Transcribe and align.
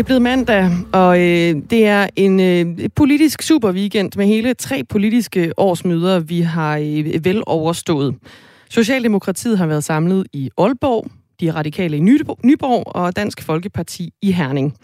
Det 0.00 0.04
er 0.04 0.06
blevet 0.06 0.22
mandag, 0.22 0.70
og 0.92 1.20
øh, 1.20 1.56
det 1.70 1.86
er 1.86 2.06
en 2.16 2.40
øh, 2.40 2.88
politisk 2.96 3.42
super 3.42 3.72
weekend 3.72 4.10
med 4.16 4.26
hele 4.26 4.54
tre 4.54 4.84
politiske 4.84 5.52
årsmøder, 5.56 6.20
vi 6.20 6.40
har 6.40 6.76
øh, 6.78 7.24
vel 7.24 7.42
overstået. 7.46 8.14
Socialdemokratiet 8.70 9.58
har 9.58 9.66
været 9.66 9.84
samlet 9.84 10.26
i 10.32 10.50
Aalborg, 10.58 11.06
de 11.40 11.50
radikale 11.50 11.96
i 11.96 12.00
Nyborg 12.00 12.96
og 12.96 13.16
Dansk 13.16 13.42
Folkeparti 13.42 14.10
i 14.22 14.32
Herning. 14.32 14.74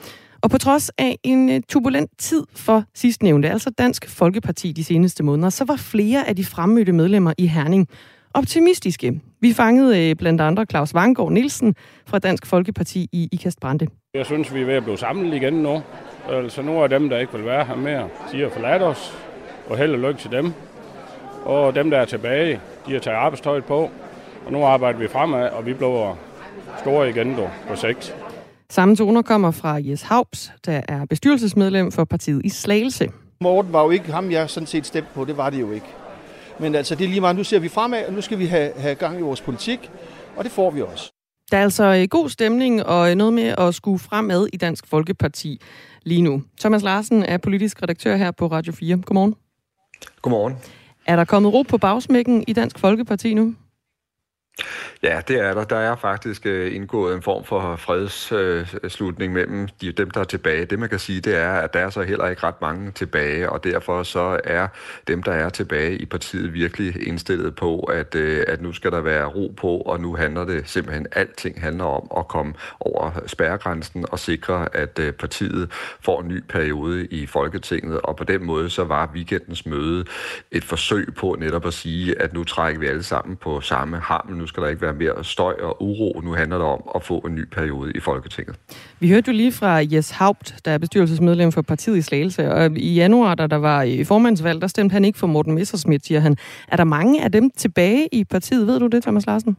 Og 0.43 0.51
på 0.51 0.59
trods 0.59 0.91
af 0.99 1.19
en 1.23 1.51
øh, 1.51 1.61
turbulent 1.69 2.11
tid 2.19 2.43
for 2.55 2.85
sidstnævnte, 2.95 3.51
altså 3.51 3.71
Dansk 3.71 4.09
Folkeparti 4.09 4.73
de 4.73 4.85
seneste 4.85 5.23
måneder, 5.23 5.51
så 5.51 5.65
var 5.65 5.77
flere 5.77 6.29
af 6.29 6.37
de 6.37 6.45
fremmødte 6.45 6.93
medlemmer 6.93 7.33
i 7.39 7.47
Herning 7.47 7.89
optimistiske. 8.35 9.21
Vi 9.41 9.53
fangede 9.53 10.11
øh, 10.11 10.17
blandt 10.17 10.41
andre 10.41 10.65
Claus 10.71 10.95
Vangård 10.95 11.33
Nielsen 11.33 11.75
fra 12.07 12.19
Dansk 12.19 12.47
Folkeparti 12.47 13.09
i 13.13 13.29
Ikast 13.33 13.61
Brande. 13.61 13.87
Jeg 14.17 14.27
synes, 14.27 14.55
vi 14.55 14.61
er 14.61 14.67
ved 14.67 14.75
at 14.75 14.85
blive 14.85 14.99
samlet 14.99 15.35
igen 15.35 15.53
nu. 15.53 15.83
Altså 16.29 16.63
nu 16.63 16.83
er 16.83 16.87
dem, 16.87 17.09
der 17.09 17.19
ikke 17.19 17.33
vil 17.33 17.45
være 17.45 17.65
her 17.65 17.77
mere, 17.77 18.09
de 18.33 18.41
har 18.41 18.49
forladt 18.49 18.83
os, 18.83 19.19
og 19.69 19.79
held 19.79 19.93
og 19.93 19.99
lykke 19.99 20.21
til 20.21 20.31
dem. 20.31 20.53
Og 21.45 21.75
dem, 21.75 21.91
der 21.91 21.99
er 21.99 22.05
tilbage, 22.05 22.61
de 22.87 22.93
har 22.93 23.01
taget 23.01 23.17
arbejdstøjet 23.17 23.65
på, 23.65 23.91
og 24.47 24.53
nu 24.53 24.65
arbejder 24.65 24.99
vi 24.99 25.09
fremad, 25.09 25.49
og 25.49 25.67
vi 25.67 25.75
bliver 25.75 26.17
store 26.79 27.11
igen 27.11 27.35
du, 27.35 27.49
på 27.69 27.77
sigt. 27.77 28.17
Samme 28.71 28.97
toner 28.97 29.23
kommer 29.23 29.51
fra 29.51 29.75
Jes 29.75 30.03
Haups, 30.03 30.53
der 30.67 30.81
er 30.89 31.05
bestyrelsesmedlem 31.05 31.93
for 31.93 32.05
partiet 32.05 32.41
i 32.45 32.49
Slagelse. 32.49 33.09
Morten 33.41 33.73
var 33.73 33.83
jo 33.83 33.91
ikke 33.91 34.13
ham, 34.13 34.31
jeg 34.31 34.51
sådan 34.51 34.67
set 34.67 34.87
stemte 34.87 35.11
på. 35.15 35.25
Det 35.25 35.37
var 35.37 35.51
det 35.51 35.61
jo 35.61 35.73
ikke. 35.73 35.87
Men 36.59 36.75
altså, 36.75 36.95
det 36.95 37.05
er 37.05 37.09
lige 37.09 37.21
meget. 37.21 37.37
Nu 37.37 37.45
ser 37.45 37.59
vi 37.59 37.69
fremad, 37.69 38.05
og 38.07 38.13
nu 38.13 38.21
skal 38.21 38.39
vi 38.39 38.47
have, 38.47 38.73
have 38.77 38.95
gang 38.95 39.19
i 39.19 39.23
vores 39.23 39.41
politik, 39.41 39.91
og 40.37 40.45
det 40.45 40.53
får 40.53 40.71
vi 40.71 40.83
også. 40.83 41.13
Der 41.51 41.59
er 41.59 41.63
altså 41.63 41.85
øh, 41.85 42.09
god 42.11 42.29
stemning 42.29 42.87
og 42.87 43.11
øh, 43.11 43.15
noget 43.15 43.33
med 43.33 43.55
at 43.59 43.75
skue 43.75 43.99
fremad 43.99 44.49
i 44.53 44.57
Dansk 44.57 44.87
Folkeparti 44.87 45.61
lige 46.03 46.23
nu. 46.23 46.43
Thomas 46.61 46.83
Larsen 46.83 47.23
er 47.23 47.37
politisk 47.37 47.83
redaktør 47.83 48.17
her 48.17 48.31
på 48.31 48.47
Radio 48.47 48.73
4. 48.73 48.97
Godmorgen. 48.97 49.35
Godmorgen. 50.23 50.55
Er 51.07 51.17
der 51.17 51.25
kommet 51.25 51.53
ro 51.53 51.63
på 51.63 51.79
bagsmækken 51.79 52.45
i 52.49 52.53
Dansk 52.53 52.79
Folkeparti 52.79 53.35
nu? 53.35 53.55
Ja, 55.03 55.21
det 55.29 55.37
er 55.41 55.55
der. 55.55 55.65
Der 55.65 55.77
er 55.77 55.97
faktisk 55.97 56.47
øh, 56.47 56.75
indgået 56.75 57.15
en 57.17 57.23
form 57.23 57.45
for 57.45 57.77
fredsslutning 57.77 59.31
øh, 59.31 59.35
mellem 59.35 59.69
de, 59.81 59.93
dem, 59.93 60.11
der 60.11 60.21
er 60.21 60.25
tilbage. 60.25 60.65
Det, 60.65 60.79
man 60.79 60.89
kan 60.89 60.99
sige, 60.99 61.21
det 61.21 61.37
er, 61.37 61.53
at 61.53 61.75
der 61.75 61.81
er 61.81 61.91
så 61.91 62.03
heller 62.03 62.29
ikke 62.29 62.43
ret 62.43 62.61
mange 62.61 62.91
tilbage, 62.91 63.51
og 63.51 63.65
derfor 63.65 64.03
så 64.03 64.41
er 64.45 64.69
dem, 65.09 65.23
der 65.23 65.33
er 65.33 65.49
tilbage 65.49 65.97
i 65.97 66.05
partiet, 66.05 66.55
virkelig 66.55 67.09
indstillet 67.09 67.57
på, 67.57 67.81
at, 67.81 68.15
øh, 68.15 68.45
at 68.49 68.63
nu 68.63 68.73
skal 68.73 68.91
der 68.91 69.01
være 69.01 69.25
ro 69.27 69.55
på, 69.57 69.77
og 69.77 70.01
nu 70.01 70.15
handler 70.15 70.45
det 70.45 70.69
simpelthen, 70.69 71.07
alting 71.13 71.61
handler 71.61 71.85
om 71.85 72.09
at 72.17 72.29
komme 72.29 72.55
over 72.81 73.11
spærregrænsen 73.27 74.05
og 74.13 74.19
sikre, 74.19 74.77
at 74.77 74.99
øh, 74.99 75.13
partiet 75.13 75.73
får 76.01 76.21
en 76.21 76.29
ny 76.29 76.43
periode 76.49 77.07
i 77.07 77.27
Folketinget, 77.27 78.01
og 78.01 78.17
på 78.17 78.25
den 78.25 78.45
måde 78.45 78.71
så 78.71 78.85
var 78.85 79.11
weekendens 79.15 79.67
møde 79.67 80.05
et 80.51 80.65
forsøg 80.65 81.15
på 81.17 81.37
netop 81.39 81.67
at 81.67 81.75
sige, 81.75 82.23
at 82.23 82.33
nu 82.33 82.45
trækker 82.45 82.81
vi 82.81 82.87
alle 82.87 83.03
sammen 83.03 83.37
på 83.37 83.61
samme 83.61 83.99
hamel, 83.99 84.46
nu 84.47 84.49
skal 84.49 84.63
der 84.63 84.69
ikke 84.69 84.83
være 84.83 84.95
mere 84.95 85.25
støj 85.25 85.55
og 85.63 85.83
uro. 85.83 86.21
Nu 86.25 86.33
handler 86.33 86.59
det 86.59 86.67
om 86.67 86.83
at 86.95 87.03
få 87.03 87.19
en 87.19 87.35
ny 87.35 87.45
periode 87.45 87.93
i 87.95 88.01
Folketinget. 88.01 88.57
Vi 89.01 89.09
hørte 89.09 89.31
jo 89.31 89.37
lige 89.37 89.53
fra 89.53 89.83
Jes 89.93 90.11
Haupt, 90.11 90.55
der 90.65 90.71
er 90.71 90.79
bestyrelsesmedlem 90.79 91.53
for 91.53 91.63
partiet 91.63 91.97
i 91.97 92.03
Slagelse, 92.03 92.53
og 92.53 92.77
i 92.77 92.95
januar, 92.95 93.35
da 93.35 93.47
der 93.47 93.57
var 93.57 93.83
i 93.83 94.05
formandsvalg, 94.05 94.61
der 94.61 94.67
stemte 94.67 94.93
han 94.93 95.05
ikke 95.05 95.19
for 95.19 95.27
Morten 95.27 95.55
Messersmith, 95.55 96.05
siger 96.05 96.21
han. 96.21 96.37
Er 96.69 96.77
der 96.77 96.85
mange 96.85 97.25
af 97.25 97.33
dem 97.33 97.51
tilbage 97.51 98.09
i 98.13 98.25
partiet? 98.25 98.67
Ved 98.67 98.81
du 98.81 98.87
det, 98.87 99.03
Thomas 99.03 99.27
Larsen? 99.27 99.57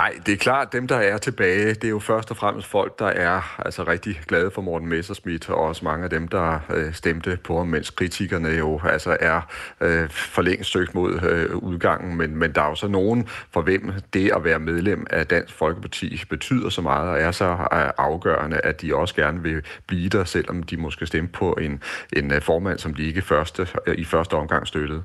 Nej, 0.00 0.18
det 0.26 0.32
er 0.32 0.36
klart, 0.36 0.72
dem 0.72 0.86
der 0.86 0.96
er 0.96 1.18
tilbage, 1.18 1.74
det 1.74 1.84
er 1.84 1.88
jo 1.88 1.98
først 1.98 2.30
og 2.30 2.36
fremmest 2.36 2.66
folk, 2.66 2.98
der 2.98 3.06
er 3.06 3.60
altså 3.64 3.84
rigtig 3.84 4.20
glade 4.26 4.50
for 4.50 4.62
Morten 4.62 4.88
Messerschmidt, 4.88 5.50
og 5.50 5.56
også 5.56 5.84
mange 5.84 6.04
af 6.04 6.10
dem, 6.10 6.28
der 6.28 6.58
øh, 6.70 6.94
stemte 6.94 7.38
på 7.44 7.58
ham, 7.58 7.66
mens 7.66 7.90
kritikerne 7.90 8.48
jo 8.48 8.80
altså 8.84 9.16
er 9.20 9.40
øh, 9.80 10.10
for 10.10 10.42
længst 10.42 10.70
søgt 10.70 10.94
mod 10.94 11.22
øh, 11.22 11.56
udgangen. 11.56 12.16
Men, 12.16 12.36
men 12.36 12.52
der 12.52 12.62
er 12.62 12.68
jo 12.68 12.74
så 12.74 12.88
nogen, 12.88 13.28
for 13.50 13.62
hvem 13.62 13.92
det 14.12 14.32
at 14.32 14.44
være 14.44 14.58
medlem 14.58 15.06
af 15.10 15.26
Dansk 15.26 15.54
Folkeparti 15.54 16.22
betyder 16.30 16.68
så 16.68 16.82
meget, 16.82 17.08
og 17.08 17.20
er 17.20 17.30
så 17.30 17.50
øh, 17.50 17.90
afgørende, 17.98 18.60
at 18.64 18.82
de 18.82 18.94
også 18.94 19.14
gerne 19.14 19.42
vil 19.42 19.62
blive 19.86 20.08
der, 20.08 20.24
selvom 20.24 20.62
de 20.62 20.76
måske 20.76 21.06
stemte 21.06 21.32
på 21.32 21.52
en, 21.52 21.82
en 22.12 22.32
øh, 22.32 22.42
formand, 22.42 22.78
som 22.78 22.94
de 22.94 23.02
ikke 23.02 23.22
første, 23.22 23.68
øh, 23.86 23.94
i 23.98 24.04
første 24.04 24.34
omgang 24.34 24.66
støttede. 24.66 25.02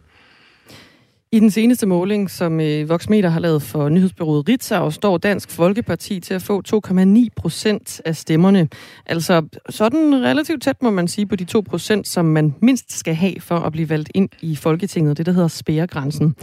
I 1.35 1.39
den 1.39 1.51
seneste 1.51 1.85
måling, 1.85 2.29
som 2.29 2.59
øh, 2.59 2.89
Voxmeter 2.89 3.29
har 3.29 3.39
lavet 3.39 3.61
for 3.61 3.89
nyhedsbyrået 3.89 4.49
Ritzau, 4.49 4.91
står 4.91 5.17
Dansk 5.17 5.51
Folkeparti 5.51 6.19
til 6.19 6.33
at 6.33 6.41
få 6.41 6.61
2,9 6.67 7.27
procent 7.35 8.01
af 8.05 8.15
stemmerne. 8.15 8.69
Altså 9.05 9.47
sådan 9.69 10.23
relativt 10.23 10.63
tæt, 10.63 10.83
må 10.83 10.89
man 10.89 11.07
sige, 11.07 11.25
på 11.25 11.35
de 11.35 11.45
2 11.45 11.61
procent, 11.61 12.07
som 12.07 12.25
man 12.25 12.55
mindst 12.61 12.99
skal 12.99 13.15
have 13.15 13.33
for 13.39 13.55
at 13.55 13.71
blive 13.71 13.89
valgt 13.89 14.11
ind 14.13 14.29
i 14.41 14.55
Folketinget. 14.55 15.17
Det, 15.17 15.25
der 15.25 15.31
hedder 15.31 15.47
spærregrænsen. 15.47 16.35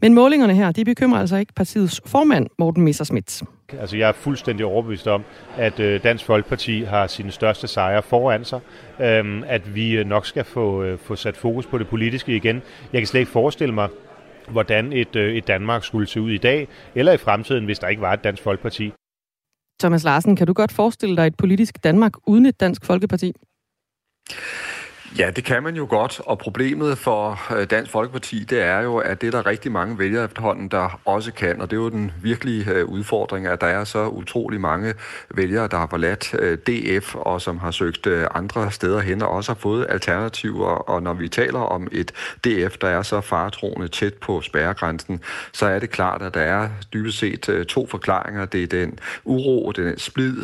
Men 0.00 0.14
målingerne 0.14 0.54
her, 0.54 0.72
de 0.72 0.84
bekymrer 0.84 1.20
altså 1.20 1.36
ikke 1.36 1.52
partiets 1.52 2.00
formand, 2.06 2.46
Morten 2.58 2.82
Messerschmidt. 2.84 3.42
Altså, 3.80 3.96
jeg 3.96 4.08
er 4.08 4.12
fuldstændig 4.12 4.66
overbevist 4.66 5.06
om, 5.06 5.24
at 5.56 5.80
øh, 5.80 6.02
Dansk 6.02 6.24
Folkeparti 6.24 6.82
har 6.82 7.06
sine 7.06 7.30
største 7.30 7.66
sejre 7.66 8.02
foran 8.02 8.44
sig. 8.44 8.60
Øhm, 9.00 9.42
at 9.46 9.74
vi 9.74 10.04
nok 10.04 10.26
skal 10.26 10.44
få, 10.44 10.82
øh, 10.82 10.98
få 10.98 11.16
sat 11.16 11.36
fokus 11.36 11.66
på 11.66 11.78
det 11.78 11.88
politiske 11.88 12.36
igen. 12.36 12.62
Jeg 12.92 13.00
kan 13.00 13.06
slet 13.06 13.20
ikke 13.20 13.32
forestille 13.32 13.74
mig, 13.74 13.88
hvordan 14.48 14.92
et, 14.92 15.16
øh, 15.16 15.34
et 15.34 15.46
Danmark 15.46 15.84
skulle 15.84 16.06
se 16.06 16.20
ud 16.20 16.30
i 16.30 16.38
dag, 16.38 16.68
eller 16.94 17.12
i 17.12 17.16
fremtiden, 17.16 17.64
hvis 17.64 17.78
der 17.78 17.88
ikke 17.88 18.02
var 18.02 18.12
et 18.12 18.24
Dansk 18.24 18.42
Folkeparti. 18.42 18.92
Thomas 19.80 20.04
Larsen, 20.04 20.36
kan 20.36 20.46
du 20.46 20.52
godt 20.52 20.72
forestille 20.72 21.16
dig 21.16 21.26
et 21.26 21.36
politisk 21.36 21.84
Danmark 21.84 22.12
uden 22.26 22.46
et 22.46 22.60
Dansk 22.60 22.84
Folkeparti? 22.84 23.32
Ja, 25.18 25.30
det 25.30 25.44
kan 25.44 25.62
man 25.62 25.76
jo 25.76 25.86
godt, 25.90 26.20
og 26.26 26.38
problemet 26.38 26.98
for 26.98 27.40
øh, 27.56 27.66
Dansk 27.70 27.90
Folkeparti, 27.90 28.44
det 28.44 28.62
er 28.62 28.80
jo, 28.80 28.96
at 28.96 29.20
det 29.20 29.26
er 29.26 29.30
der 29.30 29.46
rigtig 29.46 29.72
mange 29.72 29.98
vælgere 29.98 30.24
efterhånden, 30.24 30.68
der 30.68 31.00
også 31.04 31.32
kan, 31.32 31.60
og 31.60 31.70
det 31.70 31.76
er 31.76 31.80
jo 31.80 31.88
den 31.88 32.12
virkelige 32.22 32.70
øh, 32.70 32.84
udfordring, 32.84 33.46
at 33.46 33.60
der 33.60 33.66
er 33.66 33.84
så 33.84 34.06
utrolig 34.06 34.60
mange 34.60 34.94
vælgere, 35.34 35.68
der 35.68 35.76
har 35.78 35.86
forladt 35.86 36.34
øh, 36.38 36.58
DF, 36.58 37.14
og 37.14 37.40
som 37.40 37.58
har 37.58 37.70
søgt 37.70 38.06
andre 38.34 38.70
steder 38.70 39.00
hen, 39.00 39.22
og 39.22 39.28
også 39.28 39.52
har 39.52 39.58
fået 39.60 39.86
alternativer, 39.88 40.68
og 40.68 41.02
når 41.02 41.14
vi 41.14 41.28
taler 41.28 41.60
om 41.60 41.88
et 41.92 42.12
DF, 42.44 42.76
der 42.76 42.88
er 42.88 43.02
så 43.02 43.20
faretroende 43.20 43.88
tæt 43.88 44.14
på 44.14 44.40
spærregrænsen, 44.40 45.20
så 45.52 45.66
er 45.66 45.78
det 45.78 45.90
klart, 45.90 46.22
at 46.22 46.34
der 46.34 46.40
er 46.40 46.68
dybest 46.92 47.18
set 47.18 47.66
to 47.68 47.86
forklaringer. 47.86 48.44
Det 48.44 48.62
er 48.62 48.66
den 48.66 48.98
uro, 49.24 49.72
den 49.72 49.98
splid, 49.98 50.36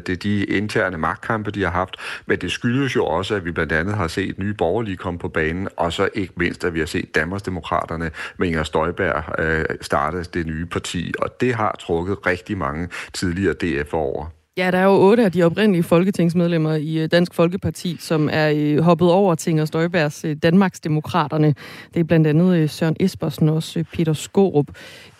det 0.00 0.08
er 0.08 0.16
de 0.16 0.44
interne 0.44 0.98
magtkampe, 0.98 1.50
de 1.50 1.62
har 1.62 1.70
haft, 1.70 1.96
men 2.26 2.38
det 2.38 2.52
skyldes 2.52 2.96
jo 2.96 3.06
også, 3.06 3.34
at 3.34 3.44
vi 3.44 3.50
blandt 3.50 3.72
andet 3.72 3.96
har 3.96 4.09
set 4.10 4.38
nye 4.38 4.54
borgerlige 4.54 4.96
komme 4.96 5.18
på 5.18 5.28
banen, 5.28 5.68
og 5.76 5.92
så 5.92 6.08
ikke 6.14 6.32
mindst, 6.36 6.64
at 6.64 6.74
vi 6.74 6.78
har 6.78 6.86
set 6.86 7.14
Danmarksdemokraterne 7.14 8.10
med 8.38 8.48
Inger 8.48 8.62
Støjberg 8.62 9.24
øh, 9.38 9.64
starte 9.80 10.22
det 10.22 10.46
nye 10.46 10.66
parti, 10.66 11.14
og 11.18 11.40
det 11.40 11.54
har 11.54 11.76
trukket 11.80 12.26
rigtig 12.26 12.58
mange 12.58 12.88
tidligere 13.12 13.54
DF 13.54 13.94
over. 13.94 14.26
Ja, 14.56 14.70
der 14.70 14.78
er 14.78 14.84
jo 14.84 14.90
otte 14.90 15.24
af 15.24 15.32
de 15.32 15.42
oprindelige 15.42 15.82
folketingsmedlemmer 15.82 16.74
i 16.74 16.98
øh, 16.98 17.08
Dansk 17.10 17.34
Folkeparti, 17.34 17.96
som 18.00 18.28
er 18.32 18.52
øh, 18.56 18.78
hoppet 18.78 19.10
over 19.10 19.34
til 19.34 19.50
Inger 19.50 19.64
Støjbergs 19.64 20.24
øh, 20.24 20.36
Danmarksdemokraterne. 20.42 21.54
Det 21.94 22.00
er 22.00 22.04
blandt 22.04 22.26
andet 22.26 22.70
Søren 22.70 22.96
Espersen 23.00 23.48
og 23.48 23.54
også 23.54 23.84
Peter 23.92 24.12
Skorup. 24.12 24.66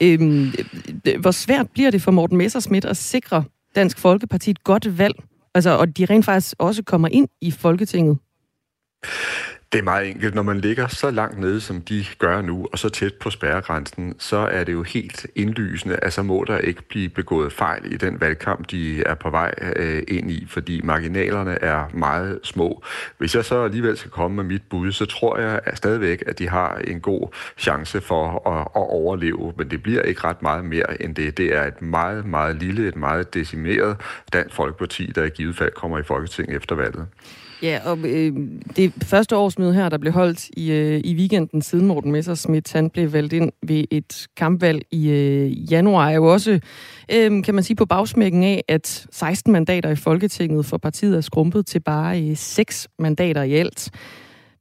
Øhm, 0.01 0.53
hvor 1.21 1.31
svært 1.31 1.67
bliver 1.73 1.91
det 1.91 2.03
for 2.03 2.11
Morten 2.11 2.37
Messersmith 2.39 2.89
at 2.89 2.97
sikre 2.97 3.45
Dansk 3.75 3.99
Folkeparti 3.99 4.51
et 4.51 4.65
godt 4.65 4.99
valg? 4.99 5.15
Altså, 5.55 5.71
og 5.71 5.97
de 5.97 6.05
rent 6.05 6.25
faktisk 6.25 6.55
også 6.59 6.83
kommer 6.83 7.09
ind 7.09 7.29
i 7.41 7.51
Folketinget? 7.51 8.19
Det 9.73 9.79
er 9.79 9.83
meget 9.83 10.09
enkelt. 10.09 10.35
Når 10.35 10.43
man 10.43 10.61
ligger 10.61 10.89
så 10.89 11.11
langt 11.11 11.39
nede, 11.39 11.61
som 11.61 11.81
de 11.81 12.05
gør 12.19 12.43
nu, 12.43 12.69
og 12.73 12.79
så 12.79 12.89
tæt 12.89 13.15
på 13.15 13.31
spærregrænsen, 13.31 14.15
så 14.19 14.37
er 14.37 14.65
det 14.65 14.73
jo 14.73 14.83
helt 14.83 15.27
indlysende, 15.35 15.97
at 15.97 16.13
så 16.13 16.23
må 16.23 16.45
der 16.47 16.59
ikke 16.59 16.83
blive 16.83 17.09
begået 17.09 17.53
fejl 17.53 17.93
i 17.93 17.97
den 17.97 18.21
valgkamp, 18.21 18.71
de 18.71 19.03
er 19.03 19.15
på 19.15 19.31
vej 19.31 19.55
øh, 19.77 20.03
ind 20.09 20.31
i, 20.31 20.47
fordi 20.49 20.81
marginalerne 20.85 21.63
er 21.63 21.85
meget 21.95 22.41
små. 22.43 22.83
Hvis 23.19 23.35
jeg 23.35 23.45
så 23.45 23.65
alligevel 23.65 23.97
skal 23.97 24.11
komme 24.11 24.37
med 24.37 24.45
mit 24.45 24.63
bud, 24.71 24.93
så 24.93 25.07
tror 25.07 25.39
jeg 25.39 25.61
at 25.65 25.77
stadigvæk, 25.77 26.23
at 26.27 26.39
de 26.39 26.49
har 26.49 26.77
en 26.77 27.01
god 27.01 27.35
chance 27.59 28.01
for 28.01 28.49
at, 28.49 28.61
at 28.61 28.91
overleve, 28.91 29.53
men 29.57 29.71
det 29.71 29.83
bliver 29.83 30.03
ikke 30.03 30.25
ret 30.25 30.43
meget 30.43 30.65
mere 30.65 31.03
end 31.03 31.15
det. 31.15 31.37
Det 31.37 31.57
er 31.57 31.65
et 31.65 31.83
meget, 31.83 32.27
meget 32.27 32.57
lille, 32.57 32.89
et 32.89 32.97
meget 32.97 33.35
decimeret 33.35 33.97
Dansk 34.33 34.55
Folkeparti, 34.55 35.13
der 35.15 35.25
i 35.25 35.29
givet 35.29 35.57
fald 35.57 35.73
kommer 35.73 35.99
i 35.99 36.03
Folketinget 36.03 36.57
efter 36.57 36.75
valget. 36.75 37.07
Ja, 37.63 37.81
og 37.85 37.99
øh, 38.05 38.33
det 38.77 38.93
første 39.03 39.37
årsmøde 39.37 39.75
her, 39.75 39.89
der 39.89 39.99
blev 39.99 40.13
holdt 40.13 40.49
i, 40.57 40.73
øh, 40.73 41.01
i 41.05 41.15
weekenden 41.15 41.63
siden 41.63 41.87
Morten 41.87 42.13
Messersmith, 42.13 42.73
han 42.73 42.91
blev 42.91 43.13
valgt 43.13 43.33
ind 43.33 43.53
ved 43.67 43.85
et 43.91 44.27
kampvalg 44.37 44.83
i 44.91 45.11
øh, 45.11 45.73
januar, 45.73 46.09
er 46.09 46.15
jo 46.15 46.33
også, 46.33 46.61
øh, 47.13 47.45
kan 47.45 47.55
man 47.55 47.65
sige, 47.65 47.77
på 47.77 47.87
bagsmækken 47.87 48.43
af, 48.43 48.65
at 48.69 49.07
16 49.11 49.53
mandater 49.53 49.91
i 49.91 49.97
Folketinget 49.97 50.67
for 50.67 50.77
partiet 50.77 51.17
er 51.17 51.21
skrumpet 51.21 51.67
til 51.67 51.81
bare 51.81 52.23
øh, 52.23 52.37
6 52.37 52.89
mandater 52.99 53.43
i 53.43 53.55
alt. 53.55 53.91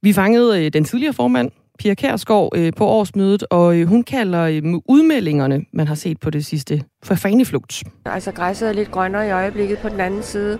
Vi 0.01 0.13
fangede 0.13 0.65
øh, 0.65 0.73
den 0.73 0.83
tidligere 0.83 1.13
formand 1.13 1.51
Pia 1.79 1.93
Kærsgaard, 1.93 2.51
øh, 2.55 2.73
på 2.77 2.85
årsmødet, 2.85 3.43
og 3.49 3.77
øh, 3.77 3.87
hun 3.87 4.03
kalder 4.03 4.41
øh, 4.41 4.63
udmeldingerne, 4.85 5.65
man 5.73 5.87
har 5.87 5.95
set 5.95 6.19
på 6.19 6.29
det 6.29 6.45
sidste, 6.45 6.83
for 7.03 7.15
faneflugt. 7.15 7.83
Altså 8.05 8.31
græsset 8.31 8.69
er 8.69 8.73
lidt 8.73 8.91
grønnere 8.91 9.27
i 9.27 9.31
øjeblikket 9.31 9.77
på 9.77 9.89
den 9.89 9.99
anden 9.99 10.23
side, 10.23 10.59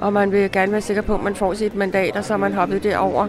og 0.00 0.12
man 0.12 0.32
vil 0.32 0.52
gerne 0.52 0.72
være 0.72 0.80
sikker 0.80 1.02
på, 1.02 1.14
at 1.14 1.22
man 1.22 1.34
får 1.34 1.54
sit 1.54 1.74
mandat, 1.74 2.16
og 2.16 2.24
så 2.24 2.32
er 2.32 2.38
man 2.38 2.52
hoppet 2.52 2.82
derover. 2.82 3.28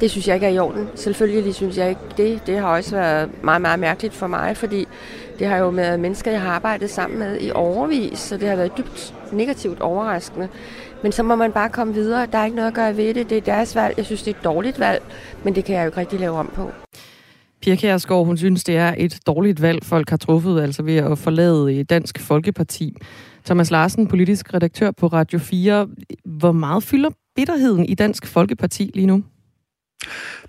Det 0.00 0.10
synes 0.10 0.28
jeg 0.28 0.34
ikke 0.34 0.46
er 0.46 0.50
i 0.50 0.58
orden. 0.58 0.88
Selvfølgelig 0.94 1.54
synes 1.54 1.78
jeg 1.78 1.88
ikke 1.88 2.00
det. 2.16 2.46
Det 2.46 2.58
har 2.58 2.76
også 2.76 2.96
været 2.96 3.44
meget, 3.44 3.62
meget 3.62 3.78
mærkeligt 3.78 4.14
for 4.14 4.26
mig, 4.26 4.56
fordi 4.56 4.88
det 5.38 5.46
har 5.46 5.56
jo 5.56 5.68
været 5.68 6.00
mennesker, 6.00 6.30
jeg 6.30 6.40
har 6.40 6.50
arbejdet 6.50 6.90
sammen 6.90 7.18
med 7.18 7.38
i 7.40 7.50
overvis, 7.50 8.18
så 8.18 8.36
det 8.36 8.48
har 8.48 8.56
været 8.56 8.78
dybt 8.78 9.14
negativt 9.32 9.80
overraskende. 9.80 10.48
Men 11.02 11.12
så 11.12 11.22
må 11.22 11.36
man 11.36 11.52
bare 11.52 11.68
komme 11.68 11.94
videre. 11.94 12.26
Der 12.32 12.38
er 12.38 12.44
ikke 12.44 12.56
noget 12.56 12.68
at 12.68 12.74
gøre 12.74 12.96
ved 12.96 13.14
det. 13.14 13.30
Det 13.30 13.38
er 13.38 13.40
deres 13.40 13.76
valg. 13.76 13.94
Jeg 13.96 14.04
synes, 14.04 14.22
det 14.22 14.34
er 14.34 14.38
et 14.38 14.44
dårligt 14.44 14.80
valg, 14.80 15.02
men 15.44 15.54
det 15.54 15.64
kan 15.64 15.74
jeg 15.74 15.82
jo 15.82 15.86
ikke 15.86 16.00
rigtig 16.00 16.20
lave 16.20 16.36
om 16.38 16.50
på. 16.54 16.70
Pia 17.62 17.76
Kjærsgaard, 17.76 18.26
hun 18.26 18.36
synes, 18.36 18.64
det 18.64 18.76
er 18.76 18.94
et 18.98 19.18
dårligt 19.26 19.62
valg, 19.62 19.84
folk 19.84 20.10
har 20.10 20.16
truffet, 20.16 20.60
altså 20.60 20.82
ved 20.82 20.96
at 20.96 21.18
forlade 21.18 21.78
eh, 21.78 21.84
Dansk 21.90 22.20
Folkeparti. 22.20 22.96
Thomas 23.44 23.70
Larsen, 23.70 24.06
politisk 24.06 24.54
redaktør 24.54 24.90
på 24.90 25.06
Radio 25.06 25.38
4. 25.38 25.88
Hvor 26.24 26.52
meget 26.52 26.82
fylder 26.82 27.10
bitterheden 27.36 27.84
i 27.84 27.94
Dansk 27.94 28.26
Folkeparti 28.26 28.90
lige 28.94 29.06
nu? 29.06 29.22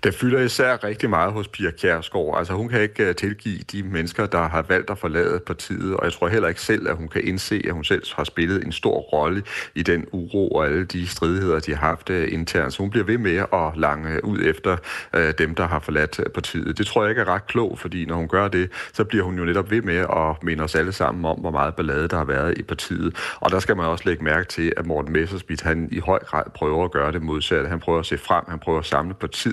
Det 0.04 0.14
fylder 0.14 0.40
især 0.40 0.84
rigtig 0.84 1.10
meget 1.10 1.32
hos 1.32 1.48
Pia 1.48 1.70
Kjærsgaard. 1.70 2.34
Altså 2.38 2.52
hun 2.52 2.68
kan 2.68 2.80
ikke 2.80 3.08
uh, 3.08 3.14
tilgive 3.14 3.58
de 3.72 3.82
mennesker, 3.82 4.26
der 4.26 4.48
har 4.48 4.62
valgt 4.62 4.90
at 4.90 4.98
forlade 4.98 5.40
partiet, 5.46 5.96
og 5.96 6.04
jeg 6.04 6.12
tror 6.12 6.28
heller 6.28 6.48
ikke 6.48 6.60
selv, 6.60 6.88
at 6.88 6.96
hun 6.96 7.08
kan 7.08 7.24
indse, 7.24 7.62
at 7.66 7.72
hun 7.72 7.84
selv 7.84 8.02
har 8.16 8.24
spillet 8.24 8.64
en 8.64 8.72
stor 8.72 8.98
rolle 8.98 9.42
i 9.74 9.82
den 9.82 10.06
uro 10.12 10.48
og 10.48 10.66
alle 10.66 10.84
de 10.84 11.08
stridigheder, 11.08 11.60
de 11.60 11.74
har 11.74 11.86
haft 11.86 12.10
uh, 12.10 12.32
internt. 12.32 12.72
Så 12.72 12.78
hun 12.78 12.90
bliver 12.90 13.06
ved 13.06 13.18
med 13.18 13.36
at 13.36 13.72
lange 13.76 14.24
ud 14.24 14.38
efter 14.44 14.76
uh, 15.16 15.30
dem, 15.38 15.54
der 15.54 15.66
har 15.66 15.78
forladt 15.78 16.20
partiet. 16.34 16.78
Det 16.78 16.86
tror 16.86 17.02
jeg 17.02 17.10
ikke 17.10 17.20
er 17.20 17.28
ret 17.28 17.46
klogt, 17.46 17.80
fordi 17.80 18.04
når 18.04 18.16
hun 18.16 18.28
gør 18.28 18.48
det, 18.48 18.70
så 18.92 19.04
bliver 19.04 19.24
hun 19.24 19.38
jo 19.38 19.44
netop 19.44 19.70
ved 19.70 19.82
med 19.82 19.96
at 19.96 20.42
minde 20.42 20.64
os 20.64 20.74
alle 20.74 20.92
sammen 20.92 21.24
om, 21.24 21.38
hvor 21.38 21.50
meget 21.50 21.74
ballade 21.74 22.08
der 22.08 22.16
har 22.16 22.24
været 22.24 22.58
i 22.58 22.62
partiet. 22.62 23.16
Og 23.40 23.50
der 23.50 23.58
skal 23.58 23.76
man 23.76 23.86
også 23.86 24.04
lægge 24.06 24.24
mærke 24.24 24.48
til, 24.48 24.72
at 24.76 24.86
Morten 24.86 25.12
Messersmith, 25.12 25.64
han 25.64 25.88
i 25.92 25.98
høj 25.98 26.18
grad 26.18 26.42
prøver 26.54 26.84
at 26.84 26.90
gøre 26.90 27.12
det 27.12 27.22
modsatte. 27.22 27.68
Han 27.68 27.80
prøver 27.80 27.98
at 27.98 28.06
se 28.06 28.18
frem, 28.18 28.44
han 28.48 28.58
prøver 28.58 28.78
at 28.78 28.86
samle 28.86 29.14
partiet, 29.14 29.43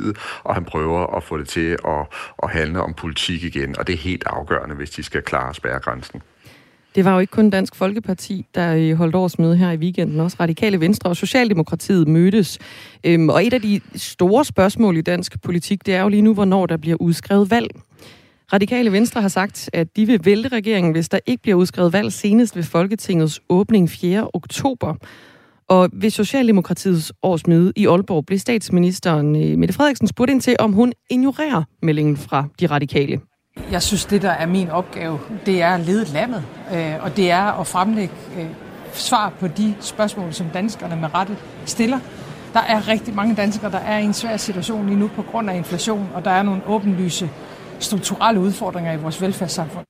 og 0.43 0.55
han 0.55 0.65
prøver 0.65 1.17
at 1.17 1.23
få 1.23 1.38
det 1.38 1.47
til 1.47 1.77
at, 1.88 2.07
at 2.43 2.49
handle 2.49 2.81
om 2.81 2.93
politik 2.93 3.43
igen, 3.43 3.79
og 3.79 3.88
det 3.88 3.93
er 3.93 3.97
helt 3.97 4.23
afgørende, 4.25 4.75
hvis 4.75 4.89
de 4.89 5.03
skal 5.03 5.21
klare 5.21 5.53
spærregrænsen. 5.53 6.21
Det 6.95 7.05
var 7.05 7.13
jo 7.13 7.19
ikke 7.19 7.31
kun 7.31 7.49
Dansk 7.49 7.75
Folkeparti, 7.75 8.45
der 8.55 8.75
øh, 8.75 8.93
holdt 8.93 9.15
årsmøde 9.15 9.57
her 9.57 9.71
i 9.71 9.77
weekenden. 9.77 10.19
Også 10.19 10.38
Radikale 10.39 10.79
Venstre 10.79 11.09
og 11.09 11.15
Socialdemokratiet 11.15 12.07
mødtes. 12.07 12.59
Øhm, 13.03 13.29
og 13.29 13.45
et 13.45 13.53
af 13.53 13.61
de 13.61 13.81
store 13.95 14.45
spørgsmål 14.45 14.97
i 14.97 15.01
dansk 15.01 15.41
politik, 15.41 15.85
det 15.85 15.93
er 15.93 16.01
jo 16.01 16.09
lige 16.09 16.21
nu, 16.21 16.33
hvornår 16.33 16.65
der 16.65 16.77
bliver 16.77 16.97
udskrevet 17.01 17.51
valg. 17.51 17.69
Radikale 18.53 18.91
Venstre 18.91 19.21
har 19.21 19.27
sagt, 19.27 19.69
at 19.73 19.95
de 19.95 20.05
vil 20.05 20.19
vælte 20.23 20.49
regeringen, 20.49 20.91
hvis 20.91 21.09
der 21.09 21.19
ikke 21.25 21.43
bliver 21.43 21.57
udskrevet 21.57 21.93
valg 21.93 22.13
senest 22.13 22.55
ved 22.55 22.63
Folketingets 22.63 23.41
åbning 23.49 23.89
4. 23.89 24.29
oktober. 24.33 24.95
Og 25.71 25.89
ved 25.94 26.09
Socialdemokratiets 26.09 27.13
årsmøde 27.23 27.73
i 27.75 27.88
Aalborg 27.88 28.25
blev 28.25 28.39
statsministeren 28.39 29.35
øh, 29.35 29.57
Mette 29.57 29.73
Frederiksen 29.73 30.07
spurgt 30.07 30.31
ind 30.31 30.41
til, 30.41 30.56
om 30.59 30.73
hun 30.73 30.94
ignorerer 31.09 31.63
meldingen 31.81 32.18
fra 32.18 32.45
de 32.59 32.68
radikale. 32.68 33.19
Jeg 33.71 33.81
synes, 33.81 34.06
det 34.06 34.21
der 34.21 34.29
er 34.29 34.45
min 34.45 34.69
opgave, 34.69 35.19
det 35.45 35.62
er 35.62 35.69
at 35.69 35.79
lede 35.79 36.13
landet, 36.13 36.44
øh, 36.73 37.03
og 37.03 37.18
det 37.18 37.31
er 37.31 37.59
at 37.59 37.68
fremlægge 37.68 38.13
øh, 38.39 38.45
svar 38.94 39.33
på 39.39 39.47
de 39.47 39.75
spørgsmål, 39.79 40.33
som 40.33 40.47
danskerne 40.53 40.95
med 40.95 41.13
rette 41.13 41.38
stiller. 41.65 42.00
Der 42.53 42.59
er 42.59 42.88
rigtig 42.88 43.15
mange 43.15 43.35
danskere, 43.35 43.71
der 43.71 43.79
er 43.79 43.97
i 43.97 44.03
en 44.03 44.13
svær 44.13 44.38
situation 44.38 44.85
lige 44.88 45.00
nu 45.00 45.07
på 45.07 45.21
grund 45.21 45.50
af 45.50 45.56
inflation, 45.56 46.09
og 46.13 46.25
der 46.25 46.31
er 46.31 46.44
nogle 46.44 46.62
åbenlyse 46.67 47.29
strukturelle 47.79 48.39
udfordringer 48.39 48.94
i 48.94 48.97
vores 48.97 49.21
velfærdssamfund. 49.21 49.85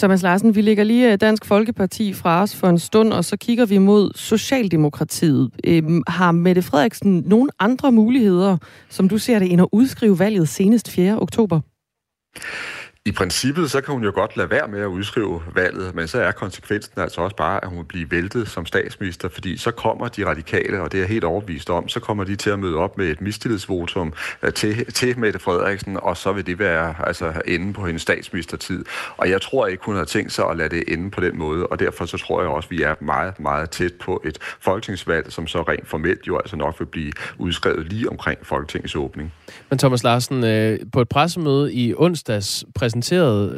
Thomas 0.00 0.22
Larsen, 0.22 0.54
vi 0.54 0.60
lægger 0.60 0.84
lige 0.84 1.12
øh, 1.12 1.18
Dansk 1.20 1.44
Folkeparti 1.44 2.12
fra 2.12 2.42
os 2.42 2.56
for 2.56 2.68
en 2.68 2.78
stund, 2.78 3.12
og 3.12 3.24
så 3.24 3.36
kigger 3.36 3.66
vi 3.66 3.78
mod 3.78 4.12
Socialdemokratiet. 4.14 5.50
Øhm, 5.64 6.02
har 6.06 6.32
Mette 6.32 6.62
Frederiksen 6.62 7.22
nogle 7.26 7.50
andre 7.58 7.92
muligheder, 7.92 8.56
som 8.88 9.08
du 9.08 9.18
ser 9.18 9.38
det, 9.38 9.52
end 9.52 9.60
at 9.60 9.68
udskrive 9.72 10.18
valget 10.18 10.48
senest 10.48 10.90
4. 10.90 11.18
oktober? 11.20 11.60
I 13.10 13.12
princippet, 13.12 13.70
så 13.70 13.80
kan 13.80 13.94
hun 13.94 14.04
jo 14.04 14.12
godt 14.14 14.36
lade 14.36 14.50
være 14.50 14.68
med 14.68 14.80
at 14.80 14.86
udskrive 14.86 15.42
valget, 15.54 15.94
men 15.94 16.08
så 16.08 16.20
er 16.20 16.32
konsekvensen 16.32 17.00
altså 17.00 17.20
også 17.20 17.36
bare, 17.36 17.64
at 17.64 17.70
hun 17.70 17.84
bliver 17.84 18.06
væltet 18.10 18.48
som 18.48 18.66
statsminister, 18.66 19.28
fordi 19.28 19.56
så 19.56 19.70
kommer 19.70 20.08
de 20.08 20.26
radikale, 20.26 20.80
og 20.80 20.92
det 20.92 21.02
er 21.02 21.06
helt 21.06 21.24
overbevist 21.24 21.70
om, 21.70 21.88
så 21.88 22.00
kommer 22.00 22.24
de 22.24 22.36
til 22.36 22.50
at 22.50 22.58
møde 22.58 22.76
op 22.76 22.98
med 22.98 23.06
et 23.06 23.20
mistillidsvotum 23.20 24.12
øh, 24.42 24.52
til, 24.52 24.92
til 24.92 25.18
Mette 25.18 25.38
Frederiksen, 25.38 25.96
og 26.02 26.16
så 26.16 26.32
vil 26.32 26.46
det 26.46 26.58
være 26.58 26.94
altså, 27.06 27.32
ende 27.46 27.72
på 27.72 27.86
hendes 27.86 28.02
statsministertid. 28.02 28.84
Og 29.16 29.30
jeg 29.30 29.40
tror 29.42 29.66
ikke, 29.66 29.84
hun 29.84 29.96
har 29.96 30.04
tænkt 30.04 30.32
sig 30.32 30.44
at 30.50 30.56
lade 30.56 30.68
det 30.68 30.84
ende 30.88 31.10
på 31.10 31.20
den 31.20 31.38
måde, 31.38 31.66
og 31.66 31.78
derfor 31.78 32.06
så 32.06 32.18
tror 32.18 32.40
jeg 32.40 32.50
også, 32.50 32.66
at 32.66 32.70
vi 32.70 32.82
er 32.82 32.94
meget, 33.00 33.40
meget 33.40 33.70
tæt 33.70 33.92
på 33.94 34.22
et 34.24 34.38
folketingsvalg, 34.60 35.32
som 35.32 35.46
så 35.46 35.62
rent 35.62 35.88
formelt 35.88 36.26
jo 36.26 36.38
altså 36.38 36.56
nok 36.56 36.74
vil 36.78 36.86
blive 36.86 37.12
udskrevet 37.38 37.92
lige 37.92 38.08
omkring 38.08 38.38
Folketingets 38.42 38.94
åbning. 38.94 39.32
Men 39.70 39.78
Thomas 39.78 40.04
Larsen, 40.04 40.44
øh, 40.44 40.78
på 40.92 41.00
et 41.00 41.08
pressemøde 41.08 41.72
i 41.72 41.94
onsdags 41.96 42.64
præsenterede 42.74 42.99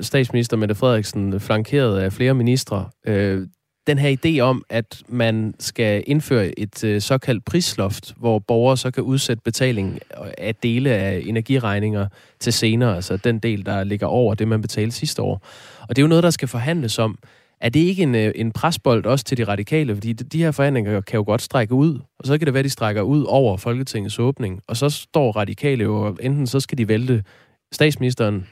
statsminister 0.03 0.57
Mette 0.57 0.75
Frederiksen, 0.75 1.35
øh, 1.35 1.41
flankeret 1.41 1.99
af 1.99 2.13
flere 2.13 2.35
ministre, 2.35 2.89
øh, 3.07 3.47
den 3.87 3.99
her 3.99 4.17
idé 4.17 4.41
om, 4.41 4.65
at 4.71 5.03
man 5.09 5.55
skal 5.59 6.05
indføre 6.07 6.59
et 6.59 6.85
øh, 6.85 7.01
såkaldt 7.01 7.45
prisloft, 7.45 8.15
hvor 8.17 8.39
borgere 8.39 8.77
så 8.77 8.91
kan 8.91 9.03
udsætte 9.03 9.43
betaling 9.45 9.99
af 10.39 10.55
dele 10.55 10.91
af 10.91 11.23
energiregninger 11.27 12.09
til 12.41 12.53
senere, 12.53 12.97
altså 12.97 13.17
den 13.17 13.39
del, 13.39 13.67
der 13.67 13.85
ligger 13.85 14.07
over 14.07 14.35
det, 14.35 14.49
man 14.49 14.63
betalte 14.63 14.97
sidste 14.97 15.23
år. 15.23 15.47
Og 15.81 15.89
det 15.89 15.99
er 15.99 16.03
jo 16.03 16.09
noget, 16.09 16.25
der 16.25 16.31
skal 16.31 16.49
forhandles 16.49 16.99
om. 16.99 17.19
Er 17.61 17.69
det 17.69 17.81
ikke 17.81 18.03
en, 18.03 18.15
øh, 18.15 18.33
en 18.35 18.53
presbold 18.53 19.07
også 19.07 19.25
til 19.25 19.37
de 19.37 19.45
radikale? 19.45 19.95
Fordi 19.95 20.13
de 20.13 20.43
her 20.43 20.51
forhandlinger 20.51 21.01
kan 21.01 21.17
jo 21.17 21.25
godt 21.27 21.43
strække 21.43 21.75
ud, 21.75 21.99
og 22.19 22.27
så 22.27 22.39
kan 22.39 22.47
det 22.47 22.55
være, 22.55 22.59
at 22.61 22.65
de 22.65 22.71
strækker 22.71 23.03
ud 23.03 23.25
over 23.25 23.57
Folketingets 23.57 24.19
åbning, 24.19 24.61
og 24.69 24.77
så 24.77 24.91
står 24.91 25.33
radikale 25.33 25.85
jo, 25.85 26.17
enten 26.21 26.47
så 26.47 26.61
skal 26.61 26.79
de 26.79 26.89
vælte 26.89 27.25
statsministeren, 27.73 28.47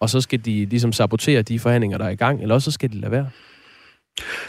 og 0.00 0.10
så 0.10 0.20
skal 0.20 0.44
de 0.44 0.64
ligesom 0.64 0.92
sabotere 0.92 1.42
de 1.42 1.58
forhandlinger, 1.58 1.98
der 1.98 2.04
er 2.04 2.10
i 2.10 2.16
gang, 2.16 2.42
eller 2.42 2.54
også 2.54 2.64
så 2.64 2.70
skal 2.70 2.92
de 2.92 3.00
lade 3.00 3.12
være. 3.12 3.28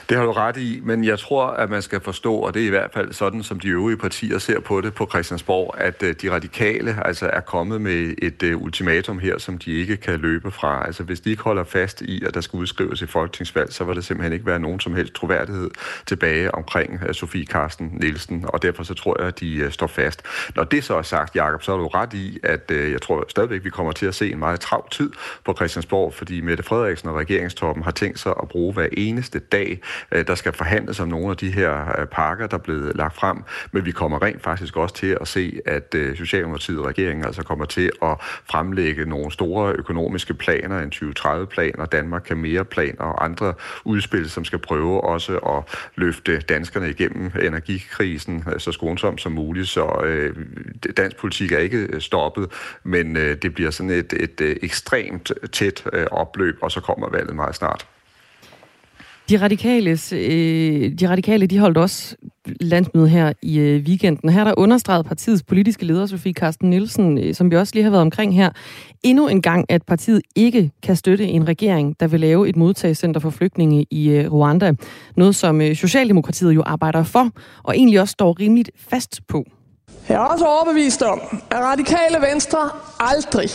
Det 0.10 0.18
har 0.18 0.26
du 0.26 0.32
ret 0.32 0.58
i, 0.58 0.80
men 0.84 1.04
jeg 1.04 1.20
tror, 1.20 1.46
at 1.46 1.70
man 1.70 1.82
skal 1.82 2.02
forstå, 2.02 2.36
og 2.36 2.54
det 2.54 2.62
er 2.62 2.66
i 2.66 2.70
hvert 2.70 2.92
fald 2.94 3.14
sådan, 3.14 3.44
som 3.44 3.60
de 3.60 3.68
øvrige 3.68 3.98
partier 3.98 4.38
ser 4.38 4.60
på 4.60 4.82
det 4.82 4.94
på 4.94 5.08
Christiansborg, 5.10 5.76
at 5.78 6.04
øh, 6.04 6.16
de 6.22 6.32
radikale 6.32 7.08
altså 7.08 7.30
er 7.34 7.40
kommet 7.40 7.82
med 7.82 8.14
et 8.22 8.44
øh, 8.44 8.62
ultimatum 8.62 9.20
her, 9.20 9.38
som 9.38 9.58
de 9.58 9.72
ikke 9.72 9.98
kan 9.98 10.20
løbe 10.20 10.52
fra. 10.52 10.86
Altså 10.86 11.04
hvis 11.04 11.20
de 11.20 11.30
ikke 11.30 11.44
holder 11.44 11.64
fast 11.64 12.02
i, 12.02 12.26
at 12.26 12.34
der 12.34 12.42
skal 12.42 12.58
udskrives 12.58 13.02
et 13.02 13.10
folketingsvalg, 13.10 13.74
så 13.74 13.84
vil 13.84 13.96
der 13.96 14.02
simpelthen 14.02 14.34
ikke 14.34 14.46
være 14.46 14.60
nogen 14.60 14.80
som 14.80 14.96
helst 14.96 15.14
troværdighed 15.14 15.70
tilbage 16.06 16.56
omkring 16.56 17.00
øh, 17.08 17.14
Sofie 17.14 17.46
Karsten 17.46 17.88
Nielsen, 18.02 18.46
og 18.48 18.62
derfor 18.62 18.84
så 18.84 18.94
tror 18.94 19.16
jeg, 19.20 19.28
at 19.28 19.40
de 19.40 19.72
står 19.72 19.88
fast. 19.88 20.22
Når 20.56 20.64
det 20.64 20.84
så 20.84 20.96
er 20.96 21.02
sagt, 21.02 21.36
Jakob, 21.36 21.64
så 21.64 21.74
er 21.74 21.78
du 21.78 21.88
ret 21.88 22.14
i, 22.14 22.40
at 22.44 22.72
jeg 22.72 23.02
tror 23.02 23.26
stadigvæk, 23.30 23.64
vi 23.64 23.70
kommer 23.70 23.92
til 23.92 24.06
at 24.06 24.16
se 24.16 24.32
en 24.32 24.40
meget 24.40 24.60
travl 24.60 24.90
tid 24.92 25.12
på 25.46 25.54
Christiansborg, 25.54 26.14
fordi 26.14 26.42
Mette 26.42 26.64
Frederiksen 26.64 27.10
og 27.10 27.16
regeringstoppen 27.16 27.84
har 27.84 27.92
tænkt 27.92 28.20
sig 28.20 28.34
at 28.42 28.48
bruge 28.48 28.74
hver 28.74 28.88
eneste 28.92 29.40
dag 29.40 29.55
dag. 29.56 29.80
Øh, 30.12 30.28
der 30.28 30.36
skal 30.36 30.54
forhandles 30.54 31.00
om 31.00 31.08
nogle 31.08 31.30
af 31.30 31.38
de 31.38 31.52
her 31.52 32.00
øh, 32.00 32.06
pakker, 32.06 32.48
der 32.48 32.58
er 32.58 32.62
blevet 32.62 32.96
lagt 32.96 33.16
frem, 33.16 33.38
men 33.72 33.86
vi 33.86 33.92
kommer 33.92 34.22
rent 34.22 34.44
faktisk 34.44 34.78
også 34.78 34.96
til 34.96 35.18
at 35.22 35.28
se, 35.28 35.60
at 35.66 35.96
øh, 35.96 36.18
Socialdemokratiet 36.18 36.80
og 36.80 36.86
regeringen 36.86 37.26
altså 37.26 37.44
kommer 37.44 37.66
til 37.66 37.92
at 38.02 38.16
fremlægge 38.52 39.06
nogle 39.06 39.32
store 39.32 39.74
økonomiske 39.74 40.34
planer, 40.34 40.80
en 40.80 40.92
2030-plan, 40.96 41.80
og 41.80 41.92
Danmark 41.92 42.22
kan 42.26 42.38
mere 42.38 42.66
plan 42.66 42.96
og 43.00 43.24
andre 43.24 43.54
udspil, 43.84 44.30
som 44.30 44.46
skal 44.46 44.60
prøve 44.60 45.04
også 45.04 45.38
at 45.38 45.90
løfte 45.96 46.40
danskerne 46.40 46.90
igennem 46.90 47.32
energikrisen 47.42 48.44
så 48.58 48.72
skånsomt 48.72 49.22
som 49.22 49.32
muligt. 49.32 49.68
Så 49.68 50.02
øh, 50.06 50.36
dansk 50.98 51.18
politik 51.18 51.52
er 51.52 51.60
ikke 51.60 52.02
stoppet, 52.02 52.52
men 52.84 53.18
øh, 53.18 53.38
det 53.42 53.54
bliver 53.54 53.72
sådan 53.72 53.90
et, 53.90 54.14
et, 54.14 54.58
ekstremt 54.64 55.32
tæt 55.52 55.84
øh, 55.94 56.06
opløb, 56.12 56.58
og 56.62 56.72
så 56.72 56.82
kommer 56.82 57.10
valget 57.10 57.36
meget 57.36 57.56
snart. 57.56 57.95
De, 59.30 59.38
radikales, 59.38 60.14
øh, 60.14 60.92
de 61.00 61.10
radikale 61.10 61.48
de 61.48 61.60
holdt 61.60 61.78
også 61.78 62.16
landsmøde 62.62 63.10
her 63.10 63.34
i 63.42 63.60
øh, 63.60 63.84
weekenden. 63.84 64.30
Her 64.30 64.44
der 64.44 64.54
understreget 64.58 65.06
partiets 65.06 65.44
politiske 65.44 65.86
leder, 65.86 66.06
Sofie 66.06 66.34
Carsten 66.34 66.70
Nielsen, 66.70 67.18
øh, 67.18 67.36
som 67.36 67.52
vi 67.52 67.56
også 67.56 67.72
lige 67.76 67.84
har 67.84 67.90
været 67.90 68.02
omkring 68.02 68.36
her, 68.36 68.50
endnu 69.04 69.28
en 69.28 69.42
gang, 69.42 69.66
at 69.70 69.84
partiet 69.84 70.22
ikke 70.36 70.72
kan 70.84 70.96
støtte 70.96 71.26
en 71.26 71.48
regering, 71.48 71.96
der 72.00 72.08
vil 72.08 72.20
lave 72.20 72.50
et 72.50 72.56
modtagscenter 72.56 73.20
for 73.20 73.30
flygtninge 73.30 73.86
i 73.92 74.10
øh, 74.10 74.34
Rwanda. 74.34 74.74
Noget, 75.18 75.36
som 75.36 75.62
øh, 75.62 75.76
Socialdemokratiet 75.76 76.56
jo 76.56 76.64
arbejder 76.66 77.04
for, 77.04 77.30
og 77.64 77.78
egentlig 77.78 78.02
også 78.02 78.12
står 78.12 78.40
rimeligt 78.40 78.72
fast 78.90 79.22
på. 79.28 79.46
Jeg 80.10 80.16
er 80.16 80.20
også 80.20 80.46
overbevist 80.46 81.02
om, 81.02 81.22
at 81.52 81.58
radikale 81.58 82.18
venstre 82.32 82.60
aldrig 83.00 83.50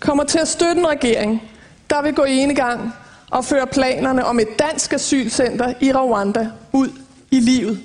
kommer 0.00 0.24
til 0.24 0.38
at 0.38 0.48
støtte 0.48 0.80
en 0.80 0.88
regering, 0.88 1.42
der 1.90 2.02
vil 2.02 2.14
gå 2.14 2.24
i 2.24 2.32
enegang 2.32 2.92
og 3.30 3.44
føre 3.44 3.66
planerne 3.66 4.24
om 4.24 4.38
et 4.38 4.48
dansk 4.58 4.92
asylcenter 4.92 5.74
i 5.80 5.92
Rwanda 5.92 6.48
ud 6.72 6.88
i 7.30 7.40
livet. 7.40 7.80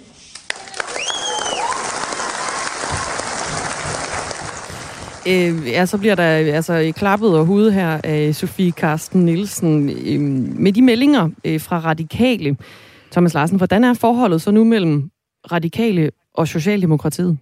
Øh, 5.27 5.67
ja, 5.67 5.85
så 5.85 5.97
bliver 5.97 6.15
der 6.15 6.23
altså 6.23 6.93
klappet 6.95 7.37
og 7.37 7.45
hud 7.45 7.71
her 7.71 7.99
af 8.03 8.35
Sofie 8.35 8.71
Karsten 8.71 9.25
Nielsen 9.25 9.89
øh, 9.89 10.21
med 10.59 10.73
de 10.73 10.81
meldinger 10.81 11.29
øh, 11.45 11.61
fra 11.61 11.79
Radikale. 11.79 12.57
Thomas 13.11 13.33
Larsen, 13.33 13.57
hvordan 13.57 13.83
er 13.83 13.93
forholdet 13.93 14.41
så 14.41 14.51
nu 14.51 14.63
mellem 14.63 15.09
Radikale 15.51 16.11
og 16.33 16.47
Socialdemokratiet? 16.47 17.37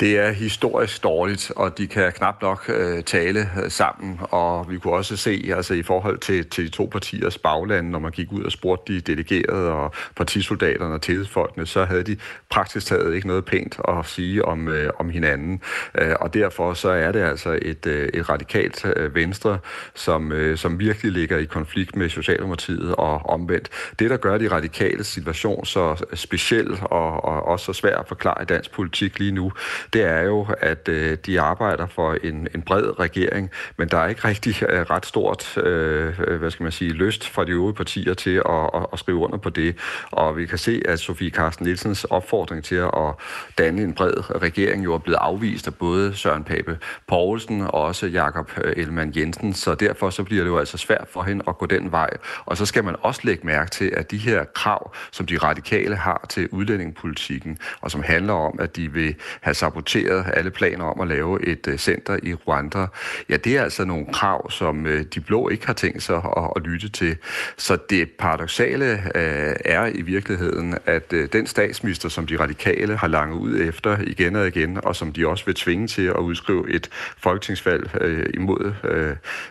Det 0.00 0.18
er 0.18 0.30
historisk 0.30 1.02
dårligt, 1.02 1.52
og 1.56 1.78
de 1.78 1.86
kan 1.86 2.12
knap 2.12 2.42
nok 2.42 2.64
øh, 2.68 3.02
tale 3.02 3.50
øh, 3.64 3.70
sammen, 3.70 4.20
og 4.20 4.70
vi 4.70 4.78
kunne 4.78 4.94
også 4.94 5.16
se 5.16 5.52
altså, 5.56 5.74
i 5.74 5.82
forhold 5.82 6.18
til, 6.18 6.50
til 6.50 6.64
de 6.64 6.70
to 6.70 6.88
partiers 6.92 7.38
bagland, 7.38 7.88
når 7.88 7.98
man 7.98 8.12
gik 8.12 8.32
ud 8.32 8.42
og 8.42 8.52
spurgte 8.52 8.92
de 8.92 9.00
delegerede 9.00 9.72
og 9.72 9.92
partisoldaterne 10.16 10.94
og 10.94 11.02
tillidsfolkene, 11.02 11.66
så 11.66 11.84
havde 11.84 12.02
de 12.02 12.16
praktisk 12.50 12.86
taget 12.86 13.14
ikke 13.14 13.26
noget 13.26 13.44
pænt 13.44 13.80
at 13.88 14.06
sige 14.06 14.44
om, 14.44 14.68
øh, 14.68 14.90
om 14.98 15.10
hinanden. 15.10 15.60
Øh, 15.98 16.14
og 16.20 16.34
derfor 16.34 16.74
så 16.74 16.88
er 16.88 17.12
det 17.12 17.20
altså 17.20 17.58
et, 17.62 17.86
øh, 17.86 18.08
et 18.14 18.28
radikalt 18.28 18.86
øh, 18.96 19.14
venstre, 19.14 19.58
som, 19.94 20.32
øh, 20.32 20.58
som 20.58 20.78
virkelig 20.78 21.12
ligger 21.12 21.38
i 21.38 21.44
konflikt 21.44 21.96
med 21.96 22.08
Socialdemokratiet 22.08 22.94
og 22.94 23.30
omvendt. 23.30 23.68
Det, 23.98 24.10
der 24.10 24.16
gør 24.16 24.38
de 24.38 24.48
radikale 24.48 25.04
situation 25.04 25.64
så 25.64 26.04
speciel 26.14 26.78
og, 26.82 27.24
og 27.24 27.46
også 27.46 27.64
så 27.64 27.72
svær 27.72 27.96
at 27.96 28.08
forklare 28.08 28.42
i 28.42 28.44
dansk 28.44 28.72
politik 28.72 29.18
lige 29.18 29.32
nu, 29.32 29.52
det 29.92 30.02
er 30.02 30.20
jo, 30.20 30.46
at 30.58 30.88
øh, 30.88 31.18
de 31.26 31.40
arbejder 31.40 31.86
for 31.86 32.16
en, 32.22 32.48
en 32.54 32.62
bred 32.62 33.00
regering, 33.00 33.50
men 33.76 33.88
der 33.88 33.98
er 33.98 34.08
ikke 34.08 34.28
rigtig 34.28 34.62
øh, 34.62 34.80
ret 34.80 35.06
stort, 35.06 35.58
øh, 35.58 36.38
hvad 36.38 36.50
skal 36.50 36.62
man 36.62 36.72
sige, 36.72 36.90
lyst 36.90 37.28
fra 37.28 37.44
de 37.44 37.50
øvrige 37.50 37.74
partier 37.74 38.14
til 38.14 38.42
at, 38.48 38.70
at, 38.74 38.86
at 38.92 38.98
skrive 38.98 39.18
under 39.18 39.38
på 39.38 39.50
det. 39.50 39.76
Og 40.10 40.36
vi 40.36 40.46
kan 40.46 40.58
se, 40.58 40.82
at 40.88 41.00
Sofie 41.00 41.30
Carsten 41.30 41.66
Nielsens 41.66 42.04
opfordring 42.04 42.64
til 42.64 42.74
at 42.76 43.14
danne 43.58 43.82
en 43.82 43.94
bred 43.94 44.42
regering 44.42 44.84
jo 44.84 44.94
er 44.94 44.98
blevet 44.98 45.18
afvist 45.20 45.66
af 45.66 45.74
både 45.74 46.14
Søren 46.14 46.44
Pape 46.44 46.78
Poulsen 47.06 47.60
og 47.60 47.72
også 47.72 48.06
Jakob 48.06 48.50
øh, 48.64 48.72
Ellemann 48.76 49.12
Jensen, 49.16 49.54
så 49.54 49.74
derfor 49.74 50.10
så 50.10 50.22
bliver 50.24 50.42
det 50.44 50.50
jo 50.50 50.58
altså 50.58 50.78
svært 50.78 51.08
for 51.12 51.22
hende 51.22 51.44
at 51.48 51.58
gå 51.58 51.66
den 51.66 51.92
vej. 51.92 52.10
Og 52.44 52.56
så 52.56 52.66
skal 52.66 52.84
man 52.84 52.96
også 53.00 53.20
lægge 53.24 53.46
mærke 53.46 53.70
til, 53.70 53.92
at 53.96 54.10
de 54.10 54.18
her 54.18 54.44
krav, 54.44 54.94
som 55.10 55.26
de 55.26 55.38
radikale 55.38 55.96
har 55.96 56.26
til 56.28 56.48
udlændingepolitikken, 56.52 57.58
og 57.80 57.90
som 57.90 58.02
handler 58.02 58.32
om, 58.32 58.58
at 58.60 58.76
de 58.76 58.92
vil 58.92 59.14
have 59.40 59.54
saboteret 59.54 59.79
saboteret 59.80 60.24
alle 60.36 60.50
planer 60.50 60.84
om 60.84 61.00
at 61.00 61.08
lave 61.08 61.46
et 61.46 61.68
øh, 61.68 61.78
center 61.78 62.18
i 62.22 62.34
Rwanda, 62.34 62.86
ja, 63.28 63.36
det 63.36 63.56
er 63.56 63.62
altså 63.62 63.84
nogle 63.84 64.06
krav, 64.12 64.50
som 64.50 64.86
øh, 64.86 65.04
de 65.14 65.20
blå 65.20 65.48
ikke 65.48 65.66
har 65.66 65.72
tænkt 65.72 66.02
sig 66.02 66.16
at, 66.16 66.50
at 66.56 66.62
lytte 66.62 66.88
til. 66.88 67.16
Så 67.56 67.78
det 67.90 68.10
paradoxale 68.18 68.92
øh, 68.92 69.54
er 69.64 69.86
i 69.86 70.02
virkeligheden, 70.02 70.78
at 70.86 71.10
den 71.10 71.46
statsminister, 71.46 72.08
som 72.08 72.26
de 72.26 72.38
radikale 72.40 72.96
har 72.96 73.08
langet 73.08 73.36
ud 73.38 73.60
efter 73.60 73.98
igen 74.06 74.36
og 74.36 74.46
igen, 74.46 74.84
og 74.84 74.96
som 74.96 75.12
de 75.12 75.26
også 75.26 75.44
vil 75.44 75.54
tvinge 75.54 75.86
til 75.86 76.06
at 76.06 76.16
udskrive 76.16 76.70
et 76.70 76.90
folketingsvalg 77.18 77.90
imod 78.34 78.72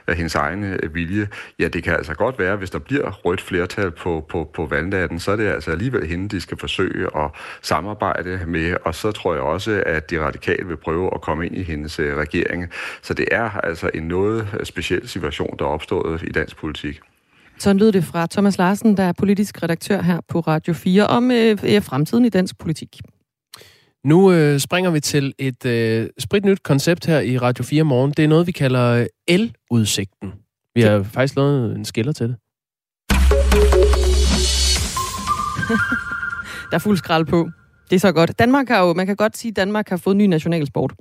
uh, 0.08 0.16
hendes 0.16 0.36
egen 0.36 0.80
vilje, 0.94 1.28
ja, 1.60 1.68
det 1.68 1.84
kan 1.84 1.94
altså 1.94 2.14
godt 2.14 2.40
være, 2.40 2.56
hvis 2.56 2.70
der 2.70 2.80
bliver 2.80 3.12
rødt 3.12 3.42
flertal 3.42 3.92
på, 3.92 4.26
på, 4.30 4.50
på 4.54 4.66
valgnatten, 4.66 5.20
så 5.20 5.32
er 5.32 5.36
det 5.36 5.48
altså 5.48 5.72
alligevel 5.72 6.08
hende, 6.08 6.30
de 6.30 6.42
skal 6.42 6.58
forsøge 6.58 7.08
at 7.16 7.32
samarbejde 7.62 8.42
med, 8.48 8.76
og 8.86 8.96
så 8.96 9.12
tror 9.12 9.34
jeg 9.34 9.44
også, 9.44 9.84
at 9.86 10.10
de 10.10 10.19
radikale 10.22 10.68
vil 10.68 10.78
prøve 10.78 11.10
at 11.16 11.22
komme 11.22 11.46
ind 11.46 11.58
i 11.58 11.64
hendes 11.64 12.00
øh, 12.00 12.16
regering. 12.16 12.68
Så 13.02 13.14
det 13.14 13.26
er 13.32 13.50
altså 13.50 13.90
en 13.94 14.04
noget 14.04 14.48
øh, 14.60 14.66
speciel 14.66 15.08
situation, 15.08 15.56
der 15.60 15.66
er 15.66 15.70
opstået 15.70 16.22
i 16.22 16.32
dansk 16.32 16.58
politik. 16.58 17.00
Sådan 17.60 17.78
lød 17.78 17.92
det 17.92 18.04
fra 18.04 18.28
Thomas 18.32 18.58
Larsen, 18.58 18.98
der 18.98 19.04
er 19.04 19.14
politisk 19.14 19.64
redaktør 19.64 20.02
her 20.02 20.20
på 20.28 20.40
Radio 20.40 20.74
4, 20.74 21.08
om 21.08 21.32
øh, 21.32 21.58
fremtiden 21.82 22.26
i 22.26 22.30
dansk 22.30 22.58
politik. 22.58 22.98
Nu 24.04 24.32
øh, 24.32 24.60
springer 24.60 24.92
vi 24.92 25.00
til 25.00 25.34
et 25.40 25.66
øh, 25.66 26.10
spritnyt 26.20 26.64
koncept 26.64 27.06
her 27.06 27.20
i 27.20 27.38
Radio 27.38 27.64
4 27.64 27.84
morgen. 27.84 28.12
Det 28.12 28.24
er 28.24 28.28
noget, 28.28 28.48
vi 28.48 28.52
kalder 28.52 29.08
el-udsigten. 29.28 30.34
Vi 30.76 30.82
har 30.82 31.04
faktisk 31.04 31.36
lavet 31.36 31.76
en 31.76 31.86
skiller 31.86 32.12
til 32.14 32.28
det. 32.28 32.36
der 36.70 36.76
er 36.76 36.80
fuld 36.80 36.98
skrald 36.98 37.26
på. 37.26 37.50
Det 37.90 37.96
er 37.96 38.00
så 38.00 38.12
godt. 38.12 38.40
Danmark 38.40 38.68
har 38.68 38.88
jo, 38.88 38.94
man 38.94 39.06
kan 39.08 39.16
godt 39.16 39.38
sige, 39.38 39.50
at 39.50 39.56
Danmark 39.56 39.90
har 39.90 39.98
fået 39.98 40.18
ny 40.18 40.26
nationalsport. 40.26 40.94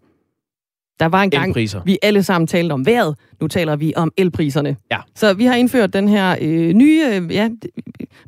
Der 1.00 1.07
var 1.07 1.23
en 1.23 1.30
gang, 1.30 1.49
Elpriser. 1.49 1.80
vi 1.85 1.99
alle 2.02 2.23
sammen 2.23 2.47
talte 2.47 2.73
om 2.73 2.87
vejret. 2.87 3.16
Nu 3.40 3.49
taler 3.49 3.76
vi 3.76 3.92
om 3.97 4.12
elpriserne. 4.16 4.76
Ja. 4.90 4.99
Så 5.14 5.35
vi 5.35 5.45
har 5.45 5.54
indført 5.54 5.92
den 5.92 6.09
her 6.09 6.37
øh, 6.40 6.73
nye 6.73 7.02
øh, 7.12 7.35
ja, 7.35 7.49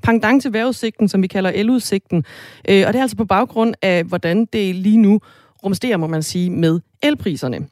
pangdang 0.02 0.42
til 0.42 0.52
vejrudsigten, 0.52 1.08
som 1.08 1.22
vi 1.22 1.26
kalder 1.26 1.50
eludsigten. 1.50 2.24
Øh, 2.68 2.84
og 2.86 2.92
det 2.92 2.98
er 2.98 3.02
altså 3.02 3.16
på 3.16 3.24
baggrund 3.24 3.74
af, 3.82 4.04
hvordan 4.04 4.46
det 4.52 4.74
lige 4.74 4.96
nu 4.96 5.20
rumsterer, 5.64 5.96
må 5.96 6.06
man 6.06 6.22
sige, 6.22 6.50
med 6.50 6.80
elpriserne. 7.02 7.66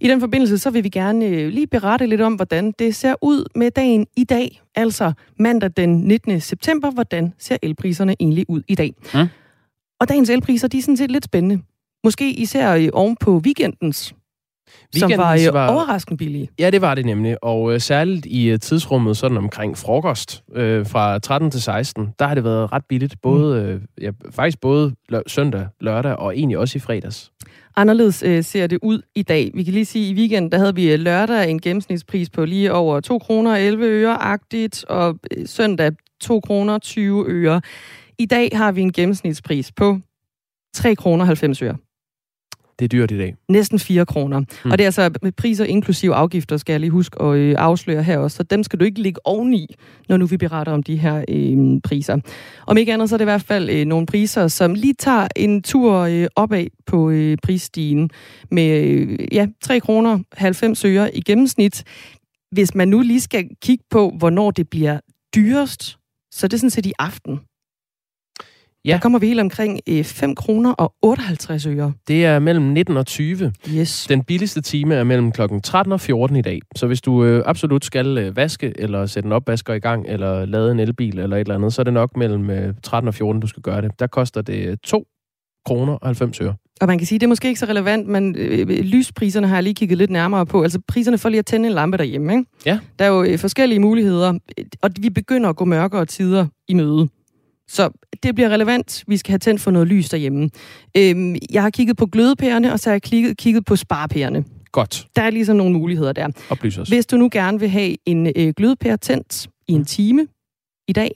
I 0.00 0.08
den 0.08 0.20
forbindelse 0.20 0.58
så 0.58 0.70
vil 0.70 0.84
vi 0.84 0.88
gerne 0.88 1.26
øh, 1.26 1.48
lige 1.48 1.66
berette 1.66 2.06
lidt 2.06 2.20
om, 2.20 2.34
hvordan 2.34 2.72
det 2.78 2.94
ser 2.94 3.14
ud 3.22 3.44
med 3.54 3.70
dagen 3.70 4.06
i 4.16 4.24
dag, 4.24 4.60
altså 4.74 5.12
mandag 5.38 5.70
den 5.76 6.00
19. 6.00 6.40
september. 6.40 6.90
Hvordan 6.90 7.32
ser 7.38 7.56
elpriserne 7.62 8.14
egentlig 8.20 8.44
ud 8.48 8.62
i 8.68 8.74
dag? 8.74 8.94
Mm. 9.14 9.26
Og 10.00 10.08
dagens 10.08 10.30
elpriser, 10.30 10.68
de 10.68 10.78
er 10.78 10.82
sådan 10.82 10.96
set 10.96 11.10
lidt 11.10 11.24
spændende. 11.24 11.62
Måske 12.04 12.30
især 12.30 12.90
oven 12.92 13.16
på 13.20 13.42
weekendens, 13.44 14.14
som 14.96 15.12
var, 15.16 15.34
øh, 15.34 15.54
var 15.54 15.68
overraskende 15.68 16.16
billige. 16.16 16.48
Ja, 16.58 16.70
det 16.70 16.80
var 16.80 16.94
det 16.94 17.06
nemlig. 17.06 17.44
Og 17.44 17.74
øh, 17.74 17.80
særligt 17.80 18.26
i 18.26 18.52
uh, 18.52 18.58
tidsrummet 18.58 19.16
sådan 19.16 19.36
omkring 19.36 19.78
frokost 19.78 20.42
øh, 20.54 20.86
fra 20.86 21.18
13 21.18 21.50
til 21.50 21.62
16, 21.62 22.08
der 22.18 22.26
har 22.26 22.34
det 22.34 22.44
været 22.44 22.72
ret 22.72 22.84
billigt. 22.88 23.14
Både, 23.22 23.62
mm. 23.62 23.68
øh, 23.68 23.80
ja, 24.00 24.10
faktisk 24.30 24.60
både 24.60 24.94
lø- 25.12 25.22
søndag, 25.26 25.66
lørdag 25.80 26.16
og 26.16 26.36
egentlig 26.36 26.58
også 26.58 26.76
i 26.76 26.80
fredags. 26.80 27.32
Anderledes 27.76 28.22
øh, 28.22 28.44
ser 28.44 28.66
det 28.66 28.78
ud 28.82 29.02
i 29.14 29.22
dag. 29.22 29.50
Vi 29.54 29.62
kan 29.62 29.72
lige 29.74 29.84
sige, 29.84 30.10
at 30.10 30.16
i 30.16 30.20
weekenden 30.20 30.52
der 30.52 30.58
havde 30.58 30.74
vi 30.74 30.96
lørdag 30.96 31.50
en 31.50 31.60
gennemsnitspris 31.60 32.30
på 32.30 32.44
lige 32.44 32.72
over 32.72 33.00
2 33.00 33.18
kroner 33.18 33.56
11 33.56 33.86
øre-agtigt, 33.86 34.84
og 34.84 35.18
øh, 35.36 35.46
søndag 35.46 35.92
2 36.20 36.40
kroner 36.40 36.78
20 36.78 37.24
øre. 37.28 37.60
I 38.20 38.26
dag 38.26 38.50
har 38.52 38.72
vi 38.72 38.80
en 38.80 38.92
gennemsnitspris 38.92 39.72
på 39.72 39.98
3 40.74 40.94
kroner 40.94 41.24
90 41.24 41.62
øre. 41.62 41.76
Det 42.78 42.84
er 42.84 42.88
dyrt 42.88 43.10
i 43.10 43.18
dag. 43.18 43.36
Næsten 43.48 43.78
4 43.78 44.06
kroner. 44.06 44.38
Mm. 44.38 44.70
Og 44.70 44.78
det 44.78 44.84
er 44.84 44.88
altså 44.88 45.10
med 45.22 45.32
priser 45.32 45.64
inklusive 45.64 46.14
afgifter, 46.14 46.56
skal 46.56 46.72
jeg 46.72 46.80
lige 46.80 46.90
huske 46.90 47.22
at 47.22 47.36
øh, 47.36 47.54
afsløre 47.58 48.02
her 48.02 48.18
også. 48.18 48.36
Så 48.36 48.42
dem 48.42 48.62
skal 48.62 48.80
du 48.80 48.84
ikke 48.84 49.02
ligge 49.02 49.26
oveni, 49.26 49.74
når 50.08 50.16
nu 50.16 50.26
vi 50.26 50.36
beretter 50.36 50.72
om 50.72 50.82
de 50.82 50.96
her 50.96 51.24
øh, 51.28 51.80
priser. 51.84 52.18
Om 52.66 52.76
ikke 52.76 52.92
andet, 52.92 53.08
så 53.08 53.16
er 53.16 53.18
det 53.18 53.24
i 53.24 53.32
hvert 53.32 53.42
fald 53.42 53.70
øh, 53.70 53.86
nogle 53.86 54.06
priser, 54.06 54.48
som 54.48 54.74
lige 54.74 54.94
tager 54.94 55.28
en 55.36 55.62
tur 55.62 55.94
øh, 55.94 56.26
opad 56.36 56.66
på 56.86 57.10
øh, 57.10 57.38
prisstigen 57.42 58.10
med 58.50 58.82
øh, 58.82 59.18
ja, 59.32 59.46
3 59.62 59.80
kroner 59.80 60.18
90 60.32 60.84
øre 60.84 61.16
i 61.16 61.20
gennemsnit. 61.20 61.84
Hvis 62.52 62.74
man 62.74 62.88
nu 62.88 63.00
lige 63.00 63.20
skal 63.20 63.48
kigge 63.62 63.84
på, 63.90 64.12
hvornår 64.18 64.50
det 64.50 64.70
bliver 64.70 65.00
dyrest, 65.34 65.98
så 66.32 66.48
det 66.48 66.54
er 66.54 66.58
sådan 66.58 66.70
set 66.70 66.86
i 66.86 66.92
aften. 66.98 67.40
Ja. 68.84 68.92
Der 68.92 68.98
kommer 68.98 69.18
vi 69.18 69.26
helt 69.26 69.40
omkring 69.40 69.80
5 70.04 70.30
øh, 70.30 70.36
kroner 70.36 70.72
og 70.72 70.94
58 71.02 71.66
øre. 71.66 71.92
Det 72.08 72.24
er 72.24 72.38
mellem 72.38 72.64
19 72.64 72.96
og 72.96 73.06
20. 73.06 73.52
Yes. 73.74 74.06
Den 74.08 74.24
billigste 74.24 74.60
time 74.60 74.94
er 74.94 75.04
mellem 75.04 75.32
klokken 75.32 75.60
13 75.60 75.92
og 75.92 76.00
14 76.00 76.36
i 76.36 76.42
dag. 76.42 76.60
Så 76.76 76.86
hvis 76.86 77.00
du 77.00 77.24
øh, 77.24 77.42
absolut 77.46 77.84
skal 77.84 78.18
øh, 78.18 78.36
vaske, 78.36 78.72
eller 78.78 79.06
sætte 79.06 79.26
en 79.26 79.32
opvasker 79.32 79.74
i 79.74 79.78
gang, 79.78 80.04
eller 80.08 80.44
lade 80.44 80.72
en 80.72 80.80
elbil, 80.80 81.18
eller 81.18 81.36
et 81.36 81.40
eller 81.40 81.54
andet, 81.54 81.72
så 81.72 81.82
er 81.82 81.84
det 81.84 81.92
nok 81.92 82.16
mellem 82.16 82.50
øh, 82.50 82.74
13 82.82 83.08
og 83.08 83.14
14, 83.14 83.40
du 83.40 83.46
skal 83.46 83.62
gøre 83.62 83.82
det. 83.82 83.90
Der 83.98 84.06
koster 84.06 84.42
det 84.42 84.80
2 84.80 85.04
kroner 85.66 85.92
og 85.92 86.08
90 86.08 86.40
øre. 86.40 86.54
Og 86.80 86.86
man 86.86 86.98
kan 86.98 87.06
sige, 87.06 87.18
det 87.18 87.26
er 87.26 87.28
måske 87.28 87.48
ikke 87.48 87.60
så 87.60 87.66
relevant, 87.66 88.08
men 88.08 88.36
øh, 88.38 88.68
lyspriserne 88.68 89.46
har 89.46 89.56
jeg 89.56 89.62
lige 89.62 89.74
kigget 89.74 89.98
lidt 89.98 90.10
nærmere 90.10 90.46
på. 90.46 90.62
Altså 90.62 90.80
priserne 90.88 91.18
for 91.18 91.28
lige 91.28 91.38
at 91.38 91.46
tænde 91.46 91.68
en 91.68 91.74
lampe 91.74 91.96
derhjemme. 91.96 92.32
Ikke? 92.32 92.44
Ja. 92.66 92.78
Der 92.98 93.04
er 93.04 93.08
jo 93.08 93.22
øh, 93.22 93.38
forskellige 93.38 93.78
muligheder, 93.78 94.38
og 94.82 94.90
vi 95.00 95.10
begynder 95.10 95.50
at 95.50 95.56
gå 95.56 95.64
mørkere 95.64 96.06
tider 96.06 96.46
i 96.68 96.74
møde. 96.74 97.08
Så 97.68 97.90
det 98.22 98.34
bliver 98.34 98.48
relevant. 98.48 99.04
Vi 99.06 99.16
skal 99.16 99.32
have 99.32 99.38
tændt 99.38 99.60
for 99.60 99.70
noget 99.70 99.88
lys 99.88 100.08
derhjemme. 100.08 100.50
Øhm, 100.96 101.36
jeg 101.50 101.62
har 101.62 101.70
kigget 101.70 101.96
på 101.96 102.06
glødepærerne, 102.06 102.72
og 102.72 102.80
så 102.80 102.90
har 102.90 102.94
jeg 102.94 103.02
kigget, 103.02 103.36
kigget 103.36 103.64
på 103.64 103.76
sparepærerne. 103.76 104.44
Godt. 104.72 105.06
Der 105.16 105.22
er 105.22 105.30
ligesom 105.30 105.56
nogle 105.56 105.72
muligheder 105.72 106.12
der. 106.12 106.28
Oplys 106.50 106.78
os. 106.78 106.88
Hvis 106.88 107.06
du 107.06 107.16
nu 107.16 107.28
gerne 107.32 107.60
vil 107.60 107.68
have 107.68 107.96
en 108.06 108.32
øh, 108.36 108.52
glødepære 108.56 108.96
tændt 108.96 109.48
i 109.68 109.72
en 109.72 109.84
time 109.84 110.26
i 110.88 110.92
dag, 110.92 111.10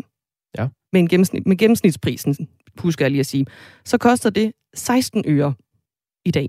ja. 0.59 0.69
med, 0.93 1.01
en 1.01 1.09
gennemsnit, 1.09 1.47
med 1.47 1.57
gennemsnitsprisen, 1.57 2.49
husker 2.79 3.05
jeg 3.05 3.11
lige 3.11 3.21
at 3.21 3.27
sige, 3.27 3.47
så 3.85 3.99
koster 3.99 4.31
det 4.31 4.53
16 4.75 5.25
øre 5.27 5.55
i 6.25 6.31
dag. 6.31 6.49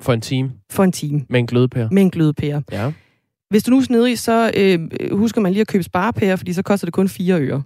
For 0.00 0.12
en 0.12 0.20
time? 0.20 0.52
For 0.70 0.84
en 0.84 0.92
time. 0.92 1.26
Med 1.28 1.40
en 1.40 1.46
glødepære? 1.46 1.88
Med 1.92 2.02
en 2.02 2.10
glødepære. 2.10 2.62
Ja. 2.72 2.92
Hvis 3.50 3.62
du 3.62 3.70
nu 3.70 3.76
er 3.78 3.82
snedig, 3.82 4.18
så 4.18 4.50
øh, 4.56 4.88
husker 5.12 5.40
man 5.40 5.52
lige 5.52 5.60
at 5.60 5.66
købe 5.66 5.84
sparepære, 5.84 6.38
fordi 6.38 6.52
så 6.52 6.62
koster 6.62 6.86
det 6.86 6.94
kun 6.94 7.08
4 7.08 7.40
øre. 7.40 7.62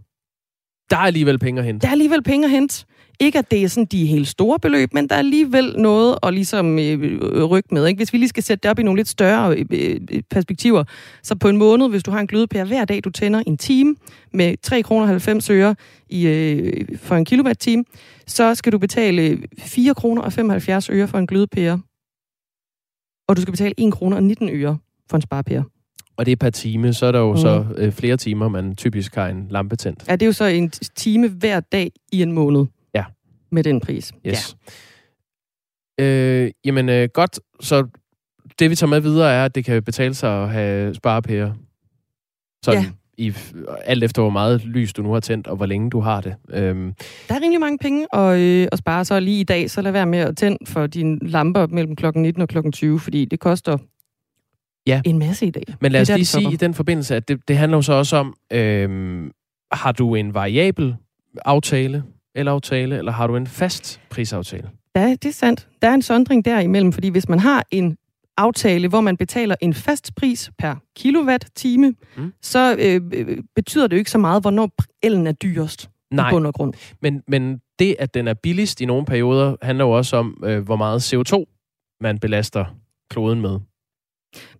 Der 0.90 0.96
er 0.96 1.00
alligevel 1.00 1.38
penge 1.38 1.60
at 1.60 1.66
hente. 1.66 1.82
Der 1.82 1.88
er 1.88 1.92
alligevel 1.92 2.22
penge 2.22 2.44
at 2.44 2.50
hente. 2.50 2.84
Ikke 3.20 3.38
at 3.38 3.50
det 3.50 3.64
er 3.64 3.68
sådan 3.68 3.84
de 3.84 4.06
helt 4.06 4.28
store 4.28 4.58
beløb, 4.58 4.94
men 4.94 5.08
der 5.08 5.14
er 5.14 5.18
alligevel 5.18 5.74
noget 5.78 6.18
at 6.22 6.34
ligesom 6.34 6.78
øh, 6.78 7.20
øh, 7.22 7.44
rykke 7.44 7.74
med. 7.74 7.86
Ikke? 7.86 7.98
Hvis 7.98 8.12
vi 8.12 8.18
lige 8.18 8.28
skal 8.28 8.42
sætte 8.42 8.62
det 8.62 8.70
op 8.70 8.78
i 8.78 8.82
nogle 8.82 8.98
lidt 8.98 9.08
større 9.08 9.56
øh, 9.56 9.66
øh, 9.70 10.00
øh, 10.10 10.22
perspektiver, 10.30 10.84
så 11.22 11.34
på 11.34 11.48
en 11.48 11.56
måned, 11.56 11.88
hvis 11.88 12.02
du 12.02 12.10
har 12.10 12.20
en 12.20 12.26
glødepære 12.26 12.64
hver 12.64 12.84
dag, 12.84 13.00
du 13.04 13.10
tænder 13.10 13.42
en 13.46 13.58
time 13.58 13.96
med 14.32 14.54
3,90 14.66 14.82
kroner 14.82 15.46
øre 15.50 15.74
i, 16.08 16.26
øh, 16.26 16.98
for 16.98 17.16
en 17.16 17.24
kilowatt-time, 17.24 17.84
så 18.26 18.54
skal 18.54 18.72
du 18.72 18.78
betale 18.78 19.38
4,75 19.58 19.92
kroner 19.94 20.88
øre 20.90 21.08
for 21.08 21.18
en 21.18 21.26
glødepære 21.26 21.80
og 23.30 23.36
du 23.36 23.42
skal 23.42 23.52
betale 23.52 23.74
1 23.78 23.92
kroner 23.92 24.16
og 24.16 24.22
19 24.22 24.48
øre 24.48 24.78
for 25.10 25.16
en 25.16 25.22
sparepære. 25.22 25.64
Og 26.20 26.26
det 26.26 26.32
er 26.32 26.36
per 26.36 26.50
time, 26.50 26.92
så 26.92 27.06
er 27.06 27.12
der 27.12 27.18
jo 27.18 27.30
mm. 27.30 27.38
så 27.38 27.64
øh, 27.76 27.92
flere 27.92 28.16
timer, 28.16 28.48
man 28.48 28.76
typisk 28.76 29.14
har 29.14 29.28
en 29.28 29.46
lampe 29.50 29.76
tændt. 29.76 30.04
Ja, 30.08 30.12
det 30.12 30.22
er 30.22 30.26
jo 30.26 30.32
så 30.32 30.44
en 30.44 30.70
time 30.96 31.28
hver 31.28 31.60
dag 31.60 31.92
i 32.12 32.22
en 32.22 32.32
måned. 32.32 32.66
Ja. 32.94 33.04
Med 33.52 33.64
den 33.64 33.80
pris. 33.80 34.12
Yes. 34.26 34.56
Ja. 35.98 36.04
Øh, 36.04 36.50
jamen 36.64 36.88
øh, 36.88 37.08
godt, 37.14 37.40
så 37.60 37.86
det 38.58 38.70
vi 38.70 38.74
tager 38.74 38.88
med 38.88 39.00
videre 39.00 39.32
er, 39.32 39.44
at 39.44 39.54
det 39.54 39.64
kan 39.64 39.82
betale 39.82 40.14
sig 40.14 40.42
at 40.42 40.50
have 40.50 40.94
sparepærer. 40.94 41.52
Sådan 42.64 42.82
ja. 42.82 42.90
i, 43.18 43.34
alt 43.84 44.04
efter 44.04 44.22
hvor 44.22 44.30
meget 44.30 44.64
lys 44.64 44.92
du 44.92 45.02
nu 45.02 45.12
har 45.12 45.20
tændt, 45.20 45.46
og 45.46 45.56
hvor 45.56 45.66
længe 45.66 45.90
du 45.90 46.00
har 46.00 46.20
det. 46.20 46.34
Øhm. 46.50 46.94
Der 47.28 47.34
er 47.34 47.40
rimelig 47.40 47.60
mange 47.60 47.78
penge 47.78 48.06
at, 48.14 48.38
øh, 48.38 48.68
at 48.72 48.78
spare, 48.78 49.04
så 49.04 49.20
lige 49.20 49.40
i 49.40 49.44
dag, 49.44 49.70
så 49.70 49.82
lad 49.82 49.92
være 49.92 50.06
med 50.06 50.18
at 50.18 50.36
tænde 50.36 50.58
for 50.66 50.86
dine 50.86 51.18
lamper 51.22 51.66
mellem 51.66 51.96
klokken 51.96 52.22
19 52.22 52.42
og 52.42 52.48
klokken 52.48 52.72
20, 52.72 53.00
fordi 53.00 53.24
det 53.24 53.40
koster 53.40 53.78
ja. 54.90 55.02
en 55.04 55.18
masse 55.18 55.46
i 55.46 55.50
dag. 55.50 55.64
Men 55.80 55.92
lad 55.92 56.00
os 56.00 56.08
lige 56.08 56.24
sige 56.24 56.52
i 56.52 56.56
den 56.56 56.74
forbindelse, 56.74 57.16
at 57.16 57.28
det, 57.28 57.48
det 57.48 57.56
handler 57.56 57.78
jo 57.78 57.82
så 57.82 57.92
også 57.92 58.16
om, 58.16 58.34
øhm, 58.52 59.30
har 59.72 59.92
du 59.92 60.14
en 60.14 60.34
variabel 60.34 60.96
aftale, 61.44 62.02
eller 62.34 62.52
aftale, 62.52 62.98
eller 62.98 63.12
har 63.12 63.26
du 63.26 63.36
en 63.36 63.46
fast 63.46 64.00
prisaftale? 64.10 64.70
Ja, 64.96 65.10
det 65.10 65.24
er 65.24 65.32
sandt. 65.32 65.68
Der 65.82 65.88
er 65.88 65.94
en 65.94 66.02
sondring 66.02 66.44
derimellem, 66.44 66.92
fordi 66.92 67.08
hvis 67.08 67.28
man 67.28 67.38
har 67.38 67.64
en 67.70 67.96
aftale, 68.36 68.88
hvor 68.88 69.00
man 69.00 69.16
betaler 69.16 69.54
en 69.60 69.74
fast 69.74 70.14
pris 70.14 70.50
per 70.58 70.74
kilowatt-time, 70.96 71.94
mm. 72.16 72.32
så 72.42 72.76
øh, 72.78 73.00
betyder 73.56 73.86
det 73.86 73.96
jo 73.96 73.98
ikke 73.98 74.10
så 74.10 74.18
meget, 74.18 74.42
hvornår 74.42 74.70
elen 75.02 75.26
er 75.26 75.32
dyrest 75.32 75.90
Nej. 76.10 76.28
i 76.28 76.32
bund 76.32 76.46
og 76.46 76.54
grund. 76.54 76.72
Men, 77.02 77.22
men 77.28 77.60
det, 77.78 77.96
at 77.98 78.14
den 78.14 78.28
er 78.28 78.34
billigst 78.34 78.80
i 78.80 78.84
nogle 78.84 79.04
perioder, 79.04 79.56
handler 79.62 79.84
jo 79.84 79.90
også 79.90 80.16
om, 80.16 80.42
øh, 80.44 80.64
hvor 80.64 80.76
meget 80.76 81.14
CO2 81.14 81.44
man 82.00 82.18
belaster 82.18 82.64
kloden 83.10 83.40
med. 83.40 83.58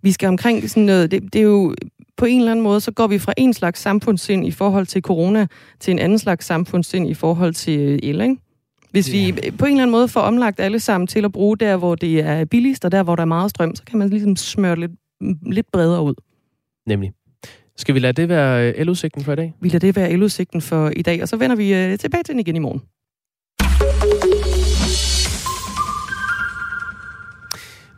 Vi 0.02 0.12
skal 0.12 0.28
omkring 0.28 0.70
sådan 0.70 0.82
noget, 0.82 1.10
det, 1.10 1.32
det 1.32 1.38
er 1.38 1.44
jo 1.44 1.74
på 2.16 2.24
en 2.24 2.38
eller 2.38 2.50
anden 2.50 2.62
måde, 2.62 2.80
så 2.80 2.90
går 2.90 3.06
vi 3.06 3.18
fra 3.18 3.32
en 3.36 3.52
slags 3.52 3.80
samfundssind 3.80 4.46
i 4.46 4.50
forhold 4.50 4.86
til 4.86 5.02
corona, 5.02 5.46
til 5.80 5.92
en 5.92 5.98
anden 5.98 6.18
slags 6.18 6.46
samfundssind 6.46 7.08
i 7.08 7.14
forhold 7.14 7.54
til 7.54 8.00
el, 8.02 8.20
ikke? 8.20 8.36
Hvis 8.90 9.12
vi 9.12 9.34
på 9.58 9.64
en 9.64 9.70
eller 9.70 9.82
anden 9.82 9.92
måde 9.92 10.08
får 10.08 10.20
omlagt 10.20 10.60
alle 10.60 10.80
sammen 10.80 11.06
til 11.06 11.24
at 11.24 11.32
bruge 11.32 11.56
der, 11.56 11.76
hvor 11.76 11.94
det 11.94 12.20
er 12.20 12.44
billigst, 12.44 12.84
og 12.84 12.92
der, 12.92 13.02
hvor 13.02 13.16
der 13.16 13.22
er 13.22 13.26
meget 13.26 13.50
strøm, 13.50 13.74
så 13.74 13.82
kan 13.84 13.98
man 13.98 14.08
ligesom 14.08 14.36
smøre 14.36 14.76
lidt, 14.76 14.92
lidt 15.46 15.66
bredere 15.72 16.02
ud. 16.02 16.14
Nemlig. 16.86 17.12
Skal 17.76 17.94
vi 17.94 18.00
lade 18.00 18.12
det 18.12 18.28
være 18.28 18.68
øh, 18.68 18.74
eludsigten 18.76 19.24
for 19.24 19.32
i 19.32 19.36
dag? 19.36 19.54
Vi 19.60 19.68
lader 19.68 19.78
det 19.78 19.96
være 19.96 20.10
eludsigten 20.10 20.60
for 20.60 20.92
i 20.96 21.02
dag, 21.02 21.22
og 21.22 21.28
så 21.28 21.36
vender 21.36 21.56
vi 21.56 21.74
øh, 21.74 21.98
tilbage 21.98 22.22
til 22.22 22.32
den 22.32 22.40
igen 22.40 22.56
i 22.56 22.58
morgen. 22.58 22.82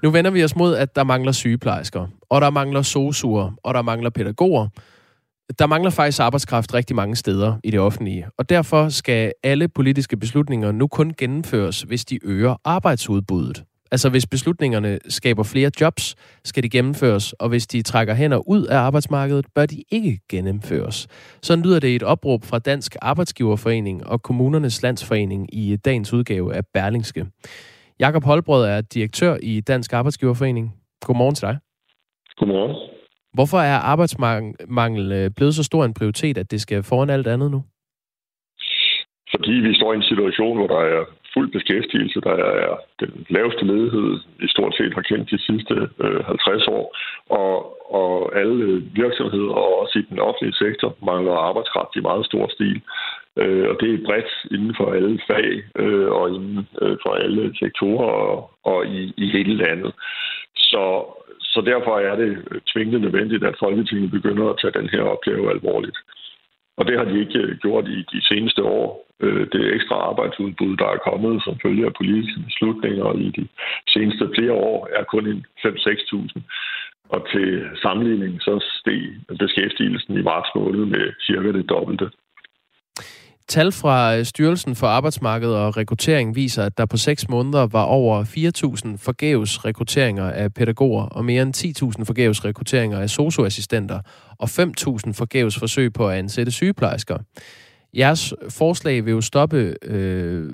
Nu 0.03 0.11
vender 0.11 0.31
vi 0.31 0.45
os 0.45 0.57
mod, 0.57 0.75
at 0.75 0.97
der 0.97 1.05
mangler 1.05 1.33
sygeplejersker, 1.33 2.07
og 2.31 2.41
der 2.41 2.51
mangler 2.51 2.83
sosuer, 2.83 3.53
og 3.65 3.75
der 3.75 3.83
mangler 3.83 4.11
pædagoger. 4.11 4.69
Der 5.59 5.67
mangler 5.67 5.91
faktisk 5.91 6.21
arbejdskraft 6.21 6.75
rigtig 6.75 6.97
mange 6.97 7.17
steder 7.17 7.55
i 7.65 7.71
det 7.71 7.81
offentlige, 7.81 8.27
og 8.39 8.49
derfor 8.49 8.89
skal 8.89 9.33
alle 9.43 9.69
politiske 9.69 10.17
beslutninger 10.17 10.73
nu 10.73 10.87
kun 10.87 11.15
gennemføres, 11.19 11.83
hvis 11.83 12.05
de 12.05 12.19
øger 12.25 12.57
arbejdsudbuddet. 12.65 13.65
Altså 13.93 14.09
hvis 14.09 14.27
beslutningerne 14.27 14.99
skaber 15.09 15.43
flere 15.43 15.71
jobs, 15.81 16.15
skal 16.45 16.63
de 16.63 16.69
gennemføres, 16.69 17.33
og 17.33 17.49
hvis 17.49 17.67
de 17.67 17.83
trækker 17.83 18.15
hænder 18.15 18.49
ud 18.49 18.65
af 18.65 18.79
arbejdsmarkedet, 18.79 19.47
bør 19.55 19.67
de 19.67 19.83
ikke 19.91 20.21
gennemføres. 20.29 21.07
Sådan 21.43 21.65
lyder 21.65 21.79
det 21.81 21.89
i 21.89 21.97
et 21.97 22.03
opråb 22.03 22.45
fra 22.45 22.59
Dansk 22.59 22.97
Arbejdsgiverforening 23.03 24.07
og 24.07 24.23
Kommunernes 24.23 24.83
Landsforening 24.83 25.55
i 25.55 25.77
dagens 25.77 26.13
udgave 26.13 26.55
af 26.55 26.63
Berlingske. 26.75 27.27
Jakob 28.05 28.25
Holbrød 28.25 28.65
er 28.75 28.81
direktør 28.81 29.37
i 29.43 29.61
Dansk 29.61 29.93
Arbejdsgiverforening. 29.93 30.67
Godmorgen 31.07 31.35
til 31.35 31.47
dig. 31.49 31.57
Godmorgen. 32.37 32.77
Hvorfor 33.37 33.59
er 33.59 33.79
arbejdsmangel 33.93 35.13
øh, 35.13 35.31
blevet 35.37 35.55
så 35.55 35.65
stor 35.65 35.85
en 35.85 35.95
prioritet, 35.95 36.39
at 36.39 36.51
det 36.51 36.61
skal 36.61 36.83
foran 36.83 37.11
alt 37.11 37.27
andet 37.27 37.51
nu? 37.51 37.61
Fordi 39.33 39.53
vi 39.67 39.75
står 39.75 39.93
i 39.93 39.97
en 39.97 40.09
situation, 40.13 40.57
hvor 40.59 40.67
der 40.75 40.81
er 40.95 41.05
fuld 41.35 41.49
beskæftigelse, 41.57 42.21
der 42.21 42.37
er 42.63 42.77
den 43.01 43.27
laveste 43.31 43.65
ledighed, 43.65 44.11
vi 44.39 44.49
stort 44.49 44.75
set 44.77 44.95
har 44.95 45.03
kendt 45.11 45.31
de 45.31 45.39
sidste 45.49 45.75
øh, 46.05 46.25
50 46.25 46.69
år, 46.69 46.97
og, 47.41 47.55
og 48.01 48.37
alle 48.41 48.83
virksomheder, 49.03 49.55
og 49.63 49.81
også 49.81 49.99
i 49.99 50.07
den 50.11 50.19
offentlige 50.19 50.61
sektor, 50.65 50.97
mangler 51.11 51.33
arbejdskraft 51.49 51.97
i 51.97 52.07
meget 52.09 52.27
stor 52.27 52.49
stil. 52.57 52.81
Øh, 53.41 53.69
og 53.71 53.77
det 53.81 53.89
er 53.95 54.05
bredt 54.07 54.33
inden 54.51 54.75
for 54.79 54.87
alle 54.97 55.21
fag 55.31 55.49
øh, 55.83 56.09
og 56.19 56.25
inden 56.35 56.69
øh, 56.83 56.97
for 57.03 57.13
alle 57.25 57.55
sektorer 57.63 58.13
og, 58.31 58.51
og 58.65 58.87
i, 58.87 59.13
i 59.17 59.27
hele 59.37 59.55
landet. 59.65 59.93
Så, 60.57 60.85
så 61.41 61.61
derfor 61.61 61.99
er 61.99 62.17
det 62.17 62.33
tvingende 62.73 63.01
nødvendigt, 63.01 63.45
at 63.45 63.61
Folketinget 63.65 64.11
begynder 64.11 64.51
at 64.51 64.59
tage 64.61 64.79
den 64.81 64.89
her 64.89 65.03
opgave 65.03 65.51
alvorligt. 65.51 65.99
Og 66.79 66.87
det 66.87 66.99
har 66.99 67.05
de 67.05 67.21
ikke 67.21 67.39
øh, 67.39 67.59
gjort 67.59 67.87
i 67.89 67.99
de 68.13 68.21
seneste 68.31 68.63
år. 68.63 68.89
Øh, 69.21 69.47
det 69.53 69.75
ekstra 69.77 69.97
arbejdsudbud, 70.11 70.77
der 70.77 70.89
er 70.95 71.05
kommet 71.09 71.43
som 71.45 71.55
følge 71.63 71.87
af 71.87 71.95
politiske 72.01 72.41
beslutninger 72.49 73.13
i 73.27 73.29
de 73.39 73.45
seneste 73.95 74.25
flere 74.37 74.53
år, 74.53 74.89
er 74.99 75.05
kun 75.05 75.45
5-6.000. 75.67 76.41
Og 77.15 77.21
til 77.33 77.49
sammenligning 77.83 78.43
så 78.43 78.55
steg 78.79 79.03
beskæftigelsen 79.39 80.19
i 80.19 80.23
marts 80.23 80.51
måned 80.55 80.85
med 80.95 81.05
cirka 81.27 81.53
det 81.53 81.69
dobbelte. 81.69 82.11
Tal 83.49 83.73
fra 83.73 84.17
øh, 84.17 84.25
Styrelsen 84.25 84.77
for 84.77 84.87
Arbejdsmarked 84.87 85.53
og 85.53 85.77
Rekruttering 85.77 86.37
viser, 86.37 86.63
at 86.65 86.79
der 86.79 86.87
på 86.87 86.97
6 86.97 87.29
måneder 87.29 87.67
var 87.67 87.85
over 87.85 88.25
4.000 88.25 89.05
forgæves 89.05 89.65
rekrutteringer 89.65 90.31
af 90.31 90.55
pædagoger 90.55 91.05
og 91.05 91.25
mere 91.25 91.43
end 91.43 91.57
10.000 91.57 92.05
forgæves 92.05 92.45
rekrutteringer 92.45 92.99
af 92.99 93.11
socioassistenter 93.11 94.01
og 94.43 94.49
5.000 94.49 95.13
forgæves 95.13 95.59
forsøg 95.59 95.93
på 95.93 96.09
at 96.09 96.19
ansætte 96.19 96.53
sygeplejersker. 96.53 97.19
Jeres 97.95 98.35
forslag 98.49 99.05
vil 99.05 99.11
jo 99.11 99.21
stoppe 99.21 99.77
øh, 99.83 100.53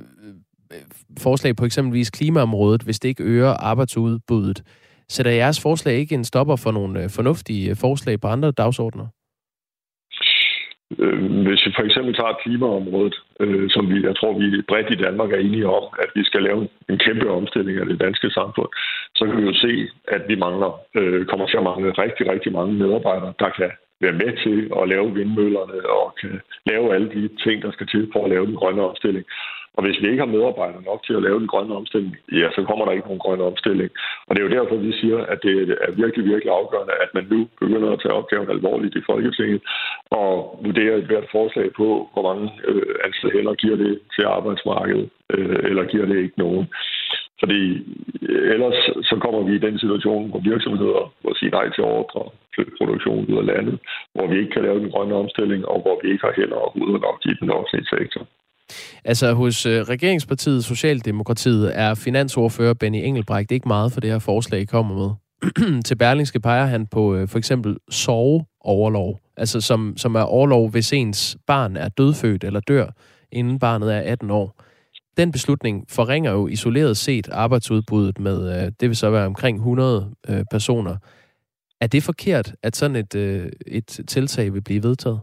forslag 1.19 1.57
på 1.57 1.65
eksempelvis 1.65 2.11
klimaområdet, 2.11 2.83
hvis 2.83 3.01
det 3.01 3.09
ikke 3.09 3.23
øger 3.23 3.51
arbejdsudbuddet. 3.51 4.63
Sætter 5.09 5.33
jeres 5.33 5.61
forslag 5.61 5.95
ikke 5.95 6.15
en 6.15 6.25
stopper 6.25 6.57
for 6.57 6.73
nogle 6.73 7.03
øh, 7.03 7.11
fornuftige 7.11 7.71
øh, 7.71 7.77
forslag 7.77 8.21
på 8.21 8.29
andre 8.29 8.51
dagsordner? 8.51 9.07
Øh, 10.99 11.43
hvis 11.47 11.67
vi 11.67 11.73
for 11.77 11.83
eksempel 11.83 12.15
tager 12.15 12.41
klimaområdet, 12.43 13.17
øh, 13.41 13.71
som 13.71 13.91
vi, 13.91 13.97
jeg 14.09 14.17
tror, 14.17 14.39
vi 14.39 14.63
bredt 14.69 14.91
i 14.91 15.03
Danmark 15.07 15.31
er 15.33 15.37
enige 15.37 15.69
om, 15.79 15.85
at 16.03 16.11
vi 16.15 16.25
skal 16.25 16.43
lave 16.43 16.69
en 16.89 16.99
kæmpe 16.99 17.31
omstilling 17.31 17.79
af 17.79 17.87
det 17.87 18.01
danske 18.01 18.31
samfund, 18.31 18.69
så 19.15 19.27
kan 19.27 19.37
vi 19.37 19.43
jo 19.43 19.55
se, 19.55 19.89
at 20.09 20.23
vi 20.29 20.35
mangler, 20.35 20.81
øh, 20.95 21.27
kommer 21.27 21.47
til 21.47 21.57
at 21.57 21.63
mangle 21.63 21.91
rigtig, 22.05 22.33
rigtig 22.33 22.53
mange 22.53 22.75
medarbejdere, 22.75 23.33
der 23.39 23.49
kan 23.49 23.71
være 24.01 24.13
med 24.23 24.33
til 24.45 24.59
at 24.83 24.89
lave 24.89 25.15
vindmøllerne 25.15 25.79
og 25.91 26.15
kan 26.21 26.41
lave 26.67 26.95
alle 26.95 27.09
de 27.17 27.29
ting, 27.45 27.63
der 27.63 27.71
skal 27.73 27.87
til 27.87 28.11
for 28.13 28.25
at 28.25 28.31
lave 28.31 28.47
den 28.47 28.57
grønne 28.57 28.83
omstilling. 28.83 29.25
Og 29.79 29.85
hvis 29.85 30.01
vi 30.03 30.07
ikke 30.09 30.25
har 30.25 30.35
medarbejdere 30.37 30.89
nok 30.91 31.01
til 31.07 31.15
at 31.17 31.25
lave 31.27 31.41
den 31.43 31.53
grønne 31.53 31.75
omstilling, 31.81 32.17
ja, 32.41 32.47
så 32.57 32.61
kommer 32.69 32.85
der 32.85 32.93
ikke 32.93 33.09
nogen 33.09 33.25
grønne 33.25 33.45
omstilling. 33.53 33.91
Og 34.27 34.31
det 34.31 34.41
er 34.41 34.49
jo 34.49 34.57
derfor, 34.59 34.77
vi 34.77 34.93
siger, 35.01 35.19
at 35.33 35.39
det 35.43 35.55
er 35.87 35.93
virkelig, 36.03 36.25
virkelig 36.33 36.53
afgørende, 36.61 36.95
at 37.05 37.11
man 37.15 37.27
nu 37.33 37.39
begynder 37.61 37.91
at 37.93 38.01
tage 38.03 38.19
opgaven 38.21 38.51
alvorligt 38.51 38.97
i 38.97 39.07
Folketinget 39.11 39.61
og 40.21 40.31
vurdere 40.65 40.95
et 40.99 41.09
hvert 41.11 41.29
forslag 41.37 41.69
på, 41.81 41.89
hvor 42.13 42.25
mange 42.29 42.47
øh, 42.69 42.77
altså, 42.77 43.07
ansatte 43.07 43.37
hænder 43.37 43.55
giver 43.63 43.77
det 43.77 43.93
til 44.15 44.25
arbejdsmarkedet, 44.37 45.09
øh, 45.35 45.61
eller 45.71 45.85
giver 45.93 46.07
det 46.07 46.17
ikke 46.25 46.39
nogen. 46.45 46.67
Fordi 47.43 47.63
øh, 48.31 48.53
ellers 48.55 48.79
så 49.09 49.15
kommer 49.25 49.41
vi 49.49 49.53
i 49.57 49.65
den 49.67 49.79
situation, 49.79 50.31
hvor 50.31 50.43
virksomheder 50.53 51.03
må 51.25 51.31
sige 51.35 51.55
nej 51.59 51.67
til 51.71 51.85
ordre, 51.85 52.23
flytte 52.55 52.73
produktion 52.79 53.27
ud 53.33 53.39
af 53.43 53.47
landet, 53.53 53.77
hvor 54.15 54.27
vi 54.27 54.37
ikke 54.39 54.53
kan 54.55 54.63
lave 54.63 54.81
den 54.83 54.91
grønne 54.91 55.15
omstilling, 55.15 55.69
og 55.73 55.79
hvor 55.83 55.97
vi 56.03 56.07
ikke 56.13 56.25
har 56.27 56.35
hænder 56.41 56.57
og 56.67 56.73
hoveder 56.75 57.01
nok 57.07 57.19
i 57.31 57.33
den 57.41 57.51
offentlige 57.51 57.91
sektor. 57.97 58.25
Altså 59.05 59.33
hos 59.33 59.67
øh, 59.67 59.83
regeringspartiet 59.83 60.65
Socialdemokratiet 60.65 61.79
er 61.79 61.95
finansordfører 61.95 62.75
Benny 62.75 62.97
Engelbrecht 62.97 63.51
ikke 63.51 63.69
meget 63.69 63.93
for 63.93 64.01
det 64.01 64.11
her 64.11 64.19
forslag, 64.19 64.61
I 64.61 64.65
kommer 64.65 64.95
med. 64.95 65.11
Til 65.87 65.97
Berlingske 65.97 66.41
peger 66.41 66.67
han 66.67 66.87
på 66.87 67.15
øh, 67.15 67.29
for 67.29 67.39
eksempel 67.39 67.77
soveoverlov, 67.91 69.21
altså 69.37 69.61
som, 69.61 69.95
som 69.97 70.15
er 70.15 70.21
overlov, 70.21 70.71
hvis 70.71 70.93
ens 70.93 71.37
barn 71.47 71.77
er 71.77 71.89
dødfødt 71.89 72.45
eller 72.45 72.61
dør, 72.61 72.87
inden 73.33 73.59
barnet 73.59 73.95
er 73.95 74.01
18 74.01 74.31
år. 74.31 74.63
Den 75.17 75.33
beslutning 75.33 75.85
forringer 75.89 76.33
jo 76.33 76.47
isoleret 76.49 76.97
set 76.97 77.29
arbejdsudbuddet 77.29 78.19
med, 78.21 78.63
øh, 78.63 78.73
det 78.81 78.89
vil 78.89 78.97
så 78.97 79.11
være 79.11 79.27
omkring 79.27 79.57
100 79.57 80.11
øh, 80.29 80.45
personer. 80.51 80.97
Er 81.81 81.87
det 81.87 82.03
forkert, 82.03 82.55
at 82.63 82.77
sådan 82.77 82.97
et, 82.97 83.15
øh, 83.15 83.53
et 83.67 84.01
tiltag 84.09 84.55
vil 84.55 84.63
blive 84.63 84.83
vedtaget? 84.83 85.21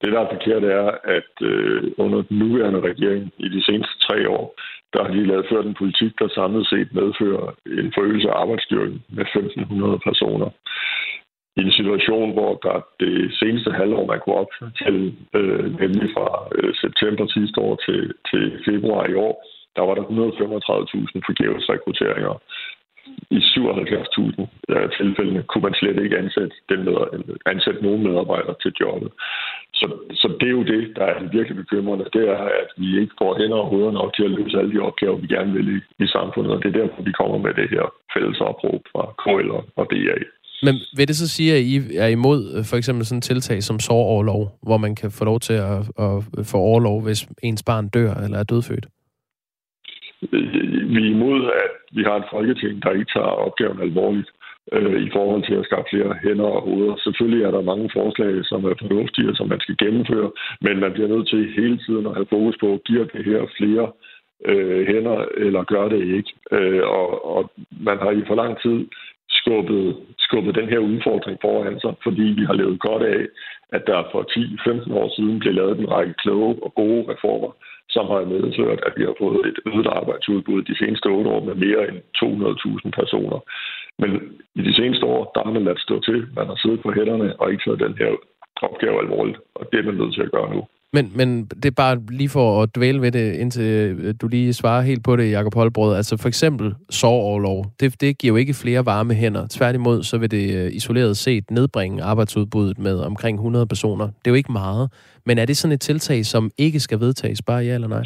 Det, 0.00 0.12
der 0.12 0.20
er 0.20 0.34
forkert, 0.34 0.64
er, 0.64 0.86
at 1.16 1.32
øh, 1.50 1.82
under 1.98 2.22
den 2.22 2.38
nuværende 2.38 2.80
regering 2.80 3.32
i 3.38 3.48
de 3.48 3.64
seneste 3.64 3.98
tre 4.06 4.28
år, 4.28 4.54
der 4.92 5.04
har 5.04 5.10
de 5.12 5.26
lavet 5.26 5.46
ført 5.50 5.66
en 5.66 5.80
politik, 5.82 6.12
der 6.18 6.28
samlet 6.28 6.66
set 6.68 6.88
medfører 6.92 7.54
en 7.66 7.92
forøgelse 7.94 8.28
af 8.30 8.40
arbejdsstyrken 8.42 9.02
med 9.08 9.24
1.500 9.24 9.98
personer. 10.08 10.50
I 11.56 11.60
en 11.60 11.72
situation, 11.72 12.32
hvor 12.32 12.52
der 12.66 12.86
det 13.00 13.34
seneste 13.40 13.70
halvår, 13.70 14.06
man 14.06 14.20
kunne 14.20 14.40
op 14.42 14.52
til, 14.82 14.96
øh, 15.34 15.66
nemlig 15.80 16.08
fra 16.14 16.26
øh, 16.54 16.74
september 16.74 17.26
sidste 17.26 17.60
år 17.60 17.74
til, 17.86 18.14
til 18.30 18.42
februar 18.68 19.06
i 19.06 19.14
år, 19.14 19.34
der 19.76 19.82
var 19.88 19.94
der 19.94 20.02
135.000 20.02 21.20
forgæves 21.28 21.68
rekrutteringer 21.68 22.34
i 23.30 23.38
77.000 23.38 24.46
øh, 24.72 24.86
tilfælde 24.98 25.42
kunne 25.48 25.66
man 25.68 25.74
slet 25.80 25.98
ikke 26.04 26.18
ansætte, 26.22 26.54
den 26.70 26.80
med, 26.84 26.94
ansætte 27.52 27.82
nogen 27.82 28.02
medarbejdere 28.08 28.56
til 28.62 28.72
jobbet. 28.80 29.10
Så, 29.74 29.86
så 30.20 30.28
det 30.40 30.48
er 30.48 30.56
jo 30.60 30.64
det, 30.74 30.82
der 30.96 31.04
er 31.04 31.32
virkelig 31.36 31.56
bekymrende. 31.62 32.04
Det 32.16 32.24
er, 32.28 32.42
at 32.62 32.70
vi 32.76 32.88
ikke 33.00 33.14
får 33.20 33.38
hænder 33.40 33.56
og 33.56 33.68
hoveder 33.72 33.92
nok 34.00 34.10
til 34.14 34.24
at 34.24 34.30
løse 34.38 34.58
alle 34.58 34.72
de 34.74 34.86
opgaver, 34.88 35.16
vi 35.16 35.26
gerne 35.26 35.52
vil 35.52 35.68
i, 35.76 36.04
i 36.04 36.06
samfundet. 36.06 36.52
Og 36.52 36.58
det 36.62 36.68
er 36.68 36.80
derfor, 36.80 37.02
vi 37.02 37.12
kommer 37.20 37.38
med 37.38 37.52
det 37.60 37.68
her 37.74 37.84
fælles 38.14 38.40
opråb 38.40 38.82
fra 38.92 39.04
KL 39.22 39.50
og 39.80 39.86
DA. 39.92 40.18
Men 40.62 40.74
vil 40.96 41.08
det 41.08 41.16
så 41.16 41.28
sige, 41.28 41.54
at 41.54 41.62
I 41.62 41.76
er 41.96 42.06
imod 42.06 42.40
øh, 42.54 42.64
for 42.64 42.76
eksempel 42.76 43.06
sådan 43.06 43.18
et 43.18 43.24
tiltag 43.24 43.62
som 43.62 43.80
såroverlov, 43.80 44.58
hvor 44.62 44.76
man 44.76 44.94
kan 44.94 45.10
få 45.10 45.24
lov 45.24 45.40
til 45.40 45.52
at, 45.52 45.78
at 46.06 46.46
få 46.52 46.56
overlov, 46.56 47.02
hvis 47.02 47.28
ens 47.42 47.62
barn 47.62 47.88
dør 47.88 48.14
eller 48.14 48.38
er 48.38 48.42
dødfødt? 48.42 48.86
Øh, 50.32 50.90
vi 50.94 51.00
er 51.06 51.10
imod, 51.16 51.40
at 51.64 51.72
vi 51.96 52.02
har 52.02 52.16
et 52.16 52.30
folketing, 52.30 52.82
der 52.82 52.90
ikke 52.90 53.12
tager 53.14 53.38
opgaven 53.46 53.80
alvorligt 53.82 54.30
øh, 54.72 55.02
i 55.06 55.10
forhold 55.16 55.42
til 55.46 55.54
at 55.54 55.64
skaffe 55.64 55.90
flere 55.92 56.12
hænder 56.24 56.48
og 56.56 56.62
hoveder. 56.62 56.96
Selvfølgelig 56.96 57.42
er 57.44 57.50
der 57.50 57.70
mange 57.72 57.90
forslag, 57.98 58.32
som 58.44 58.64
er 58.64 58.74
fornuftige, 58.82 59.36
som 59.36 59.48
man 59.48 59.60
skal 59.60 59.76
gennemføre, 59.84 60.30
men 60.60 60.80
man 60.80 60.92
bliver 60.92 61.08
nødt 61.08 61.28
til 61.28 61.52
hele 61.60 61.78
tiden 61.84 62.06
at 62.06 62.14
have 62.14 62.32
fokus 62.36 62.56
på, 62.60 62.68
giver 62.86 63.04
det 63.04 63.24
her 63.24 63.40
flere 63.58 63.86
øh, 64.50 64.86
hænder, 64.86 65.18
eller 65.36 65.62
gør 65.64 65.88
det 65.88 66.02
ikke. 66.16 66.32
Øh, 66.52 66.82
og, 66.98 67.36
og 67.36 67.50
man 67.88 67.98
har 67.98 68.10
i 68.10 68.22
for 68.26 68.34
lang 68.34 68.60
tid 68.64 68.78
skubbet, 69.30 69.96
skubbet 70.18 70.54
den 70.54 70.68
her 70.68 70.78
udfordring 70.78 71.38
foran 71.40 71.80
sig, 71.80 71.94
fordi 72.02 72.22
vi 72.38 72.44
har 72.44 72.54
levet 72.54 72.80
godt 72.80 73.02
af, 73.02 73.22
at 73.76 73.82
der 73.86 74.08
for 74.12 74.22
10-15 74.90 74.94
år 74.94 75.08
siden 75.16 75.38
blev 75.38 75.54
lavet 75.54 75.78
en 75.78 75.90
række 75.90 76.14
kloge 76.14 76.56
og 76.62 76.74
gode 76.74 77.04
reformer, 77.12 77.50
som 77.98 78.06
har 78.12 78.20
medført, 78.34 78.80
at 78.88 78.94
vi 78.98 79.02
har 79.08 79.14
fået 79.22 79.42
et 79.50 79.58
øget 79.70 79.88
arbejdsudbud 79.98 80.60
de 80.70 80.78
seneste 80.80 81.06
otte 81.16 81.30
år 81.34 81.42
med 81.48 81.54
mere 81.64 81.82
end 81.88 81.98
200.000 82.18 82.90
personer. 83.00 83.38
Men 84.02 84.10
i 84.58 84.62
de 84.68 84.74
seneste 84.78 85.04
år, 85.14 85.20
der 85.34 85.40
har 85.44 85.52
man 85.56 85.64
ladt 85.64 85.80
stå 85.86 86.00
til. 86.08 86.18
Man 86.38 86.46
har 86.50 86.58
siddet 86.62 86.80
på 86.82 86.90
hænderne 86.98 87.28
og 87.40 87.46
ikke 87.50 87.64
taget 87.64 87.84
den 87.86 87.94
her 88.02 88.10
opgave 88.68 88.96
alvorligt, 89.04 89.38
og 89.58 89.62
det 89.70 89.78
er 89.78 89.88
man 89.88 89.98
nødt 90.00 90.14
til 90.14 90.26
at 90.26 90.34
gøre 90.36 90.50
nu. 90.54 90.60
Men, 90.92 91.12
men 91.16 91.44
det 91.44 91.64
er 91.64 91.76
bare 91.76 91.96
lige 92.10 92.28
for 92.28 92.62
at 92.62 92.76
dvæle 92.76 93.00
ved 93.00 93.12
det, 93.12 93.34
indtil 93.34 93.64
øh, 93.64 94.14
du 94.20 94.28
lige 94.28 94.52
svarer 94.52 94.82
helt 94.82 95.04
på 95.04 95.16
det, 95.16 95.32
Jacob 95.32 95.54
Holbrød. 95.54 95.96
Altså 95.96 96.16
for 96.22 96.28
eksempel 96.28 96.74
sovoverlov, 96.90 97.64
det, 97.80 98.00
det 98.00 98.18
giver 98.18 98.32
jo 98.32 98.36
ikke 98.36 98.54
flere 98.62 98.86
varme 98.86 99.14
hænder. 99.14 99.46
Tværtimod, 99.50 100.02
så 100.02 100.18
vil 100.18 100.30
det 100.30 100.46
øh, 100.58 100.72
isoleret 100.72 101.16
set 101.16 101.50
nedbringe 101.50 102.02
arbejdsudbuddet 102.02 102.78
med 102.78 102.98
omkring 103.00 103.34
100 103.36 103.66
personer. 103.66 104.06
Det 104.06 104.26
er 104.26 104.30
jo 104.30 104.34
ikke 104.42 104.52
meget. 104.52 104.84
Men 105.26 105.38
er 105.38 105.46
det 105.46 105.56
sådan 105.56 105.74
et 105.74 105.80
tiltag, 105.80 106.24
som 106.24 106.50
ikke 106.58 106.80
skal 106.80 107.00
vedtages? 107.00 107.42
Bare 107.42 107.62
ja 107.64 107.74
eller 107.74 107.88
nej? 107.88 108.04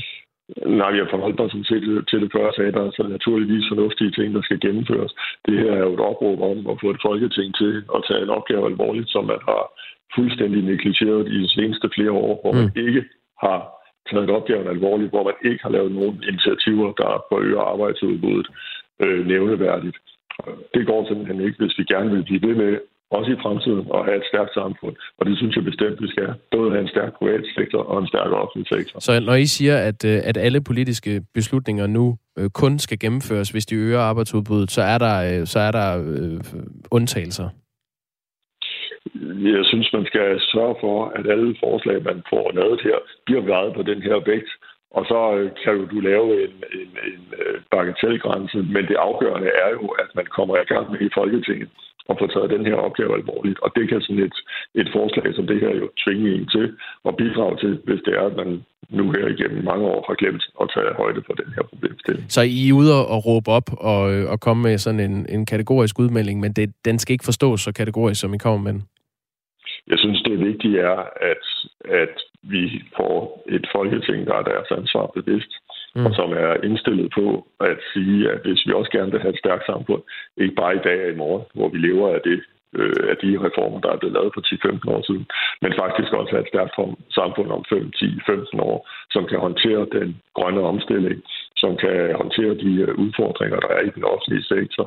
Nej, 0.81 0.91
vi 0.93 0.99
har 0.99 1.09
forholdt 1.11 1.41
os 1.41 1.53
til, 1.69 1.83
til 2.11 2.19
det 2.23 2.31
før, 2.35 2.53
sagde 2.53 2.73
der 2.73 2.85
er 2.87 2.91
så 2.91 3.03
naturligvis 3.17 3.71
fornuftige 3.73 4.11
ting, 4.11 4.35
der 4.35 4.43
skal 4.43 4.61
gennemføres. 4.61 5.13
Det 5.47 5.55
her 5.59 5.73
er 5.73 5.83
jo 5.87 5.95
et 5.95 6.07
opråb 6.11 6.39
om 6.51 6.59
at 6.73 6.77
få 6.83 6.91
et 6.91 7.05
folketing 7.09 7.49
til 7.61 7.73
at 7.97 8.01
tage 8.09 8.23
en 8.23 8.35
opgave 8.39 8.65
alvorligt, 8.71 9.09
som 9.11 9.25
man 9.33 9.41
har 9.51 9.63
fuldstændig 10.17 10.63
negligeret 10.73 11.29
i 11.29 11.37
de 11.43 11.49
seneste 11.57 11.91
flere 11.97 12.13
år, 12.27 12.33
hvor 12.43 12.53
man 12.53 12.71
mm. 12.75 12.87
ikke 12.87 13.03
har 13.45 13.59
taget 14.11 14.31
opgaven 14.31 14.69
alvorligt, 14.69 15.11
hvor 15.11 15.25
man 15.25 15.37
ikke 15.49 15.63
har 15.63 15.73
lavet 15.77 15.93
nogen 15.93 16.17
initiativer, 16.31 16.89
der 17.01 17.11
forøger 17.31 17.61
arbejdsudbuddet 17.73 18.49
øh, 19.05 19.27
nævneværdigt. 19.27 19.97
Det 20.75 20.87
går 20.87 21.09
simpelthen 21.09 21.41
ikke, 21.47 21.59
hvis 21.59 21.79
vi 21.79 21.85
gerne 21.85 22.11
vil 22.11 22.25
blive 22.25 22.43
ved 22.49 22.55
med 22.63 22.73
også 23.17 23.31
i 23.37 23.43
fremtiden, 23.45 23.85
at 23.97 24.01
have 24.07 24.19
et 24.23 24.27
stærkt 24.33 24.55
samfund. 24.55 24.95
Og 25.19 25.27
det 25.27 25.35
synes 25.39 25.57
jeg 25.57 25.65
bestemt, 25.65 26.03
vi 26.05 26.09
skal. 26.15 26.31
Både 26.55 26.71
have 26.71 26.83
en 26.87 26.93
stærk 26.95 27.13
privat 27.19 27.45
sektor 27.59 27.81
og 27.91 27.97
en 28.03 28.09
stærk 28.13 28.31
offentlig 28.43 28.67
sektor. 28.75 29.01
Så 29.01 29.21
når 29.21 29.35
I 29.35 29.47
siger, 29.47 29.77
at, 29.79 30.05
øh, 30.05 30.19
at 30.25 30.37
alle 30.37 30.61
politiske 30.61 31.23
beslutninger 31.35 31.87
nu 31.87 32.17
øh, 32.39 32.51
kun 32.51 32.79
skal 32.79 32.99
gennemføres, 32.99 33.51
hvis 33.51 33.67
de 33.67 33.75
øger 33.75 34.01
arbejdsudbuddet, 34.01 34.71
så 34.71 34.83
er 34.83 34.99
der, 34.99 35.17
øh, 35.29 35.47
så 35.47 35.59
er 35.59 35.71
der 35.71 35.89
øh, 36.09 36.41
undtagelser? 36.91 37.49
Jeg 39.59 39.65
synes, 39.71 39.89
man 39.93 40.07
skal 40.07 40.41
sørge 40.53 40.77
for, 40.81 40.97
at 41.17 41.25
alle 41.33 41.57
forslag, 41.65 41.97
man 42.11 42.23
får 42.31 42.51
lavet 42.59 42.81
her, 42.87 42.99
bliver 43.27 43.45
vejet 43.55 43.73
på 43.75 43.83
den 43.83 44.03
her 44.03 44.17
vægt. 44.31 44.53
Og 44.99 45.03
så 45.11 45.21
øh, 45.39 45.51
kan 45.65 45.75
du 45.93 46.01
lave 46.11 46.29
en, 46.45 46.55
en, 46.81 46.91
en 47.11 47.23
øh, 47.43 47.57
bagatelgrænse, 47.71 48.59
men 48.75 48.83
det 48.91 48.97
afgørende 49.09 49.51
er 49.65 49.71
jo, 49.79 49.87
at 50.03 50.09
man 50.19 50.27
kommer 50.37 50.57
i 50.57 50.69
gang 50.73 50.91
med 50.91 51.01
i 51.01 51.15
Folketinget 51.19 51.69
og 52.09 52.17
får 52.19 52.27
taget 52.27 52.55
den 52.57 52.67
her 52.67 52.75
opgave 52.87 53.13
alvorligt. 53.21 53.59
Og 53.65 53.71
det 53.77 53.89
kan 53.89 54.01
sådan 54.01 54.25
et, 54.29 54.39
et 54.75 54.89
forslag 54.97 55.35
som 55.35 55.47
det 55.47 55.61
her 55.61 55.73
jo 55.83 55.87
tvinge 56.05 56.35
en 56.35 56.47
til 56.55 56.67
at 57.09 57.17
bidrage 57.17 57.57
til, 57.63 57.73
hvis 57.85 58.01
det 58.07 58.15
er, 58.15 58.25
at 58.31 58.37
man 58.37 58.51
nu 58.99 59.05
her 59.17 59.27
igennem 59.35 59.65
mange 59.65 59.85
år 59.93 60.05
har 60.09 60.15
glemt 60.15 60.45
at 60.61 60.67
tage 60.75 60.95
højde 61.03 61.23
for 61.27 61.33
den 61.33 61.49
her 61.57 61.63
problemstilling. 61.71 62.25
Så 62.29 62.41
I 62.43 62.69
er 62.69 62.73
ude 62.73 62.93
og 63.15 63.27
råbe 63.27 63.49
op 63.59 63.69
og, 63.93 64.03
øh, 64.15 64.31
og 64.33 64.41
komme 64.41 64.63
med 64.63 64.79
sådan 64.79 65.01
en, 65.01 65.27
en 65.29 65.47
kategorisk 65.47 65.99
udmelding, 65.99 66.41
men 66.41 66.53
det, 66.53 66.73
den 66.85 66.99
skal 66.99 67.13
ikke 67.13 67.25
forstås 67.25 67.61
så 67.61 67.73
kategorisk, 67.73 68.21
som 68.21 68.35
I 68.35 68.39
kommer 68.39 68.63
med 68.63 68.73
den? 68.73 68.83
Jeg 69.91 69.99
synes, 69.99 70.23
det 70.23 70.47
vigtige 70.49 70.81
er, 70.81 70.99
at, 71.31 71.45
at 71.85 72.17
vi 72.43 72.83
får 72.97 73.45
et 73.49 73.67
folketing, 73.73 74.27
der 74.27 74.35
er 74.35 74.43
deres 74.43 74.71
ansvar 74.71 75.07
bevidst, 75.07 75.53
mm. 75.95 76.07
og 76.07 76.15
som 76.15 76.33
er 76.33 76.53
indstillet 76.65 77.13
på 77.15 77.47
at 77.61 77.79
sige, 77.93 78.31
at 78.31 78.41
hvis 78.45 78.67
vi 78.67 78.73
også 78.73 78.91
gerne 78.91 79.11
vil 79.13 79.21
have 79.21 79.35
et 79.35 79.43
stærkt 79.45 79.67
samfund, 79.67 80.03
ikke 80.37 80.55
bare 80.55 80.77
i 80.77 80.85
dag 80.89 81.05
og 81.05 81.13
i 81.13 81.21
morgen, 81.23 81.45
hvor 81.55 81.69
vi 81.69 81.79
lever 81.79 82.09
af 82.15 82.21
det, 82.25 82.41
øh, 82.79 83.03
af 83.13 83.17
de 83.23 83.31
reformer, 83.47 83.81
der 83.81 83.91
er 83.93 84.01
blevet 84.01 84.17
lavet 84.19 84.35
for 84.35 84.41
10-15 84.41 84.91
år 84.95 85.03
siden, 85.09 85.27
men 85.63 85.73
faktisk 85.83 86.13
også 86.13 86.31
have 86.31 86.45
et 86.45 86.53
stærkt 86.53 86.75
samfund 87.19 87.51
om 87.59 87.65
5, 87.69 87.91
10, 87.91 88.21
15 88.27 88.61
år, 88.61 88.89
som 89.11 89.27
kan 89.31 89.39
håndtere 89.39 89.87
den 89.99 90.21
grønne 90.35 90.63
omstilling, 90.73 91.23
som 91.57 91.77
kan 91.77 92.15
håndtere 92.23 92.55
de 92.65 92.73
øh, 92.87 92.95
udfordringer, 93.05 93.59
der 93.61 93.69
er 93.69 93.83
i 93.85 93.95
den 93.97 94.05
offentlige 94.05 94.45
sektor, 94.55 94.87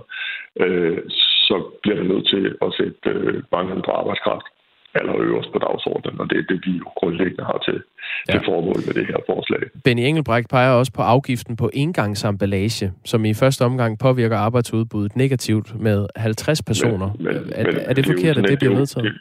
øh, 0.64 1.00
så 1.48 1.56
bliver 1.82 1.98
det 1.98 2.08
nødt 2.12 2.28
til 2.34 2.46
at 2.66 2.70
sætte 2.80 3.10
øh, 3.10 3.44
manglen 3.52 3.82
på 3.86 3.92
arbejdskraft 3.92 4.48
allerøverst 5.00 5.50
på 5.54 5.60
dagsordenen, 5.68 6.20
og 6.22 6.26
det 6.30 6.38
er 6.42 6.46
det, 6.52 6.60
vi 6.66 6.72
jo 6.82 6.88
grundlæggende 7.00 7.46
har 7.52 7.60
til, 7.68 7.78
ja. 8.28 8.32
til 8.34 8.42
formål 8.50 8.80
med 8.88 8.94
det 9.00 9.06
her 9.12 9.20
forslag. 9.32 9.62
Benny 9.84 10.04
Engelbrecht 10.10 10.50
peger 10.50 10.72
også 10.72 10.94
på 10.94 11.02
afgiften 11.02 11.56
på 11.56 11.70
engangsemballage, 11.74 12.92
som 13.06 13.26
i 13.26 13.34
første 13.34 13.62
omgang 13.70 14.00
påvirker 14.00 14.38
arbejdsudbuddet 14.38 15.16
negativt 15.16 15.68
med 15.80 16.08
50 16.16 16.62
personer. 16.62 17.10
Men, 17.20 17.26
men, 17.26 17.36
er, 17.36 17.66
men, 17.66 17.76
er 17.78 17.94
det, 17.94 17.96
det 17.96 18.06
forkert, 18.06 18.38
at 18.38 18.46
det 18.50 18.60
bliver 18.60 18.76
vedtaget? 18.76 19.06
Det, 19.06 19.14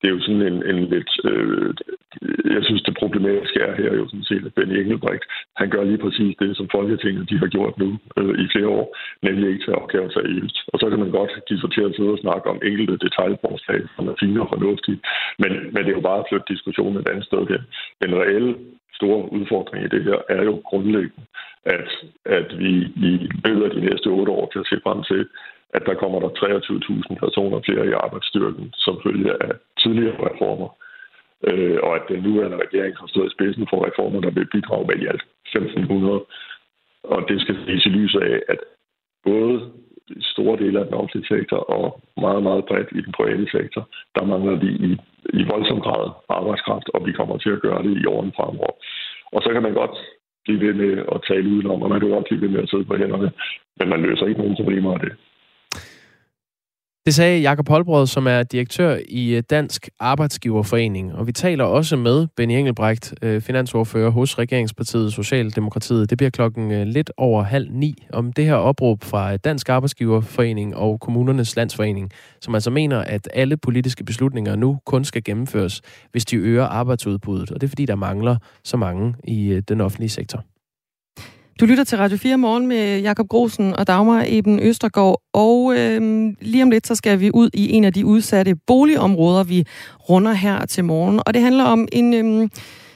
det 0.00 0.06
er 0.08 0.14
jo 0.16 0.20
sådan 0.20 0.46
en, 0.50 0.58
en 0.70 0.80
lidt... 0.94 1.12
Øh, 1.30 1.74
jeg 2.56 2.62
synes, 2.64 2.82
det 2.82 2.98
problematiske 3.02 3.60
er 3.60 3.74
her 3.82 3.92
jo 4.00 4.04
sådan 4.08 4.28
set, 4.30 4.46
at 4.46 4.54
Benny 4.54 4.76
Engelbrecht, 4.78 5.24
han 5.56 5.70
gør 5.70 5.84
lige 5.84 6.04
præcis 6.04 6.36
det, 6.42 6.56
som 6.56 6.68
Folketinget 6.76 7.30
de 7.30 7.38
har 7.38 7.46
gjort 7.46 7.78
nu 7.78 7.98
øh, 8.18 8.34
i 8.44 8.46
flere 8.52 8.68
år, 8.78 8.96
nemlig 9.22 9.50
ikke 9.50 9.64
tage 9.64 9.80
opgaven 9.82 10.10
seriøst. 10.10 10.56
Og 10.72 10.76
så 10.80 10.86
kan 10.90 10.98
man 10.98 11.10
godt 11.10 11.32
give 11.48 11.60
sig 11.60 11.70
til 11.72 11.84
at 11.84 11.94
sidde 11.96 12.16
og 12.16 12.22
snakke 12.24 12.46
om 12.52 12.60
enkelte 12.64 13.04
detaljforslag, 13.06 13.80
som 13.96 14.08
er 14.08 14.14
fine 14.20 14.40
og 14.42 14.48
fornuftige, 14.54 15.00
men, 15.42 15.52
men 15.72 15.80
det 15.84 15.90
er 15.90 15.98
jo 16.00 16.08
bare 16.10 16.20
at 16.20 16.28
flytte 16.28 16.52
diskussionen 16.54 16.96
et 17.00 17.08
andet 17.08 17.26
sted 17.26 17.42
hen. 17.52 17.62
Den 18.02 18.12
reelle 18.20 18.54
store 18.98 19.32
udfordring 19.32 19.84
i 19.84 19.92
det 19.94 20.02
her 20.08 20.18
er 20.28 20.42
jo 20.50 20.54
grundlæggende, 20.68 21.24
at, 21.64 21.90
at 22.38 22.48
vi 22.58 22.72
i 23.10 23.12
løbet 23.44 23.64
af 23.64 23.70
de 23.70 23.86
næste 23.88 24.06
otte 24.18 24.32
år 24.32 24.46
kan 24.52 24.64
se 24.64 24.76
frem 24.84 25.00
til, 25.10 25.22
at 25.76 25.82
der 25.86 25.94
kommer 25.94 26.18
der 26.20 26.28
23.000 26.28 27.14
personer 27.24 27.60
flere 27.66 27.86
i 27.86 27.98
arbejdsstyrken 28.04 28.72
som 28.74 29.00
følge 29.04 29.32
af 29.42 29.52
tidligere 29.82 30.16
reformer. 30.28 30.68
Øh, 31.48 31.78
og 31.82 31.96
at 31.96 32.02
den 32.08 32.22
nuværende 32.22 32.62
regering 32.64 32.96
har 33.00 33.06
stået 33.06 33.26
i 33.30 33.34
spidsen 33.36 33.66
for 33.70 33.86
reformer, 33.86 34.20
der 34.20 34.30
vil 34.30 34.52
bidrage 34.54 34.86
med 34.86 34.96
i 34.96 35.06
alt 35.06 35.24
1.500. 35.48 37.12
Og 37.12 37.28
det 37.28 37.40
skal 37.40 37.56
ses 37.66 37.86
i 37.86 37.88
lyset 37.88 38.20
af, 38.20 38.40
at 38.48 38.60
både 39.24 39.70
store 40.20 40.58
dele 40.58 40.80
af 40.80 40.84
den 40.86 40.94
offentlige 40.94 41.28
sektor 41.34 41.56
og 41.56 42.00
meget, 42.16 42.42
meget 42.42 42.64
bredt 42.64 42.88
i 42.92 43.00
den 43.00 43.12
private 43.12 43.46
sektor, 43.50 43.88
der 44.14 44.24
mangler 44.24 44.56
vi 44.64 44.70
i, 44.88 44.90
i 45.40 45.42
voldsom 45.52 45.80
grad 45.80 46.10
arbejdskraft, 46.28 46.88
og 46.94 47.06
vi 47.06 47.12
kommer 47.12 47.36
til 47.38 47.50
at 47.50 47.62
gøre 47.62 47.82
det 47.82 47.94
i 48.02 48.06
årene 48.06 48.32
fremover. 48.36 48.72
Og 49.32 49.42
så 49.42 49.50
kan 49.52 49.62
man 49.62 49.74
godt 49.74 49.96
blive 50.44 50.60
ved 50.66 50.74
med 50.74 50.92
at 51.14 51.22
tale 51.28 51.48
udenom, 51.48 51.82
og 51.82 51.90
man 51.90 52.00
kan 52.00 52.10
godt 52.10 52.26
blive 52.28 52.42
ved 52.42 52.48
med 52.48 52.62
at 52.62 52.70
sidde 52.70 52.84
på 52.84 52.96
hænderne, 52.96 53.30
men 53.78 53.88
man 53.88 54.02
løser 54.02 54.26
ikke 54.26 54.40
nogen 54.40 54.56
problemer 54.56 54.94
af 54.94 55.00
det. 55.00 55.12
Det 57.08 57.14
sagde 57.14 57.40
Jakob 57.40 57.68
Holbrød, 57.68 58.06
som 58.06 58.26
er 58.26 58.42
direktør 58.42 58.98
i 59.08 59.36
øh, 59.36 59.42
Dansk 59.50 59.88
Arbejdsgiverforening. 60.00 61.14
Og 61.14 61.26
vi 61.26 61.32
taler 61.32 61.64
også 61.64 61.96
med 61.96 62.26
Benny 62.36 62.52
Engelbrecht, 62.52 63.14
øh, 63.22 63.40
finansordfører 63.40 64.10
hos 64.10 64.38
Regeringspartiet 64.38 65.12
Socialdemokratiet. 65.12 66.10
Det 66.10 66.18
bliver 66.18 66.30
klokken 66.30 66.70
øh, 66.70 66.86
lidt 66.86 67.10
over 67.16 67.42
halv 67.42 67.70
ni 67.72 68.06
om 68.12 68.32
det 68.32 68.44
her 68.44 68.54
opråb 68.54 69.04
fra 69.04 69.36
Dansk 69.36 69.68
Arbejdsgiverforening 69.68 70.76
og 70.76 71.00
Kommunernes 71.00 71.56
Landsforening, 71.56 72.10
som 72.40 72.54
altså 72.54 72.70
mener, 72.70 72.98
at 72.98 73.28
alle 73.34 73.56
politiske 73.56 74.04
beslutninger 74.04 74.56
nu 74.56 74.78
kun 74.86 75.04
skal 75.04 75.24
gennemføres, 75.24 75.80
hvis 76.12 76.24
de 76.24 76.36
øger 76.36 76.64
arbejdsudbuddet. 76.64 77.50
Og 77.50 77.60
det 77.60 77.66
er 77.66 77.68
fordi, 77.68 77.86
der 77.86 77.96
mangler 77.96 78.36
så 78.64 78.76
mange 78.76 79.14
i 79.24 79.60
den 79.68 79.80
offentlige 79.80 80.10
sektor. 80.10 80.44
Du 81.60 81.66
lytter 81.66 81.84
til 81.84 81.98
Radio 81.98 82.16
4 82.16 82.36
morgen 82.36 82.66
med 82.66 83.00
Jakob 83.00 83.28
Grosen 83.28 83.76
og 83.76 83.86
Dagmar 83.86 84.24
Eben 84.26 84.60
Østergaard, 84.60 85.22
og 85.32 85.74
øh, 85.76 86.32
lige 86.40 86.62
om 86.62 86.70
lidt 86.70 86.86
så 86.86 86.94
skal 86.94 87.20
vi 87.20 87.30
ud 87.34 87.50
i 87.54 87.70
en 87.70 87.84
af 87.84 87.92
de 87.92 88.06
udsatte 88.06 88.54
boligområder, 88.66 89.44
vi 89.44 89.66
runder 90.08 90.32
her 90.32 90.66
til 90.66 90.84
morgen. 90.84 91.20
Og 91.26 91.34
det 91.34 91.42
handler 91.42 91.64
om 91.64 91.88
en, 91.92 92.14
øh, 92.14 92.48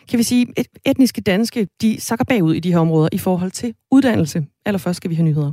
kan 0.09 0.19
vi 0.19 0.23
sige, 0.23 0.47
et, 0.57 0.67
etniske 0.87 1.21
danske, 1.21 1.69
de 1.81 2.01
sakker 2.01 2.25
bagud 2.25 2.55
i 2.55 2.61
de 2.61 2.73
her 2.73 2.79
områder 2.79 3.09
i 3.13 3.19
forhold 3.19 3.51
til 3.51 3.75
uddannelse. 3.91 4.47
Allerførst 4.67 4.97
skal 4.97 5.11
vi 5.11 5.15
have 5.15 5.25
nyheder. 5.25 5.53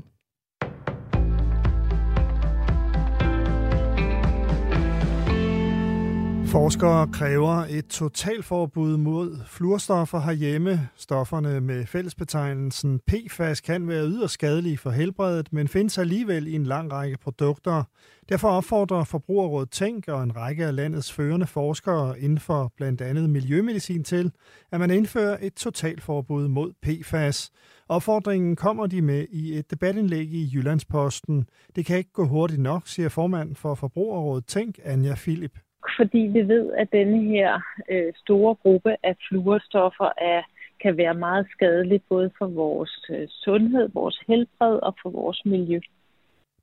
Forskere 6.51 7.07
kræver 7.07 7.65
et 7.69 7.87
totalforbud 7.87 8.97
mod 8.97 9.37
fluorstoffer 9.47 10.19
herhjemme. 10.19 10.89
Stofferne 10.95 11.61
med 11.61 11.85
fællesbetegnelsen 11.85 12.99
PFAS 13.07 13.61
kan 13.61 13.87
være 13.87 14.05
yderst 14.05 14.33
skadelige 14.33 14.77
for 14.77 14.89
helbredet, 14.89 15.53
men 15.53 15.67
findes 15.67 15.97
alligevel 15.97 16.47
i 16.47 16.55
en 16.55 16.63
lang 16.63 16.91
række 16.91 17.17
produkter. 17.17 17.83
Derfor 18.29 18.49
opfordrer 18.49 19.03
Forbrugerrådet 19.03 19.71
Tænk 19.71 20.07
og 20.07 20.23
en 20.23 20.35
række 20.35 20.65
af 20.65 20.75
landets 20.75 21.11
førende 21.11 21.47
forskere 21.47 22.19
inden 22.19 22.39
for 22.39 22.73
blandt 22.77 23.01
andet 23.01 23.29
miljømedicin 23.29 24.03
til, 24.03 24.31
at 24.71 24.79
man 24.79 24.91
indfører 24.91 25.37
et 25.41 25.53
totalforbud 25.53 26.47
mod 26.47 26.73
PFAS. 26.81 27.51
Opfordringen 27.89 28.55
kommer 28.55 28.87
de 28.87 29.01
med 29.01 29.25
i 29.31 29.57
et 29.57 29.71
debatindlæg 29.71 30.33
i 30.33 30.51
Jyllandsposten. 30.53 31.45
Det 31.75 31.85
kan 31.85 31.97
ikke 31.97 32.13
gå 32.13 32.25
hurtigt 32.25 32.61
nok, 32.61 32.87
siger 32.87 33.09
formand 33.09 33.55
for 33.55 33.75
Forbrugerrådet 33.75 34.45
Tænk, 34.45 34.79
Anja 34.83 35.15
Philip 35.15 35.59
fordi 35.97 36.17
vi 36.17 36.41
ved, 36.47 36.71
at 36.73 36.91
denne 36.91 37.23
her 37.23 37.61
øh, 37.91 38.13
store 38.15 38.55
gruppe 38.55 38.95
af 39.03 39.15
fluorstoffer 39.29 40.11
er, 40.17 40.41
kan 40.83 40.97
være 40.97 41.13
meget 41.13 41.47
skadelig 41.51 42.01
både 42.09 42.31
for 42.37 42.47
vores 42.47 43.05
øh, 43.09 43.27
sundhed, 43.29 43.89
vores 43.93 44.19
helbred 44.27 44.79
og 44.83 44.95
for 45.01 45.09
vores 45.09 45.41
miljø. 45.45 45.79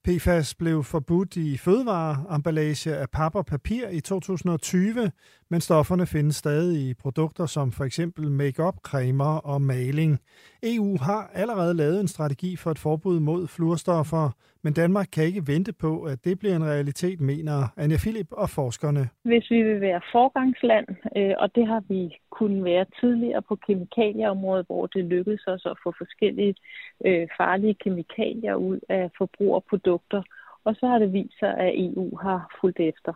PFAS 0.07 0.55
blev 0.55 0.85
forbudt 0.85 1.37
i 1.37 1.57
fødevareemballage 1.57 2.97
af 2.97 3.11
pap 3.11 3.35
og 3.35 3.47
papir 3.47 3.89
i 3.89 4.01
2020, 4.01 5.11
men 5.51 5.61
stofferne 5.61 6.07
findes 6.07 6.37
stadig 6.37 6.89
i 6.89 6.95
produkter 6.95 7.47
som 7.47 7.73
for 7.73 7.85
eksempel 7.85 8.31
makeup, 8.31 8.75
cremer 8.83 9.37
og 9.37 9.63
maling. 9.63 10.19
EU 10.63 10.99
har 10.99 11.31
allerede 11.35 11.75
lavet 11.75 12.01
en 12.01 12.09
strategi 12.09 12.57
for 12.57 12.71
et 12.71 12.79
forbud 12.79 13.21
mod 13.21 13.49
fluorstoffer, 13.49 14.31
men 14.67 14.73
Danmark 14.73 15.09
kan 15.13 15.25
ikke 15.25 15.47
vente 15.47 15.73
på, 15.73 16.03
at 16.03 16.19
det 16.25 16.39
bliver 16.39 16.57
en 16.57 16.65
realitet, 16.65 17.21
mener 17.21 17.59
Anja 17.77 17.97
Philip 18.05 18.31
og 18.33 18.49
forskerne. 18.51 19.03
Hvis 19.23 19.51
vi 19.51 19.63
vil 19.63 19.81
være 19.81 20.01
forgangsland, 20.13 20.87
øh, 21.17 21.35
og 21.39 21.55
det 21.55 21.67
har 21.67 21.83
vi 21.89 22.17
kunnet 22.31 22.65
være 22.65 22.87
tidligere 23.01 23.43
på 23.43 23.57
kemikalieområdet, 23.67 24.67
hvor 24.67 24.87
det 24.87 25.05
lykkedes 25.05 25.47
os 25.47 25.67
at 25.67 25.77
få 25.85 25.93
forskellige 25.99 26.55
øh, 27.07 27.29
farlige 27.39 27.75
kemikalier 27.75 28.55
ud 28.55 28.79
af 28.89 29.11
forbrugerprodukter, 29.19 30.23
og 30.65 30.75
så 30.75 30.87
har 30.87 30.99
det 30.99 31.13
vist 31.13 31.39
sig, 31.39 31.53
at 31.59 31.73
EU 31.85 32.17
har 32.17 32.41
fulgt 32.61 32.81
efter. 32.81 33.13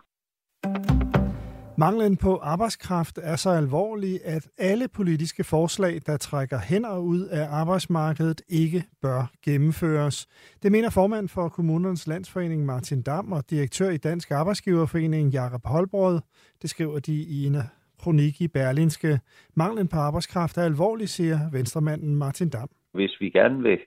Manglen 1.85 2.17
på 2.17 2.31
arbejdskraft 2.53 3.17
er 3.23 3.35
så 3.35 3.49
alvorlig, 3.49 4.13
at 4.35 4.43
alle 4.57 4.87
politiske 4.87 5.43
forslag, 5.43 5.93
der 6.05 6.17
trækker 6.17 6.59
hænder 6.69 6.97
ud 6.97 7.21
af 7.39 7.45
arbejdsmarkedet, 7.61 8.41
ikke 8.49 8.81
bør 9.01 9.21
gennemføres. 9.45 10.17
Det 10.63 10.71
mener 10.71 10.89
formand 10.89 11.27
for 11.35 11.45
Kommunernes 11.49 12.07
Landsforening 12.07 12.65
Martin 12.65 13.01
Dam 13.01 13.31
og 13.31 13.49
direktør 13.49 13.89
i 13.89 13.97
Dansk 13.97 14.31
Arbejdsgiverforening 14.31 15.29
Jakob 15.29 15.61
Holbrød. 15.65 16.19
Det 16.61 16.69
skriver 16.69 16.99
de 16.99 17.15
i 17.37 17.45
en 17.49 17.57
kronik 18.01 18.41
i 18.41 18.47
Berlinske. 18.47 19.19
Manglen 19.55 19.87
på 19.87 19.97
arbejdskraft 19.97 20.57
er 20.57 20.65
alvorlig, 20.71 21.09
siger 21.09 21.37
venstremanden 21.51 22.15
Martin 22.15 22.49
Dam. 22.49 22.69
Hvis 22.93 23.13
vi 23.19 23.29
gerne 23.29 23.61
vil 23.67 23.79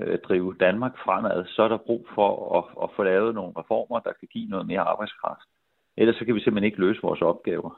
øh, 0.00 0.18
drive 0.28 0.54
Danmark 0.60 0.94
fremad, 1.04 1.44
så 1.46 1.62
er 1.62 1.68
der 1.68 1.86
brug 1.86 2.08
for 2.14 2.30
at, 2.58 2.64
at 2.84 2.90
få 2.96 3.02
lavet 3.02 3.34
nogle 3.34 3.52
reformer, 3.60 3.98
der 4.00 4.12
kan 4.20 4.28
give 4.32 4.48
noget 4.48 4.66
mere 4.66 4.80
arbejdskraft. 4.80 5.48
Ellers 6.00 6.16
så 6.16 6.24
kan 6.24 6.34
vi 6.34 6.40
simpelthen 6.40 6.70
ikke 6.70 6.80
løse 6.80 7.00
vores 7.02 7.22
opgaver. 7.22 7.70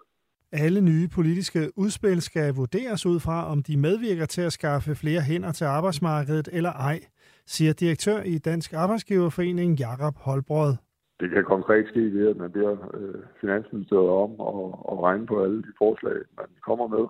Alle 0.52 0.80
nye 0.80 1.08
politiske 1.18 1.60
udspil 1.76 2.20
skal 2.20 2.54
vurderes 2.54 3.06
ud 3.06 3.18
fra, 3.20 3.38
om 3.52 3.62
de 3.62 3.76
medvirker 3.76 4.26
til 4.26 4.42
at 4.42 4.52
skaffe 4.52 4.94
flere 4.94 5.22
hænder 5.30 5.52
til 5.52 5.64
arbejdsmarkedet 5.64 6.48
eller 6.52 6.72
ej, 6.72 6.98
siger 7.46 7.72
direktør 7.72 8.18
i 8.22 8.38
Dansk 8.38 8.72
Arbejdsgiverforening 8.72 9.78
Jakob 9.78 10.14
Holbrød. 10.16 10.74
Det 11.20 11.30
kan 11.30 11.44
konkret 11.44 11.88
ske 11.88 12.02
ved, 12.14 12.28
at 12.28 12.36
man 12.36 12.52
beder 12.52 12.76
øh, 12.94 13.22
Finansministeriet 13.40 14.10
om 14.24 14.30
at, 14.50 14.64
at 14.92 14.96
regne 15.06 15.26
på 15.26 15.44
alle 15.44 15.62
de 15.62 15.72
forslag, 15.78 16.18
man 16.40 16.48
kommer 16.68 16.86
med, 16.96 17.04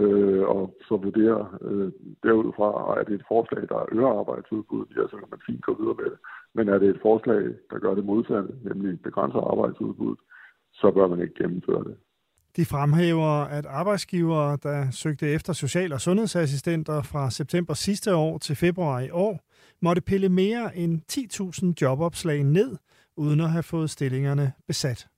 øh, 0.00 0.42
og 0.54 0.74
så 0.88 0.94
vurdere 0.96 1.40
øh, 1.60 1.92
derudfra, 2.22 3.00
at 3.00 3.06
det 3.06 3.14
er 3.14 3.18
et 3.18 3.30
forslag, 3.34 3.62
der 3.68 3.88
øger 3.92 4.18
arbejdsudbuddet, 4.20 4.96
ja, 4.96 5.02
så 5.10 5.16
kan 5.20 5.30
man 5.30 5.46
fint 5.46 5.62
gå 5.62 5.72
videre 5.80 5.98
med 6.00 6.04
det. 6.04 6.18
Men 6.54 6.68
er 6.68 6.78
det 6.78 6.88
et 6.88 7.02
forslag, 7.02 7.42
der 7.70 7.78
gør 7.84 7.94
det 7.94 8.04
modsatte, 8.04 8.50
nemlig 8.68 9.02
begrænser 9.02 9.50
arbejdsudbuddet, 9.52 10.20
så 10.82 10.90
bør 10.90 11.08
man 11.08 11.20
ikke 11.20 11.34
gennemføre 11.34 11.84
det. 11.84 11.96
De 12.56 12.64
fremhæver, 12.64 13.44
at 13.58 13.66
arbejdsgivere, 13.66 14.58
der 14.62 14.90
søgte 14.90 15.28
efter 15.28 15.52
social- 15.52 15.92
og 15.92 16.00
sundhedsassistenter 16.00 17.02
fra 17.02 17.30
september 17.30 17.74
sidste 17.74 18.14
år 18.14 18.38
til 18.38 18.56
februar 18.56 19.00
i 19.00 19.10
år, 19.10 19.40
måtte 19.82 20.02
pille 20.02 20.28
mere 20.28 20.76
end 20.76 21.00
10.000 21.12 21.72
jobopslag 21.82 22.44
ned, 22.44 22.76
uden 23.16 23.40
at 23.40 23.50
have 23.50 23.62
fået 23.62 23.90
stillingerne 23.90 24.52
besat. 24.66 25.08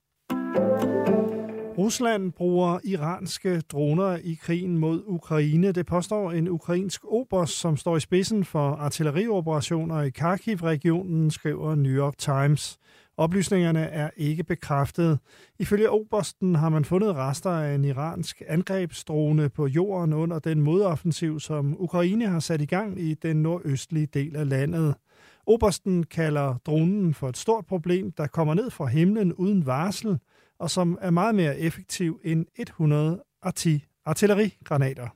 Rusland 1.79 2.33
bruger 2.33 2.79
iranske 2.85 3.61
droner 3.61 4.17
i 4.17 4.35
krigen 4.43 4.79
mod 4.79 5.03
Ukraine. 5.07 5.73
Det 5.73 5.87
påstår 5.87 6.33
en 6.33 6.49
ukrainsk 6.49 7.05
oberst, 7.05 7.61
som 7.61 7.77
står 7.77 7.97
i 7.97 8.01
spidsen 8.01 8.45
for 8.45 8.71
artillerioperationer 8.71 10.03
i 10.03 10.11
Kharkiv-regionen, 10.11 11.31
skriver 11.31 11.75
New 11.75 11.93
York 11.93 12.19
Times. 12.19 12.79
Oplysningerne 13.17 13.81
er 13.81 14.11
ikke 14.17 14.45
bekræftet. 14.45 15.19
Ifølge 15.59 15.91
Obersten 15.91 16.55
har 16.55 16.69
man 16.69 16.85
fundet 16.85 17.15
rester 17.15 17.51
af 17.51 17.75
en 17.75 17.85
iransk 17.85 18.43
angrebsdrone 18.49 19.49
på 19.49 19.67
jorden 19.67 20.13
under 20.13 20.39
den 20.39 20.61
modoffensiv, 20.61 21.41
som 21.41 21.77
Ukraine 21.79 22.27
har 22.27 22.41
sat 22.41 22.61
i 22.61 22.67
gang 22.67 23.01
i 23.01 23.15
den 23.15 23.37
nordøstlige 23.37 24.07
del 24.07 24.37
af 24.37 24.49
landet. 24.49 24.95
Obersten 25.47 26.05
kalder 26.05 26.55
dronen 26.67 27.15
for 27.15 27.29
et 27.29 27.37
stort 27.37 27.67
problem, 27.67 28.13
der 28.13 28.27
kommer 28.27 28.55
ned 28.55 28.71
fra 28.71 28.87
himlen 28.87 29.33
uden 29.33 29.67
varsel, 29.67 30.19
og 30.59 30.71
som 30.71 30.99
er 31.01 31.11
meget 31.11 31.35
mere 31.35 31.59
effektiv 31.59 32.21
end 32.25 32.47
110 32.59 33.85
artillerigranater. 34.05 35.09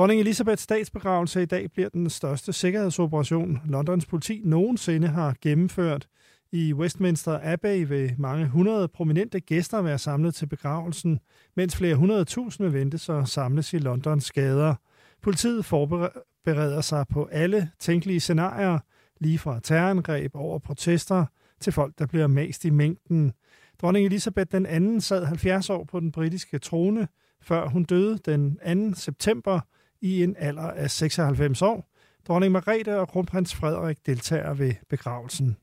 Dronning 0.00 0.20
Elisabeths 0.20 0.62
statsbegravelse 0.62 1.42
i 1.42 1.46
dag 1.46 1.70
bliver 1.72 1.88
den 1.88 2.10
største 2.10 2.52
sikkerhedsoperation, 2.52 3.60
Londons 3.64 4.06
politi 4.06 4.40
nogensinde 4.44 5.08
har 5.08 5.34
gennemført. 5.42 6.08
I 6.52 6.72
Westminster 6.72 7.40
Abbey 7.42 7.86
vil 7.88 8.14
mange 8.18 8.46
hundrede 8.46 8.88
prominente 8.88 9.40
gæster 9.40 9.82
være 9.82 9.98
samlet 9.98 10.34
til 10.34 10.46
begravelsen, 10.46 11.20
mens 11.56 11.76
flere 11.76 11.94
hundrede 11.94 12.24
tusinde 12.24 12.72
ventes 12.72 13.08
og 13.08 13.28
samles 13.28 13.72
i 13.72 13.78
Londons 13.78 14.32
gader. 14.32 14.74
Politiet 15.22 15.64
forbereder 15.64 16.80
sig 16.80 17.06
på 17.08 17.24
alle 17.32 17.70
tænkelige 17.78 18.20
scenarier, 18.20 18.78
lige 19.18 19.38
fra 19.38 19.60
terrorangreb 19.62 20.30
over 20.34 20.58
protester 20.58 21.26
til 21.60 21.72
folk, 21.72 21.98
der 21.98 22.06
bliver 22.06 22.26
mast 22.26 22.64
i 22.64 22.70
mængden. 22.70 23.32
Dronning 23.80 24.06
Elisabeth 24.06 24.52
den 24.52 24.66
anden 24.66 25.00
sad 25.00 25.24
70 25.24 25.70
år 25.70 25.84
på 25.84 26.00
den 26.00 26.12
britiske 26.12 26.58
trone, 26.58 27.08
før 27.42 27.68
hun 27.68 27.84
døde 27.84 28.18
den 28.24 28.58
2. 28.92 28.98
september 28.98 29.60
i 30.00 30.22
en 30.22 30.36
alder 30.38 30.70
af 30.70 30.90
96 30.90 31.62
år. 31.62 31.90
Dronning 32.28 32.52
Margrethe 32.52 32.98
og 32.98 33.08
kronprins 33.08 33.54
Frederik 33.54 34.06
deltager 34.06 34.54
ved 34.54 34.72
begravelsen. 34.90 35.56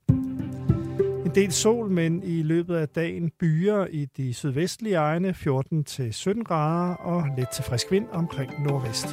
En 1.26 1.36
del 1.36 1.52
sol, 1.52 1.90
men 1.90 2.24
i 2.24 2.42
løbet 2.42 2.76
af 2.76 2.90
dagen 2.90 3.32
byer 3.40 3.86
i 3.92 4.06
de 4.18 4.34
sydvestlige 4.34 4.96
egne 4.96 5.30
14-17 5.30 6.44
grader 6.44 6.96
og 6.96 7.24
lidt 7.38 7.50
til 7.56 7.64
frisk 7.64 7.92
vind 7.92 8.06
omkring 8.12 8.52
nordvest. 8.64 9.08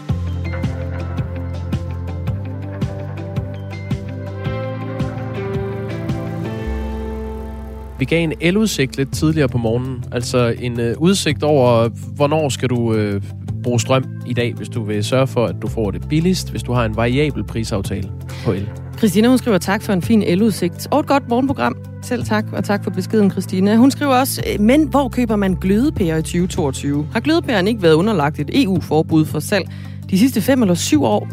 Vi 7.98 8.04
gav 8.04 8.24
en 8.24 8.32
eludsigt 8.40 8.96
lidt 8.96 9.12
tidligere 9.12 9.48
på 9.48 9.58
morgenen. 9.58 10.04
Altså 10.12 10.54
en 10.58 10.80
øh, 10.80 10.94
udsigt 10.98 11.42
over, 11.42 11.88
hvornår 12.16 12.48
skal 12.48 12.68
du 12.68 12.94
øh, 12.94 13.22
bruge 13.64 13.80
strøm 13.80 14.04
i 14.26 14.32
dag, 14.32 14.54
hvis 14.54 14.68
du 14.68 14.82
vil 14.82 15.04
sørge 15.04 15.26
for, 15.26 15.46
at 15.46 15.54
du 15.62 15.68
får 15.68 15.90
det 15.90 16.08
billigst, 16.08 16.50
hvis 16.50 16.62
du 16.62 16.72
har 16.72 16.84
en 16.84 16.96
variabel 16.96 17.44
prisaftale 17.44 18.10
på 18.44 18.52
el. 18.52 18.68
Christina, 18.98 19.28
hun 19.28 19.38
skriver 19.38 19.58
tak 19.58 19.82
for 19.82 19.92
en 19.92 20.02
fin 20.02 20.22
eludsigt 20.22 20.88
og 20.90 21.00
et 21.00 21.06
godt 21.06 21.28
morgenprogram. 21.28 21.76
Selv 22.02 22.24
tak, 22.24 22.44
og 22.52 22.64
tak 22.64 22.84
for 22.84 22.90
beskeden, 22.90 23.30
Christina. 23.30 23.76
Hun 23.76 23.90
skriver 23.90 24.14
også, 24.14 24.42
øh, 24.52 24.60
men 24.60 24.88
hvor 24.88 25.08
køber 25.08 25.36
man 25.36 25.54
glødepærer 25.54 26.16
i 26.16 26.22
2022? 26.22 27.06
Har 27.12 27.20
glødepæren 27.20 27.68
ikke 27.68 27.82
været 27.82 27.94
underlagt 27.94 28.40
et 28.40 28.62
EU-forbud 28.62 29.24
for 29.24 29.40
salg 29.40 29.68
de 30.10 30.18
sidste 30.18 30.40
fem 30.40 30.62
eller 30.62 30.74
syv 30.74 31.04
år? 31.04 31.28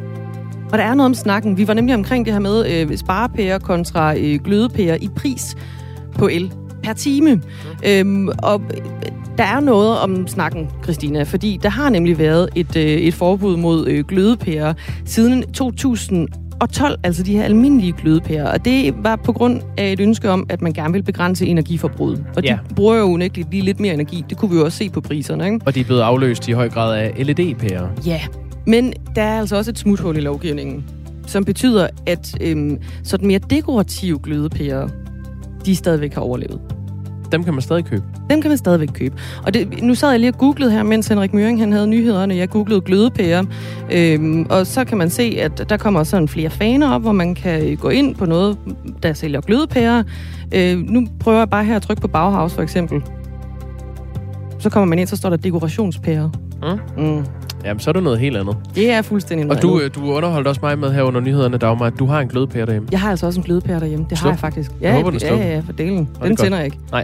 Og 0.72 0.78
der 0.78 0.84
er 0.84 0.94
noget 0.94 1.06
om 1.06 1.13
snakken. 1.13 1.58
Vi 1.58 1.67
var 1.67 1.74
nemlig 1.74 1.96
omkring 1.96 2.26
det 2.26 2.34
her 2.34 2.39
med 2.39 2.72
øh, 2.72 2.98
sparepærer 2.98 3.60
kontra 3.60 4.17
øh, 4.17 4.39
glødepærer 4.44 4.98
i 5.02 5.10
pris 5.15 5.56
på 6.17 6.28
el 6.28 6.54
per 6.84 6.94
time. 6.94 7.36
Mm. 7.36 7.41
Øhm, 7.86 8.30
og 8.44 8.62
der 9.41 9.47
er 9.47 9.60
noget 9.60 9.99
om 9.99 10.27
snakken, 10.27 10.69
Christina, 10.84 11.23
fordi 11.23 11.60
der 11.63 11.69
har 11.69 11.89
nemlig 11.89 12.17
været 12.17 12.49
et, 12.56 12.75
øh, 12.75 12.84
et 12.84 13.13
forbud 13.13 13.58
mod 13.58 13.88
øh, 13.88 14.06
glødepærer 14.06 14.73
siden 15.06 15.43
2012, 15.54 16.99
altså 17.04 17.23
de 17.23 17.36
her 17.36 17.43
almindelige 17.43 17.93
glødepærer. 17.93 18.51
Og 18.51 18.65
det 18.65 18.93
var 19.04 19.15
på 19.15 19.34
grund 19.34 19.62
af 19.77 19.91
et 19.91 19.99
ønske 19.99 20.30
om, 20.30 20.45
at 20.49 20.62
man 20.62 20.73
gerne 20.73 20.93
vil 20.93 21.04
begrænse 21.04 21.45
energiforbruget. 21.45 22.25
Og 22.36 22.43
ja. 22.43 22.60
de 22.69 22.73
bruger 22.73 22.95
jo 22.95 23.04
unægteligt 23.04 23.51
lige 23.51 23.63
lidt 23.63 23.80
mere 23.80 23.93
energi. 23.93 24.25
Det 24.30 24.38
kunne 24.38 24.51
vi 24.51 24.58
jo 24.58 24.65
også 24.65 24.77
se 24.77 24.89
på 24.89 25.01
priserne, 25.01 25.45
ikke? 25.45 25.60
Og 25.65 25.75
de 25.75 25.80
er 25.80 25.86
blevet 25.86 26.01
afløst 26.01 26.47
i 26.47 26.51
høj 26.51 26.69
grad 26.69 26.97
af 26.97 27.25
LED-pærer. 27.25 27.88
Ja, 28.06 28.21
men 28.67 28.93
der 29.15 29.21
er 29.21 29.39
altså 29.39 29.58
også 29.58 29.71
et 29.71 29.80
smuthul 29.80 30.17
i 30.17 30.21
lovgivningen, 30.21 30.86
som 31.27 31.43
betyder, 31.45 31.88
at 32.06 32.36
øhm, 32.41 32.77
sådan 33.04 33.27
mere 33.27 33.39
dekorative 33.49 34.19
glødepærer, 34.23 34.88
de 35.65 35.75
stadigvæk 35.75 36.13
har 36.13 36.21
overlevet. 36.21 36.60
Dem 37.32 37.44
kan 37.44 37.54
man 37.54 37.62
stadig 37.62 37.86
købe? 37.86 38.04
Dem 38.30 38.41
kan 38.41 38.52
man 38.52 38.58
stadigvæk 38.58 38.89
købe. 38.94 39.15
Og 39.46 39.54
det, 39.54 39.84
nu 39.84 39.96
sad 39.96 40.10
jeg 40.10 40.20
lige 40.20 40.32
og 40.32 40.38
googlede 40.38 40.72
her, 40.72 40.84
mens 40.84 41.08
Henrik 41.08 41.34
Møring 41.34 41.60
han 41.60 41.72
havde 41.72 41.88
nyhederne. 41.88 42.36
Jeg 42.36 42.50
googlede 42.50 42.82
glødepærer. 42.82 43.44
Øhm, 43.91 44.46
og 44.50 44.67
så 44.67 44.86
kan 44.86 44.98
man 44.98 45.10
se, 45.10 45.38
at 45.39 45.70
der 45.70 45.78
kommer 45.78 46.04
sådan 46.04 46.28
flere 46.28 46.50
faner 46.50 46.89
op, 46.91 47.02
hvor 47.02 47.12
man 47.12 47.36
kan 47.36 47.78
gå 47.78 47.89
ind 47.89 48.15
på 48.15 48.26
noget, 48.26 48.58
der 49.04 49.13
sælger 49.13 49.41
glødepærer. 49.41 50.04
Øh, 50.56 50.78
nu 50.78 51.08
prøver 51.20 51.38
jeg 51.38 51.50
bare 51.50 51.65
her 51.65 51.76
at 51.76 51.82
trykke 51.82 52.02
på 52.02 52.08
Bauhaus 52.08 52.54
for 52.54 52.62
eksempel. 52.62 53.02
Så 54.60 54.70
kommer 54.70 54.86
man 54.86 55.00
ind, 55.00 55.08
så 55.08 55.15
står 55.15 55.30
der 55.30 55.38
dekorationspærer. 55.38 56.30
Mm. 56.98 57.04
Mm. 57.04 57.26
Jamen, 57.65 57.80
så 57.80 57.89
er 57.89 57.93
det 57.93 58.04
noget 58.04 58.19
helt 58.19 58.38
andet. 58.38 58.56
Det 58.76 58.91
er 58.91 59.02
fuldstændig 59.02 59.47
noget 59.47 59.58
Og 59.58 59.63
du, 59.63 59.76
andet. 59.80 59.97
øh, 59.97 60.04
du 60.06 60.12
underholdt 60.13 60.47
også 60.47 60.62
mig 60.63 60.80
med 60.80 60.91
her 60.93 61.02
under 61.02 61.19
nyhederne, 61.21 61.58
Dagmar, 61.58 61.86
at 61.86 61.93
du 62.00 62.06
har 62.06 62.19
en 62.19 62.28
glødepære 62.28 62.65
derhjemme. 62.65 62.88
Jeg 62.91 63.00
har 63.00 63.10
altså 63.10 63.26
også 63.26 63.39
en 63.39 63.43
glødepære 63.43 63.80
derhjemme. 63.80 64.06
Det 64.10 64.17
Sluk. 64.17 64.26
har 64.26 64.32
jeg 64.32 64.39
faktisk. 64.39 64.71
Jeg 64.82 64.93
håber, 64.93 65.10
den 65.12 65.19
ja, 65.19 65.36
ja, 65.36 65.54
ja, 65.54 65.60
for 65.65 65.74
delen. 65.74 66.10
Er 66.21 66.26
Den 66.26 66.36
tænder 66.36 66.58
jeg 66.58 66.65
ikke. 66.65 66.78
Nej, 66.91 67.04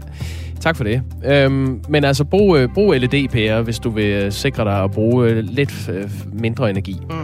tak 0.59 0.75
for 0.75 0.83
det. 0.83 1.01
Øhm, 1.25 1.79
men 1.89 2.03
altså, 2.03 2.23
brug, 2.23 2.57
øh, 2.57 2.69
brug 2.73 2.93
LED-pærer, 2.93 3.61
hvis 3.61 3.79
du 3.79 3.89
vil 3.89 4.05
øh, 4.05 4.31
sikre 4.31 4.63
dig 4.63 4.83
at 4.83 4.91
bruge 4.91 5.41
lidt 5.41 5.89
øh, 5.93 6.09
mindre 6.33 6.69
energi. 6.69 6.97
Mm. 7.09 7.15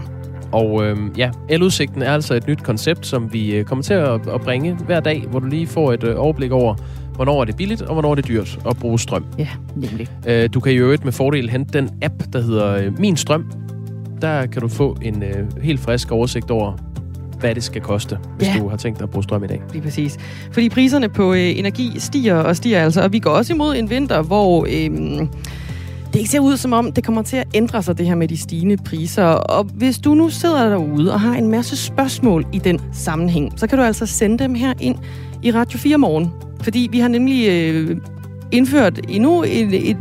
Og 0.51 0.85
øh, 0.85 0.97
ja, 1.17 1.29
eludsigten 1.49 2.01
er 2.01 2.13
altså 2.13 2.33
et 2.33 2.47
nyt 2.47 2.63
koncept, 2.63 3.05
som 3.05 3.33
vi 3.33 3.63
kommer 3.67 3.83
til 3.83 3.93
at, 3.93 4.27
at 4.33 4.41
bringe 4.41 4.77
hver 4.85 4.99
dag, 4.99 5.23
hvor 5.29 5.39
du 5.39 5.45
lige 5.47 5.67
får 5.67 5.93
et 5.93 6.03
øh, 6.03 6.15
overblik 6.17 6.51
over, 6.51 6.75
hvornår 7.15 7.41
er 7.41 7.45
det 7.45 7.55
billigt, 7.55 7.81
og 7.81 7.93
hvornår 7.93 8.11
er 8.11 8.15
det 8.15 8.27
dyrt 8.27 8.59
at 8.69 8.77
bruge 8.77 8.99
strøm. 8.99 9.25
Ja, 9.37 9.47
nemlig. 9.75 10.07
Øh, 10.27 10.49
du 10.53 10.59
kan 10.59 10.71
i 10.73 10.75
øvrigt 10.75 11.03
med 11.03 11.11
fordel 11.13 11.49
hente 11.49 11.79
den 11.79 11.89
app, 12.01 12.13
der 12.33 12.41
hedder 12.41 12.75
øh, 12.75 12.99
Min 12.99 13.17
Strøm. 13.17 13.45
Der 14.21 14.45
kan 14.45 14.61
du 14.61 14.67
få 14.67 14.97
en 15.01 15.23
øh, 15.23 15.61
helt 15.63 15.79
frisk 15.79 16.11
oversigt 16.11 16.51
over, 16.51 16.73
hvad 17.39 17.55
det 17.55 17.63
skal 17.63 17.81
koste, 17.81 18.17
hvis 18.37 18.47
Ja. 18.47 18.55
du 18.59 18.69
har 18.69 18.77
tænkt 18.77 18.99
dig 18.99 19.03
at 19.03 19.09
bruge 19.09 19.23
strøm 19.23 19.43
i 19.43 19.47
dag. 19.47 19.61
Lige 19.73 19.81
præcis. 19.81 20.17
Fordi 20.51 20.69
priserne 20.69 21.09
på 21.09 21.33
øh, 21.33 21.59
energi 21.59 21.91
stiger 21.99 22.35
og 22.35 22.55
stiger 22.55 22.83
altså, 22.83 23.01
og 23.01 23.11
vi 23.13 23.19
går 23.19 23.29
også 23.31 23.53
imod 23.53 23.75
en 23.75 23.89
vinter, 23.89 24.21
hvor 24.21 24.65
øh, 24.69 25.27
det 26.13 26.19
ikke 26.19 26.29
ser 26.31 26.39
ud 26.39 26.57
som 26.57 26.73
om, 26.73 26.91
det 26.91 27.03
kommer 27.03 27.21
til 27.21 27.37
at 27.37 27.47
ændre 27.53 27.83
sig, 27.83 27.97
det 27.97 28.05
her 28.05 28.15
med 28.15 28.27
de 28.27 28.37
stigende 28.37 28.77
priser. 28.77 29.23
Og 29.23 29.63
hvis 29.63 29.97
du 29.97 30.13
nu 30.13 30.29
sidder 30.29 30.69
derude 30.69 31.13
og 31.13 31.19
har 31.21 31.33
en 31.35 31.47
masse 31.47 31.77
spørgsmål 31.77 32.45
i 32.53 32.59
den 32.59 32.79
sammenhæng, 32.91 33.53
så 33.59 33.67
kan 33.67 33.77
du 33.77 33.83
altså 33.83 34.05
sende 34.05 34.39
dem 34.43 34.55
her 34.55 34.73
ind 34.81 34.95
i 35.43 35.51
Radio 35.51 35.79
4 35.79 35.97
morgen. 35.97 36.31
Fordi 36.63 36.87
vi 36.91 36.99
har 36.99 37.07
nemlig 37.07 37.49
øh, 37.49 37.97
indført 38.51 38.99
endnu 39.09 39.43
et, 39.43 39.89
et, 39.89 39.97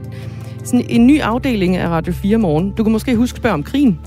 sådan 0.65 0.87
en 0.89 1.07
ny 1.07 1.21
afdeling 1.21 1.77
af 1.77 1.89
Radio 1.89 2.13
4 2.13 2.39
morgen. 2.39 2.71
Du 2.71 2.83
kan 2.83 2.93
måske 2.93 3.17
huske 3.17 3.37
Spørg 3.37 3.53
om 3.53 3.63
krigen. 3.63 3.99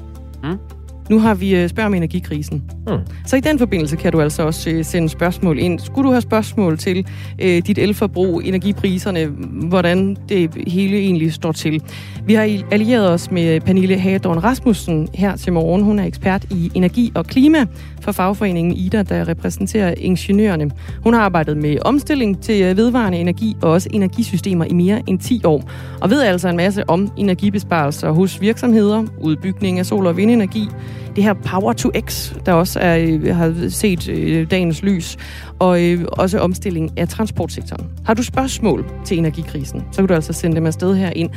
Nu 1.09 1.19
har 1.19 1.35
vi 1.35 1.55
øh, 1.55 1.69
spørg 1.69 1.85
om 1.85 1.93
energikrisen. 1.93 2.63
Mm. 2.87 2.97
Så 3.25 3.35
i 3.35 3.39
den 3.39 3.59
forbindelse 3.59 3.95
kan 3.95 4.11
du 4.11 4.21
altså 4.21 4.43
også 4.43 4.69
øh, 4.69 4.85
sende 4.85 5.09
spørgsmål 5.09 5.59
ind. 5.59 5.79
Skulle 5.79 6.07
du 6.07 6.11
have 6.11 6.21
spørgsmål 6.21 6.77
til 6.77 7.07
øh, 7.41 7.61
dit 7.67 7.77
elforbrug, 7.77 8.41
energipriserne, 8.43 9.25
hvordan 9.69 10.17
det 10.29 10.49
hele 10.67 10.97
egentlig 10.97 11.33
står 11.33 11.51
til? 11.51 11.81
Vi 12.25 12.33
har 12.33 12.63
allieret 12.71 13.09
os 13.09 13.31
med 13.31 13.61
Pernille 13.61 13.99
Hagedorn 13.99 14.37
Rasmussen 14.37 15.07
her 15.13 15.35
til 15.35 15.53
morgen. 15.53 15.83
Hun 15.83 15.99
er 15.99 16.05
ekspert 16.05 16.45
i 16.51 16.71
energi 16.73 17.11
og 17.15 17.25
klima 17.25 17.65
for 18.01 18.11
fagforeningen 18.11 18.73
IDA, 18.73 19.03
der 19.03 19.27
repræsenterer 19.27 19.93
ingeniørerne. 19.97 20.71
Hun 21.03 21.13
har 21.13 21.21
arbejdet 21.21 21.57
med 21.57 21.77
omstilling 21.81 22.41
til 22.41 22.63
øh, 22.63 22.77
vedvarende 22.77 23.17
energi 23.17 23.55
og 23.61 23.71
også 23.71 23.89
energisystemer 23.93 24.65
i 24.65 24.73
mere 24.73 25.01
end 25.07 25.19
10 25.19 25.41
år, 25.45 25.69
og 26.01 26.09
ved 26.09 26.21
altså 26.21 26.49
en 26.49 26.57
masse 26.57 26.89
om 26.89 27.11
energibesparelser 27.17 28.11
hos 28.11 28.41
virksomheder, 28.41 29.03
udbygning 29.21 29.79
af 29.79 29.85
sol- 29.85 30.07
og 30.07 30.17
vindenergi, 30.17 30.69
det 31.15 31.23
her 31.23 31.33
Power 31.33 31.73
to 31.73 31.91
X, 31.99 32.33
der 32.45 32.53
også 32.53 32.79
er, 32.79 32.97
øh, 32.97 33.35
har 33.35 33.69
set 33.69 34.09
øh, 34.09 34.51
dagens 34.51 34.83
lys, 34.83 35.17
og 35.59 35.83
øh, 35.83 36.05
også 36.11 36.39
omstilling 36.39 36.99
af 36.99 37.09
transportsektoren. 37.09 37.87
Har 38.05 38.13
du 38.13 38.23
spørgsmål 38.23 38.85
til 39.05 39.17
energikrisen, 39.17 39.83
så 39.91 40.01
kan 40.01 40.07
du 40.07 40.13
altså 40.13 40.33
sende 40.33 40.55
dem 40.55 40.65
afsted 40.65 40.95
her 40.95 41.09
ind. 41.15 41.29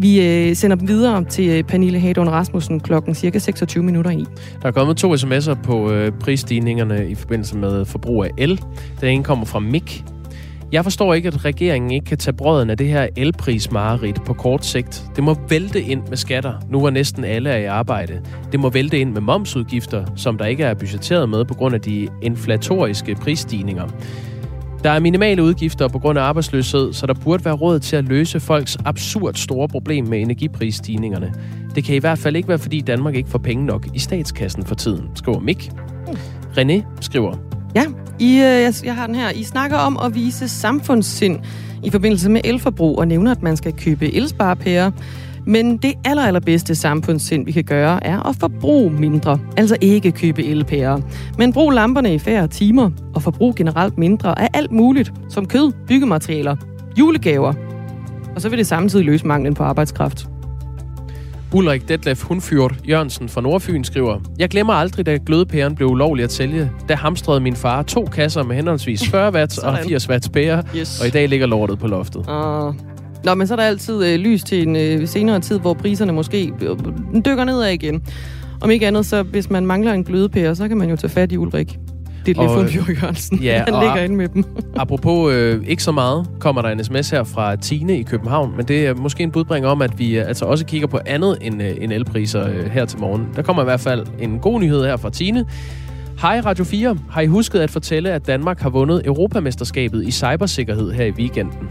Vi 0.00 0.26
øh, 0.26 0.56
sender 0.56 0.76
dem 0.76 0.88
videre 0.88 1.24
til 1.24 1.48
øh, 1.48 1.62
Pernille 1.62 2.00
Hadon 2.00 2.28
Rasmussen 2.28 2.80
klokken 2.80 3.14
cirka 3.14 3.38
26 3.38 3.84
minutter 3.84 4.10
i. 4.10 4.24
Der 4.62 4.68
er 4.68 4.72
kommet 4.72 4.96
to 4.96 5.14
sms'er 5.14 5.62
på 5.62 5.90
øh, 5.90 6.12
prisstigningerne 6.20 7.08
i 7.08 7.14
forbindelse 7.14 7.56
med 7.56 7.84
forbrug 7.84 8.24
af 8.24 8.30
el. 8.38 8.60
Den 9.00 9.08
ene 9.08 9.24
kommer 9.24 9.44
fra 9.44 9.58
Mik. 9.58 10.04
Jeg 10.72 10.84
forstår 10.84 11.14
ikke, 11.14 11.28
at 11.28 11.44
regeringen 11.44 11.90
ikke 11.90 12.04
kan 12.04 12.18
tage 12.18 12.36
brøden 12.36 12.70
af 12.70 12.76
det 12.76 12.88
her 12.88 13.06
elprismareridt 13.16 14.24
på 14.24 14.32
kort 14.32 14.66
sigt. 14.66 15.04
Det 15.16 15.24
må 15.24 15.36
vælte 15.48 15.82
ind 15.82 16.02
med 16.08 16.16
skatter, 16.16 16.52
nu 16.70 16.80
hvor 16.80 16.90
næsten 16.90 17.24
alle 17.24 17.50
er 17.50 17.56
i 17.56 17.64
arbejde. 17.64 18.22
Det 18.52 18.60
må 18.60 18.70
vælte 18.70 18.98
ind 18.98 19.12
med 19.12 19.20
momsudgifter, 19.20 20.04
som 20.16 20.38
der 20.38 20.44
ikke 20.44 20.64
er 20.64 20.74
budgetteret 20.74 21.28
med 21.28 21.44
på 21.44 21.54
grund 21.54 21.74
af 21.74 21.80
de 21.80 22.08
inflatoriske 22.22 23.14
prisstigninger. 23.14 23.88
Der 24.84 24.90
er 24.90 25.00
minimale 25.00 25.42
udgifter 25.42 25.88
på 25.88 25.98
grund 25.98 26.18
af 26.18 26.22
arbejdsløshed, 26.22 26.92
så 26.92 27.06
der 27.06 27.14
burde 27.14 27.44
være 27.44 27.54
råd 27.54 27.78
til 27.78 27.96
at 27.96 28.04
løse 28.04 28.40
folks 28.40 28.76
absurd 28.84 29.34
store 29.34 29.68
problem 29.68 30.06
med 30.06 30.20
energiprisstigningerne. 30.20 31.32
Det 31.74 31.84
kan 31.84 31.94
i 31.94 31.98
hvert 31.98 32.18
fald 32.18 32.36
ikke 32.36 32.48
være, 32.48 32.58
fordi 32.58 32.80
Danmark 32.80 33.14
ikke 33.14 33.30
får 33.30 33.38
penge 33.38 33.66
nok 33.66 33.86
i 33.94 33.98
statskassen 33.98 34.64
for 34.64 34.74
tiden, 34.74 35.10
skriver 35.14 35.40
Mik. 35.40 35.70
René 36.58 36.82
skriver, 37.00 37.36
Ja, 37.74 37.84
i, 38.20 38.32
øh, 38.32 38.40
jeg, 38.40 38.74
jeg 38.84 38.94
har 38.94 39.06
den 39.06 39.14
her. 39.14 39.30
I 39.30 39.42
snakker 39.42 39.76
om 39.76 39.98
at 40.04 40.14
vise 40.14 40.48
samfundssind 40.48 41.40
i 41.82 41.90
forbindelse 41.90 42.30
med 42.30 42.40
elforbrug 42.44 42.98
og 42.98 43.08
nævner, 43.08 43.30
at 43.30 43.42
man 43.42 43.56
skal 43.56 43.72
købe 43.72 44.14
elsparepærer. 44.14 44.90
Men 45.46 45.76
det 45.76 45.94
aller, 46.04 46.22
allerbedste 46.22 46.74
samfundssind, 46.74 47.44
vi 47.44 47.52
kan 47.52 47.64
gøre, 47.64 48.04
er 48.04 48.28
at 48.28 48.36
forbruge 48.36 48.90
mindre. 48.90 49.38
Altså 49.56 49.76
ikke 49.80 50.12
købe 50.12 50.44
elpærer. 50.44 51.00
Men 51.38 51.52
brug 51.52 51.70
lamperne 51.70 52.14
i 52.14 52.18
færre 52.18 52.48
timer 52.48 52.90
og 53.14 53.22
forbrug 53.22 53.54
generelt 53.54 53.98
mindre 53.98 54.38
af 54.38 54.48
alt 54.54 54.72
muligt, 54.72 55.12
som 55.28 55.46
kød, 55.46 55.72
byggematerialer, 55.86 56.56
julegaver. 56.98 57.54
Og 58.34 58.40
så 58.40 58.48
vil 58.48 58.58
det 58.58 58.66
samtidig 58.66 59.06
løse 59.06 59.26
manglen 59.26 59.54
på 59.54 59.62
arbejdskraft. 59.62 60.28
Ulrik 61.52 61.88
Detlef 61.88 62.22
Hunfjord 62.22 62.74
Jørgensen 62.88 63.28
fra 63.28 63.40
Nordfyn 63.40 63.84
skriver, 63.84 64.18
Jeg 64.38 64.48
glemmer 64.48 64.72
aldrig, 64.72 65.06
da 65.06 65.18
glødepæren 65.26 65.74
blev 65.74 65.88
ulovlig 65.88 66.24
at 66.24 66.32
sælge. 66.32 66.70
Der 66.88 66.96
hamstrede 66.96 67.40
min 67.40 67.56
far 67.56 67.82
to 67.82 68.04
kasser 68.04 68.42
med 68.42 68.56
henholdsvis 68.56 69.08
40 69.08 69.32
watts 69.34 69.58
og 69.58 69.72
Sådan. 69.76 69.88
80 69.88 70.08
watts 70.08 70.28
pærer, 70.28 70.62
Yes. 70.76 71.00
og 71.00 71.06
i 71.06 71.10
dag 71.10 71.28
ligger 71.28 71.46
lortet 71.46 71.78
på 71.78 71.86
loftet. 71.86 72.26
Og... 72.26 72.74
Nå, 73.24 73.34
men 73.34 73.46
så 73.46 73.54
er 73.54 73.56
der 73.56 73.62
altid 73.64 74.04
øh, 74.06 74.18
lys 74.18 74.44
til 74.44 74.68
en 74.68 74.76
øh, 74.76 75.08
senere 75.08 75.40
tid, 75.40 75.58
hvor 75.58 75.74
priserne 75.74 76.12
måske 76.12 76.52
øh, 76.62 76.76
dykker 77.26 77.44
nedad 77.44 77.68
igen. 77.70 78.02
Om 78.60 78.70
ikke 78.70 78.86
andet, 78.86 79.06
så 79.06 79.22
hvis 79.22 79.50
man 79.50 79.66
mangler 79.66 79.92
en 79.92 80.04
glødepære, 80.04 80.54
så 80.54 80.68
kan 80.68 80.76
man 80.78 80.90
jo 80.90 80.96
tage 80.96 81.10
fat 81.10 81.32
i 81.32 81.36
Ulrik. 81.36 81.78
Det 82.36 82.44
er 82.44 82.58
øh, 82.58 82.68
Fjord 82.68 82.88
Jørgensen. 82.88 83.38
ja, 83.42 83.62
Han 83.64 83.74
og- 83.74 83.82
ligger 83.82 84.02
inde 84.02 84.16
med 84.16 84.28
dem. 84.28 84.44
Apropos 84.76 85.32
øh, 85.32 85.62
ikke 85.66 85.82
så 85.82 85.92
meget, 85.92 86.26
kommer 86.40 86.62
der 86.62 86.68
en 86.68 86.84
sms 86.84 87.10
her 87.10 87.24
fra 87.24 87.56
Tine 87.56 87.98
i 87.98 88.02
København, 88.02 88.52
men 88.56 88.68
det 88.68 88.86
er 88.86 88.94
måske 88.94 89.22
en 89.22 89.30
budbringer 89.30 89.68
om, 89.68 89.82
at 89.82 89.98
vi 89.98 90.18
øh, 90.18 90.28
altså 90.28 90.44
også 90.44 90.64
kigger 90.66 90.86
på 90.88 90.98
andet 91.06 91.38
end, 91.40 91.62
øh, 91.62 91.74
end 91.80 91.92
elpriser 91.92 92.48
øh, 92.48 92.70
her 92.70 92.84
til 92.84 92.98
morgen. 92.98 93.28
Der 93.36 93.42
kommer 93.42 93.62
i 93.62 93.64
hvert 93.64 93.80
fald 93.80 94.06
en 94.20 94.38
god 94.38 94.60
nyhed 94.60 94.84
her 94.84 94.96
fra 94.96 95.10
Tine. 95.10 95.44
Hej 96.20 96.40
Radio 96.44 96.64
4. 96.64 96.96
Har 97.10 97.20
I 97.20 97.26
husket 97.26 97.58
at 97.60 97.70
fortælle, 97.70 98.10
at 98.10 98.26
Danmark 98.26 98.60
har 98.60 98.70
vundet 98.70 99.02
Europamesterskabet 99.06 100.04
i 100.06 100.10
cybersikkerhed 100.10 100.92
her 100.92 101.04
i 101.04 101.10
weekenden? 101.10 101.68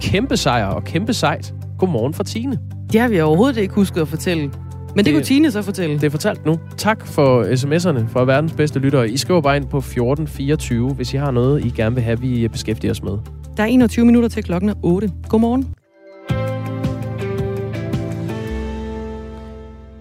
Kæmpe 0.00 0.36
sejr 0.36 0.66
og 0.66 0.84
kæmpe 0.84 1.12
sejt. 1.14 1.54
Godmorgen 1.78 2.14
fra 2.14 2.24
Tine. 2.24 2.58
Det 2.92 3.00
har 3.00 3.08
vi 3.08 3.20
overhovedet 3.20 3.56
ikke 3.56 3.74
husket 3.74 4.00
at 4.00 4.08
fortælle. 4.08 4.50
Men 4.96 4.98
det, 4.98 5.06
det 5.06 5.14
kunne 5.14 5.24
Tine 5.24 5.50
så 5.50 5.62
fortælle. 5.62 5.94
Det 5.94 6.04
er 6.04 6.10
fortalt 6.10 6.46
nu. 6.46 6.60
Tak 6.76 7.06
for 7.06 7.44
sms'erne 7.44 8.12
fra 8.12 8.24
verdens 8.24 8.52
bedste 8.52 8.78
lyttere. 8.78 9.10
I 9.10 9.16
skriver 9.16 9.40
bare 9.40 9.56
ind 9.56 9.66
på 9.66 9.78
1424, 9.78 10.94
hvis 10.94 11.14
I 11.14 11.16
har 11.16 11.30
noget, 11.30 11.64
I 11.64 11.70
gerne 11.70 11.94
vil 11.94 12.04
have, 12.04 12.20
vi 12.20 12.48
beskæftiger 12.48 12.90
os 12.90 13.02
med. 13.02 13.18
Der 13.56 13.62
er 13.62 13.66
21 13.66 14.06
minutter 14.06 14.28
til 14.28 14.42
klokken 14.42 14.70
er 14.70 14.74
8. 14.82 15.10
Godmorgen. 15.28 15.74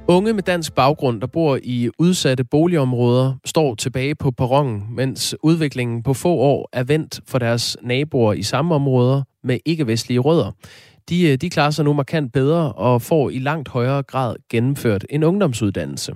Unge 0.08 0.34
med 0.34 0.44
dansk 0.44 0.76
baggrund, 0.76 1.22
der 1.22 1.28
bor 1.28 1.60
i 1.64 1.90
udsatte 2.00 2.44
boligområder, 2.44 3.34
står 3.46 3.76
tilbage 3.76 4.16
på 4.16 4.32
perronen, 4.32 4.84
mens 4.96 5.36
udviklingen 5.44 6.04
på 6.04 6.14
få 6.14 6.30
år 6.30 6.70
er 6.74 6.84
vendt 6.84 7.20
for 7.28 7.40
deres 7.40 7.78
naboer 7.84 8.34
i 8.34 8.44
samme 8.44 8.76
områder 8.76 9.24
med 9.44 9.58
ikke-vestlige 9.66 10.20
rødder. 10.20 10.52
De, 11.10 11.32
øh, 11.32 11.38
de 11.38 11.50
klarer 11.50 11.72
sig 11.72 11.86
nu 11.86 11.94
markant 11.94 12.34
bedre 12.34 12.74
og 12.74 13.02
får 13.02 13.30
i 13.30 13.40
langt 13.40 13.70
højere 13.70 14.04
grad 14.04 14.36
gennemført 14.50 15.06
en 15.10 15.24
ungdomsuddannelse. 15.24 16.14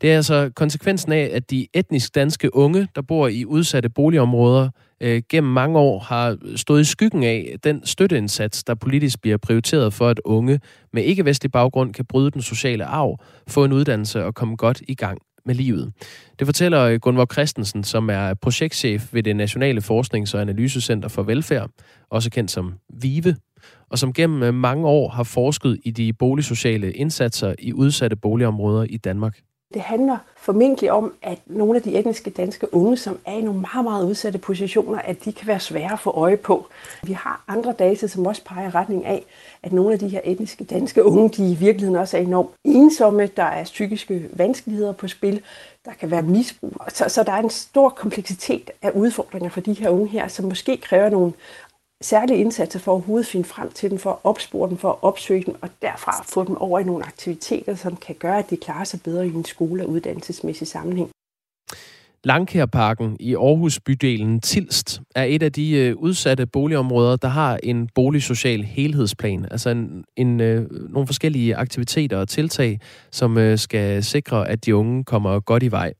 Det 0.00 0.12
er 0.12 0.16
altså 0.16 0.50
konsekvensen 0.56 1.12
af, 1.12 1.30
at 1.32 1.50
de 1.50 1.66
etnisk 1.74 2.14
danske 2.14 2.54
unge, 2.54 2.88
der 2.94 3.02
bor 3.02 3.28
i 3.28 3.44
udsatte 3.44 3.88
boligområder, 3.88 4.70
øh, 5.00 5.22
gennem 5.28 5.52
mange 5.52 5.78
år 5.78 5.98
har 5.98 6.36
stået 6.56 6.80
i 6.80 6.84
skyggen 6.84 7.22
af 7.22 7.56
den 7.64 7.86
støtteindsats, 7.86 8.64
der 8.64 8.74
politisk 8.74 9.20
bliver 9.20 9.36
prioriteret 9.36 9.94
for, 9.94 10.08
at 10.08 10.20
unge 10.24 10.60
med 10.92 11.02
ikke-vestlig 11.02 11.52
baggrund 11.52 11.94
kan 11.94 12.04
bryde 12.04 12.30
den 12.30 12.42
sociale 12.42 12.84
arv, 12.84 13.20
få 13.48 13.64
en 13.64 13.72
uddannelse 13.72 14.24
og 14.24 14.34
komme 14.34 14.56
godt 14.56 14.82
i 14.88 14.94
gang 14.94 15.18
med 15.46 15.54
livet. 15.54 15.92
Det 16.38 16.46
fortæller 16.46 16.82
øh, 16.82 17.00
Gunvor 17.00 17.26
Christensen, 17.32 17.84
som 17.84 18.10
er 18.10 18.34
projektchef 18.34 19.14
ved 19.14 19.22
det 19.22 19.36
Nationale 19.36 19.80
Forsknings- 19.80 20.34
og 20.34 20.40
Analysecenter 20.40 21.08
for 21.08 21.22
Velfærd, 21.22 21.70
også 22.10 22.30
kendt 22.30 22.50
som 22.50 22.74
VIVE, 23.02 23.36
og 23.90 23.98
som 23.98 24.12
gennem 24.12 24.42
øh, 24.42 24.54
mange 24.54 24.86
år 24.86 25.08
har 25.08 25.24
forsket 25.24 25.80
i 25.84 25.90
de 25.90 26.12
boligsociale 26.12 26.92
indsatser 26.92 27.54
i 27.58 27.72
udsatte 27.72 28.16
boligområder 28.16 28.84
i 28.84 28.96
Danmark. 28.96 29.38
Det 29.74 29.82
handler 29.82 30.16
formentlig 30.36 30.92
om, 30.92 31.12
at 31.22 31.38
nogle 31.46 31.76
af 31.76 31.82
de 31.82 31.98
etniske 31.98 32.30
danske 32.30 32.74
unge, 32.74 32.96
som 32.96 33.18
er 33.24 33.32
i 33.32 33.40
nogle 33.40 33.60
meget, 33.60 33.84
meget 33.84 34.06
udsatte 34.06 34.38
positioner, 34.38 34.98
at 34.98 35.24
de 35.24 35.32
kan 35.32 35.46
være 35.46 35.60
svære 35.60 35.92
at 35.92 36.00
få 36.00 36.10
øje 36.10 36.36
på. 36.36 36.66
Vi 37.02 37.12
har 37.12 37.44
andre 37.48 37.74
data, 37.78 38.06
som 38.06 38.26
også 38.26 38.44
peger 38.44 38.68
i 38.68 38.70
retning 38.70 39.04
af, 39.04 39.24
at 39.62 39.72
nogle 39.72 39.92
af 39.92 39.98
de 39.98 40.08
her 40.08 40.20
etniske 40.24 40.64
danske 40.64 41.04
unge, 41.04 41.28
de 41.28 41.50
i 41.50 41.54
virkeligheden 41.54 41.96
også 41.96 42.16
er 42.16 42.20
enormt 42.20 42.50
ensomme. 42.64 43.26
Der 43.26 43.42
er 43.42 43.64
psykiske 43.64 44.28
vanskeligheder 44.32 44.92
på 44.92 45.08
spil. 45.08 45.40
Der 45.84 45.92
kan 46.00 46.10
være 46.10 46.22
misbrug. 46.22 46.72
Så, 46.88 47.04
så 47.08 47.22
der 47.22 47.32
er 47.32 47.38
en 47.38 47.50
stor 47.50 47.88
kompleksitet 47.88 48.70
af 48.82 48.90
udfordringer 48.90 49.50
for 49.50 49.60
de 49.60 49.72
her 49.72 49.88
unge 49.88 50.08
her, 50.08 50.28
som 50.28 50.44
måske 50.44 50.76
kræver 50.76 51.10
nogle 51.10 51.32
særlige 52.02 52.38
indsatser 52.38 52.78
for 52.78 52.92
at 52.92 52.94
overhovedet 52.94 53.26
finde 53.26 53.44
frem 53.44 53.72
til 53.72 53.90
dem, 53.90 53.98
for 53.98 54.10
at 54.10 54.18
opspore 54.24 54.68
dem, 54.68 54.76
for 54.76 54.90
at 54.90 54.96
opsøge 55.02 55.44
dem, 55.46 55.54
og 55.62 55.68
derfra 55.82 56.24
få 56.28 56.44
dem 56.44 56.56
over 56.56 56.78
i 56.78 56.84
nogle 56.84 57.04
aktiviteter, 57.04 57.74
som 57.74 57.96
kan 57.96 58.14
gøre, 58.14 58.38
at 58.38 58.50
de 58.50 58.56
klarer 58.56 58.84
sig 58.84 59.00
bedre 59.02 59.26
i 59.26 59.32
en 59.32 59.44
skole- 59.44 59.82
og 59.82 59.90
uddannelsesmæssig 59.90 60.66
sammenhæng. 60.66 61.10
Langkærparken 62.24 63.16
i 63.20 63.34
Aarhus 63.34 63.80
bydelen 63.80 64.40
Tilst 64.40 65.00
er 65.14 65.24
et 65.24 65.42
af 65.42 65.52
de 65.52 65.70
øh, 65.70 65.96
udsatte 65.96 66.46
boligområder, 66.46 67.16
der 67.16 67.28
har 67.28 67.58
en 67.62 67.88
boligsocial 67.94 68.62
helhedsplan. 68.62 69.46
Altså 69.50 69.70
en, 69.70 70.04
en, 70.16 70.40
øh, 70.40 70.70
nogle 70.70 71.06
forskellige 71.06 71.56
aktiviteter 71.56 72.16
og 72.16 72.28
tiltag, 72.28 72.80
som 73.12 73.38
øh, 73.38 73.58
skal 73.58 74.04
sikre, 74.04 74.48
at 74.48 74.64
de 74.64 74.76
unge 74.76 75.04
kommer 75.04 75.40
godt 75.40 75.62
i 75.62 75.70
vej. 75.70 75.92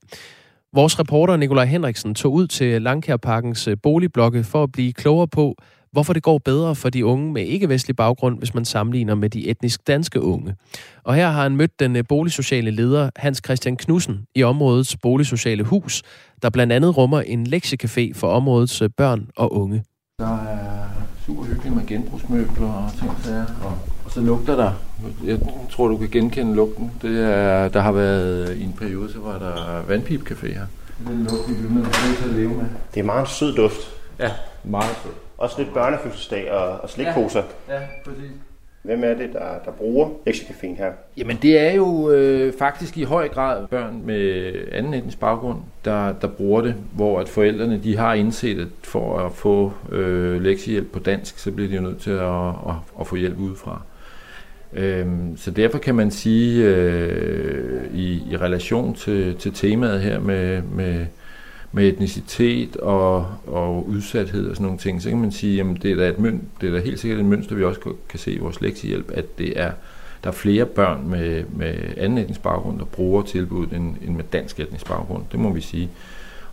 Vores 0.72 0.99
reporter 0.99 1.36
Nikolaj 1.36 1.64
Henriksen 1.64 2.14
tog 2.14 2.32
ud 2.32 2.47
til 2.47 2.82
Langkærparkens 2.82 3.68
boligblokke 3.82 4.44
for 4.44 4.62
at 4.62 4.72
blive 4.72 4.92
klogere 4.92 5.28
på, 5.28 5.55
hvorfor 5.93 6.12
det 6.12 6.22
går 6.22 6.39
bedre 6.39 6.74
for 6.74 6.91
de 6.91 7.07
unge 7.07 7.32
med 7.32 7.43
ikke-vestlig 7.43 7.97
baggrund, 7.97 8.39
hvis 8.39 8.55
man 8.55 8.64
sammenligner 8.64 9.14
med 9.14 9.30
de 9.30 9.49
etnisk 9.49 9.87
danske 9.87 10.22
unge. 10.22 10.55
Og 11.05 11.14
her 11.14 11.30
har 11.30 11.43
han 11.43 11.57
mødt 11.57 11.80
den 11.80 11.97
øh, 11.97 12.05
boligsociale 12.09 12.70
leder 12.70 13.11
Hans 13.16 13.41
Christian 13.45 13.76
Knudsen 13.76 14.26
i 14.34 14.43
områdets 14.43 14.97
boligsociale 14.97 15.64
hus, 15.64 16.03
der 16.43 16.51
blandt 16.51 16.72
andet 16.72 16.97
rummer 16.97 17.20
en 17.20 17.47
lektiecafé 17.47 18.12
for 18.14 18.28
områdets 18.28 18.82
øh, 18.82 18.91
børn 18.97 19.28
og 19.37 19.53
unge. 19.53 19.84
Der 20.18 20.39
er 20.39 20.84
super 21.26 21.45
hyggeligt 21.45 21.76
med 21.76 21.87
genbrugsmøbler 21.87 22.72
og 22.72 22.91
ting 23.01 23.12
der, 23.24 23.45
og, 23.64 23.78
og 24.05 24.11
så 24.11 24.20
lugter 24.20 24.57
der. 24.57 24.72
Jeg 25.24 25.39
tror, 25.70 25.89
du 25.89 25.97
kan 25.97 26.09
genkende 26.09 26.55
lugten. 26.55 26.91
Det 27.03 27.20
er, 27.20 27.68
der 27.68 27.80
har 27.80 27.93
været 27.93 28.57
i 28.57 28.64
en 28.64 28.72
periode, 28.72 29.12
så 29.12 29.18
var 29.18 29.39
der 29.39 29.82
vandpipcafé 29.82 30.47
her. 30.47 30.66
Den 31.07 31.18
lugt, 31.18 31.49
vi 31.49 31.55
bliver 31.55 31.72
nødt 31.74 32.18
til 32.18 32.28
at 32.28 32.34
leve 32.34 32.49
med. 32.49 32.64
Det 32.95 33.01
er 33.01 33.05
meget 33.05 33.28
sød 33.28 33.55
duft. 33.55 33.80
Ja, 34.18 34.30
meget 34.64 34.97
sød. 35.03 35.25
Også 35.39 35.55
lidt 35.59 35.74
børnefødselsdag 35.74 36.53
og, 36.53 36.80
og 36.80 36.91
slikposer. 36.91 37.43
Ja, 37.68 37.74
ja, 37.74 37.80
præcis. 38.05 38.30
Hvem 38.87 39.05
er 39.05 39.14
det, 39.14 39.32
der, 39.32 39.59
der 39.64 39.70
bruger 39.70 40.09
lektiecaféen 40.28 40.76
her? 40.76 40.93
Jamen 41.16 41.39
det 41.43 41.59
er 41.59 41.72
jo 41.72 42.11
øh, 42.11 42.53
faktisk 42.59 42.99
i 42.99 43.03
høj 43.03 43.28
grad 43.28 43.66
børn 43.66 44.03
med 44.05 44.53
anden 44.72 44.95
etnisk 44.95 45.20
baggrund, 45.20 45.59
der, 45.84 46.12
der 46.12 46.28
bruger 46.28 46.61
det, 46.61 46.74
hvor 46.93 47.20
at 47.20 47.28
forældrene 47.28 47.80
de 47.82 47.97
har 47.97 48.14
indset, 48.14 48.61
at 48.61 48.66
for 48.82 49.18
at 49.18 49.32
få 49.32 49.72
øh, 49.93 50.43
lektiehjælp 50.43 50.93
på 50.93 50.99
dansk, 50.99 51.39
så 51.39 51.51
bliver 51.51 51.68
de 51.68 51.76
jo 51.76 51.82
nødt 51.82 52.01
til 52.01 52.11
at, 52.11 52.49
at, 52.49 52.74
at 53.01 53.07
få 53.07 53.16
hjælp 53.16 53.39
udefra. 53.39 53.82
Øhm, 54.72 55.37
så 55.37 55.51
derfor 55.51 55.78
kan 55.78 55.95
man 55.95 56.11
sige, 56.11 56.64
øh, 56.64 57.95
i, 57.95 58.22
i 58.30 58.37
relation 58.37 58.95
til, 58.95 59.37
til 59.37 59.53
temaet 59.53 60.01
her 60.01 60.20
med, 60.20 60.62
med, 60.62 61.07
med 61.76 61.88
etnicitet 61.88 62.76
og, 62.76 63.26
og 63.46 63.88
udsathed 63.88 64.48
og 64.48 64.56
sådan 64.56 64.64
nogle 64.64 64.78
ting, 64.78 65.02
så 65.02 65.08
kan 65.08 65.20
man 65.20 65.32
sige, 65.32 65.60
at 65.60 65.66
det 65.82 65.90
er 65.90 65.96
da, 65.96 66.08
et 66.08 66.18
møn, 66.18 66.42
det 66.60 66.68
er 66.68 66.72
da 66.72 66.80
helt 66.80 67.00
sikkert 67.00 67.20
et 67.20 67.26
mønster, 67.26 67.54
vi 67.54 67.64
også 67.64 67.80
kan 68.08 68.18
se 68.18 68.32
i 68.32 68.38
vores 68.38 68.60
lektiehjælp, 68.60 69.10
at 69.14 69.38
det 69.38 69.60
er, 69.60 69.70
der 70.24 70.30
er 70.30 70.34
flere 70.34 70.66
børn 70.66 71.08
med, 71.08 71.44
med 71.56 71.74
anden 71.96 72.18
etnisk 72.18 72.42
baggrund, 72.42 72.78
der 72.78 72.84
bruger 72.84 73.22
tilbuddet 73.22 73.76
end, 73.76 73.94
end 74.06 74.16
med 74.16 74.24
dansk 74.32 74.60
etnisk 74.60 74.86
baggrund. 74.88 75.22
Det 75.32 75.40
må 75.40 75.52
vi 75.52 75.60
sige. 75.60 75.90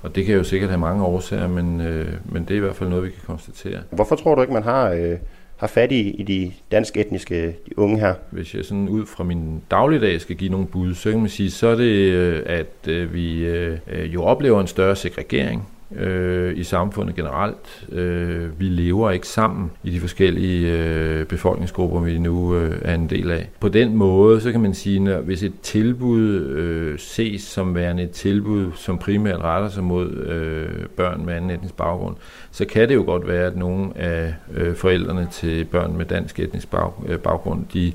Og 0.02 0.16
det 0.16 0.26
kan 0.26 0.36
jo 0.36 0.44
sikkert 0.44 0.70
have 0.70 0.80
mange 0.80 1.04
årsager, 1.04 1.48
men, 1.48 1.82
øh, 1.82 2.14
men 2.26 2.44
det 2.44 2.52
er 2.52 2.56
i 2.58 2.60
hvert 2.60 2.76
fald 2.76 2.90
noget, 2.90 3.06
vi 3.06 3.10
kan 3.10 3.22
konstatere. 3.28 3.80
Hvorfor 3.90 4.16
tror 4.16 4.36
du 4.36 4.42
ikke, 4.42 4.54
man 4.54 4.64
har, 4.64 4.90
øh, 4.90 5.18
har 5.64 5.68
fat 5.68 5.92
i, 5.92 6.10
i 6.10 6.24
de 6.24 6.52
dansk 6.72 6.98
etniske 6.98 7.48
de 7.48 7.80
unge 7.80 8.00
her? 8.00 8.14
Hvis 8.32 8.56
jeg 8.56 8.66
sådan 8.66 8.90
ud 8.90 9.06
fra 9.06 9.24
min 9.24 9.62
dagligdag 9.72 10.22
skal 10.22 10.36
give 10.36 10.52
nogle 10.52 10.68
bud, 10.68 10.96
så 10.96 11.12
kan 11.12 11.20
man 11.20 11.30
sige, 11.30 11.52
så 11.52 11.68
er 11.68 11.76
det, 11.76 12.12
øh, 12.12 12.44
at 12.46 12.88
øh, 12.88 13.14
vi 13.14 13.46
øh, 13.46 13.78
jo 14.14 14.24
oplever 14.24 14.62
en 14.62 14.68
større 14.68 14.96
segregering 14.96 15.68
øh, 15.96 16.58
i 16.58 16.64
samfundet 16.64 17.16
generelt. 17.16 17.86
Øh, 17.92 18.60
vi 18.60 18.66
lever 18.66 19.12
ikke 19.12 19.28
sammen 19.28 19.72
i 19.84 19.90
de 19.90 20.00
forskellige 20.00 20.72
øh, 20.72 21.26
befolkningsgrupper, 21.26 22.00
vi 22.00 22.18
nu 22.18 22.56
øh, 22.56 22.78
er 22.82 22.96
en 22.96 23.10
del 23.10 23.32
af. 23.32 23.50
På 23.60 23.70
den 23.70 23.96
måde, 23.96 24.42
så 24.42 24.52
kan 24.52 24.62
man 24.62 24.74
sige, 24.74 25.14
at 25.14 25.24
hvis 25.24 25.44
et 25.44 25.54
tilbud 25.62 26.30
øh, 26.32 27.00
ses 27.00 27.42
som 27.42 27.76
værende 27.76 28.04
et 28.04 28.12
tilbud, 28.12 28.72
som 28.76 28.98
primært 28.98 29.42
retter 29.42 29.70
sig 29.70 29.84
mod 29.84 30.12
øh, 30.12 30.86
børn 30.96 31.26
med 31.26 31.34
anden 31.34 31.50
etnisk 31.50 31.78
baggrund, 31.78 32.16
så 32.52 32.66
kan 32.66 32.90
det 32.90 32.96
jo 32.96 33.04
godt 33.04 33.28
være, 33.28 33.48
at 33.48 33.58
nogle 33.58 33.98
af 33.98 34.34
øh, 34.54 34.76
forældrene 34.76 35.28
til 35.32 35.66
børn 35.66 35.98
med 35.98 36.06
dansk 36.06 36.40
etnisk 36.40 36.72
bag, 36.72 36.92
øh, 37.08 37.20
baggrund, 37.20 37.66
de, 37.74 37.94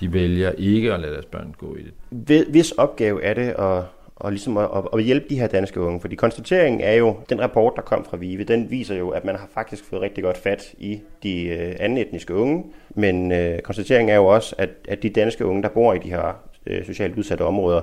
de 0.00 0.12
vælger 0.12 0.50
ikke 0.50 0.94
at 0.94 1.00
lade 1.00 1.12
deres 1.12 1.26
børn 1.26 1.54
gå 1.58 1.76
i 1.76 1.82
det. 2.26 2.46
Hvis 2.50 2.72
opgave 2.72 3.22
er 3.22 3.34
det 3.34 3.54
at 3.58 3.82
og 4.16 4.30
ligesom 4.30 4.56
at, 4.56 4.68
at 4.92 5.02
hjælpe 5.02 5.26
de 5.30 5.38
her 5.38 5.46
danske 5.46 5.80
unge. 5.80 6.00
Fordi 6.00 6.14
konstateringen 6.14 6.80
er 6.80 6.92
jo, 6.92 7.16
den 7.30 7.40
rapport, 7.40 7.72
der 7.76 7.82
kom 7.82 8.04
fra 8.04 8.16
VIVE, 8.16 8.44
den 8.44 8.70
viser 8.70 8.96
jo, 8.96 9.08
at 9.08 9.24
man 9.24 9.34
har 9.34 9.48
faktisk 9.54 9.84
fået 9.84 10.02
rigtig 10.02 10.24
godt 10.24 10.36
fat 10.38 10.74
i 10.78 11.00
de 11.22 11.44
øh, 11.44 11.74
anden 11.80 11.98
etniske 11.98 12.34
unge. 12.34 12.64
Men 12.94 13.32
øh, 13.32 13.58
konstateringen 13.58 14.12
er 14.12 14.16
jo 14.16 14.26
også, 14.26 14.54
at, 14.58 14.70
at 14.88 15.02
de 15.02 15.10
danske 15.10 15.46
unge, 15.46 15.62
der 15.62 15.68
bor 15.68 15.94
i 15.94 15.98
de 15.98 16.10
her 16.10 16.40
øh, 16.66 16.86
socialt 16.86 17.18
udsatte 17.18 17.42
områder, 17.42 17.80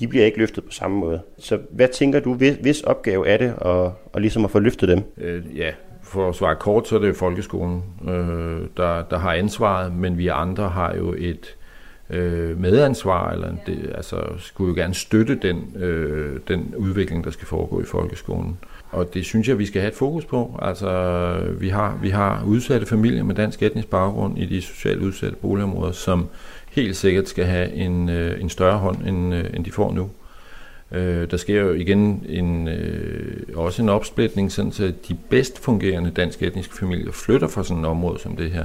de 0.00 0.08
bliver 0.08 0.24
ikke 0.24 0.38
løftet 0.38 0.64
på 0.64 0.70
samme 0.70 0.96
måde. 0.98 1.20
Så 1.38 1.58
hvad 1.70 1.88
tænker 1.88 2.20
du, 2.20 2.34
hvis, 2.34 2.54
hvis 2.54 2.80
opgave 2.80 3.28
er 3.28 3.36
det 3.36 3.54
at, 3.64 3.90
at, 4.14 4.20
ligesom 4.20 4.44
at 4.44 4.50
få 4.50 4.58
løftet 4.58 4.88
dem? 4.88 5.02
Øh, 5.18 5.58
ja, 5.58 5.70
for 6.02 6.28
at 6.28 6.34
svare 6.34 6.56
kort, 6.56 6.88
så 6.88 6.96
er 6.96 7.00
det 7.00 7.16
folkeskolen, 7.16 7.82
øh, 8.08 8.60
der, 8.76 9.04
der 9.10 9.18
har 9.18 9.32
ansvaret, 9.32 9.92
men 9.94 10.18
vi 10.18 10.28
andre 10.28 10.68
har 10.68 10.96
jo 10.96 11.14
et 11.18 11.56
øh, 12.10 12.60
medansvar, 12.60 13.32
eller 13.32 13.52
det, 13.66 13.92
altså 13.94 14.16
skulle 14.38 14.68
jo 14.68 14.74
gerne 14.74 14.94
støtte 14.94 15.38
den, 15.42 15.82
øh, 15.82 16.40
den 16.48 16.74
udvikling, 16.76 17.24
der 17.24 17.30
skal 17.30 17.46
foregå 17.46 17.80
i 17.80 17.84
folkeskolen. 17.84 18.58
Og 18.90 19.14
det 19.14 19.24
synes 19.24 19.48
jeg, 19.48 19.58
vi 19.58 19.66
skal 19.66 19.80
have 19.80 19.90
et 19.90 19.96
fokus 19.96 20.24
på. 20.24 20.58
Altså, 20.62 21.32
vi 21.58 21.68
har, 21.68 21.98
vi 22.02 22.08
har 22.08 22.44
udsatte 22.46 22.86
familier 22.86 23.24
med 23.24 23.34
dansk 23.34 23.62
etnisk 23.62 23.88
baggrund 23.88 24.38
i 24.38 24.46
de 24.46 24.62
socialt 24.62 25.00
udsatte 25.00 25.36
boligområder, 25.36 25.92
som 25.92 26.28
helt 26.70 26.96
sikkert 26.96 27.28
skal 27.28 27.44
have 27.44 27.72
en, 27.72 28.08
øh, 28.08 28.40
en 28.40 28.48
større 28.48 28.78
hånd, 28.78 29.06
end, 29.06 29.34
øh, 29.34 29.44
end 29.54 29.64
de 29.64 29.72
får 29.72 29.92
nu. 29.92 30.10
Øh, 30.92 31.30
der 31.30 31.36
sker 31.36 31.60
jo 31.60 31.72
igen 31.72 32.24
en, 32.28 32.68
øh, 32.68 33.42
også 33.54 33.82
en 33.82 33.88
opsplitning, 33.88 34.52
sådan 34.52 34.72
så 34.72 34.92
de 35.08 35.16
bedst 35.30 35.64
fungerende 35.64 36.10
dansk 36.10 36.42
etniske 36.42 36.74
familier 36.74 37.12
flytter 37.12 37.48
fra 37.48 37.64
sådan 37.64 37.84
et 37.84 37.88
område 37.88 38.18
som 38.20 38.36
det 38.36 38.50
her. 38.50 38.64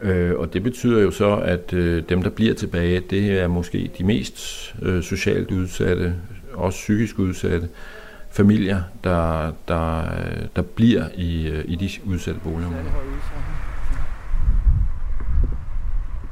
Øh, 0.00 0.38
og 0.38 0.52
det 0.52 0.62
betyder 0.62 1.02
jo 1.02 1.10
så, 1.10 1.36
at 1.36 1.72
øh, 1.72 2.02
dem, 2.08 2.22
der 2.22 2.30
bliver 2.30 2.54
tilbage, 2.54 3.00
det 3.00 3.40
er 3.40 3.48
måske 3.48 3.90
de 3.98 4.04
mest 4.04 4.74
øh, 4.82 5.02
socialt 5.02 5.50
udsatte, 5.50 6.14
også 6.54 6.76
psykisk 6.76 7.18
udsatte 7.18 7.68
familier, 8.30 8.82
der, 9.04 9.52
der, 9.68 10.04
der 10.56 10.62
bliver 10.62 11.04
i, 11.14 11.48
øh, 11.48 11.64
i 11.68 11.76
de 11.76 11.90
udsatte 12.06 12.40
boligområder. 12.40 12.84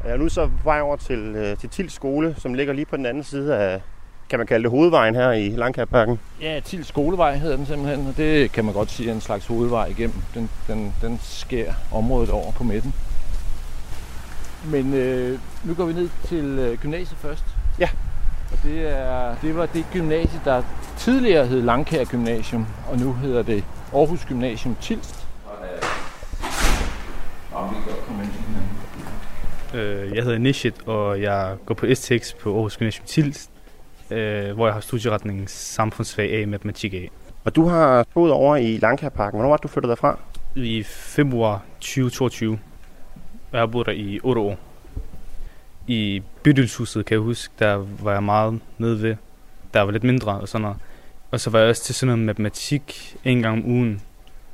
Jeg 0.04 0.12
er 0.12 0.16
nu 0.16 0.28
så 0.28 0.46
på 0.46 0.64
vej 0.64 0.80
over 0.80 0.96
til, 0.96 1.18
øh, 1.36 1.56
til 1.56 1.68
Tils 1.68 1.92
skole, 1.92 2.34
som 2.38 2.54
ligger 2.54 2.72
lige 2.74 2.86
på 2.86 2.96
den 2.96 3.06
anden 3.06 3.24
side 3.24 3.56
af, 3.56 3.82
kan 4.30 4.38
man 4.38 4.46
kalde 4.46 4.62
det 4.62 4.70
hovedvejen 4.70 5.14
her 5.14 5.32
i 5.32 5.48
Langkærparken? 5.48 6.18
Ja, 6.42 6.60
Tils 6.64 6.86
skolevej 6.86 7.36
hedder 7.36 7.56
den 7.56 7.66
simpelthen, 7.66 8.06
og 8.06 8.16
det 8.16 8.52
kan 8.52 8.64
man 8.64 8.74
godt 8.74 8.90
sige 8.90 9.10
er 9.10 9.14
en 9.14 9.20
slags 9.20 9.46
hovedvej 9.46 9.86
igennem. 9.86 10.16
Den, 10.34 10.50
den, 10.68 10.94
den 11.02 11.18
sker 11.22 11.72
området 11.92 12.30
over 12.30 12.52
på 12.52 12.64
midten. 12.64 12.94
Men 14.70 14.94
øh, 14.94 15.38
nu 15.64 15.74
går 15.74 15.84
vi 15.84 15.92
ned 15.92 16.08
til 16.24 16.44
øh, 16.44 16.78
gymnasiet 16.78 17.18
først. 17.18 17.44
Ja. 17.78 17.88
Og 18.52 18.58
det, 18.62 18.98
er, 18.98 19.34
det 19.42 19.56
var 19.56 19.66
det 19.66 19.84
gymnasie, 19.92 20.40
der 20.44 20.62
tidligere 20.96 21.46
hed 21.46 21.62
Langkær 21.62 22.04
Gymnasium, 22.04 22.66
og 22.90 22.98
nu 22.98 23.12
hedder 23.12 23.42
det 23.42 23.64
Aarhus 23.94 24.24
Gymnasium 24.24 24.76
Tilst. 24.80 25.26
Øh, 29.74 30.16
jeg 30.16 30.24
hedder 30.24 30.38
Nishit, 30.38 30.74
og 30.86 31.22
jeg 31.22 31.56
går 31.66 31.74
på 31.74 31.86
STX 31.94 32.34
på 32.42 32.54
Aarhus 32.54 32.76
Gymnasium 32.76 33.06
Tilst, 33.06 33.50
øh, 34.10 34.54
hvor 34.54 34.66
jeg 34.66 34.74
har 34.74 34.80
studieretningen 34.80 35.46
samfundsfag 35.48 36.42
A 36.42 36.46
matematik 36.46 36.94
A. 36.94 37.06
Og 37.44 37.56
du 37.56 37.66
har 37.66 38.06
boet 38.14 38.32
over 38.32 38.56
i 38.56 38.76
Langkærparken. 38.76 39.36
Hvornår 39.36 39.50
var 39.50 39.56
du 39.56 39.68
flyttet 39.68 39.88
derfra? 39.88 40.18
I 40.54 40.82
februar 40.86 41.62
2022. 41.80 42.58
Jeg 43.56 43.62
har 43.62 43.66
boet 43.66 43.86
der 43.86 43.92
i 43.92 44.20
8 44.22 44.40
år. 44.40 44.58
I 45.86 46.22
bydelshuset, 46.42 47.06
kan 47.06 47.14
jeg 47.14 47.22
huske, 47.22 47.54
der 47.58 47.86
var 48.02 48.12
jeg 48.12 48.22
meget 48.22 48.60
nede 48.78 49.02
ved. 49.02 49.16
Der 49.74 49.80
var 49.80 49.92
lidt 49.92 50.04
mindre 50.04 50.32
og 50.32 50.48
sådan 50.48 50.62
noget. 50.62 50.76
Og 51.30 51.40
så 51.40 51.50
var 51.50 51.58
jeg 51.58 51.68
også 51.68 51.82
til 51.82 51.94
sådan 51.94 52.06
noget 52.06 52.26
matematik 52.26 53.16
en 53.24 53.42
gang 53.42 53.58
om 53.58 53.70
ugen. 53.70 54.02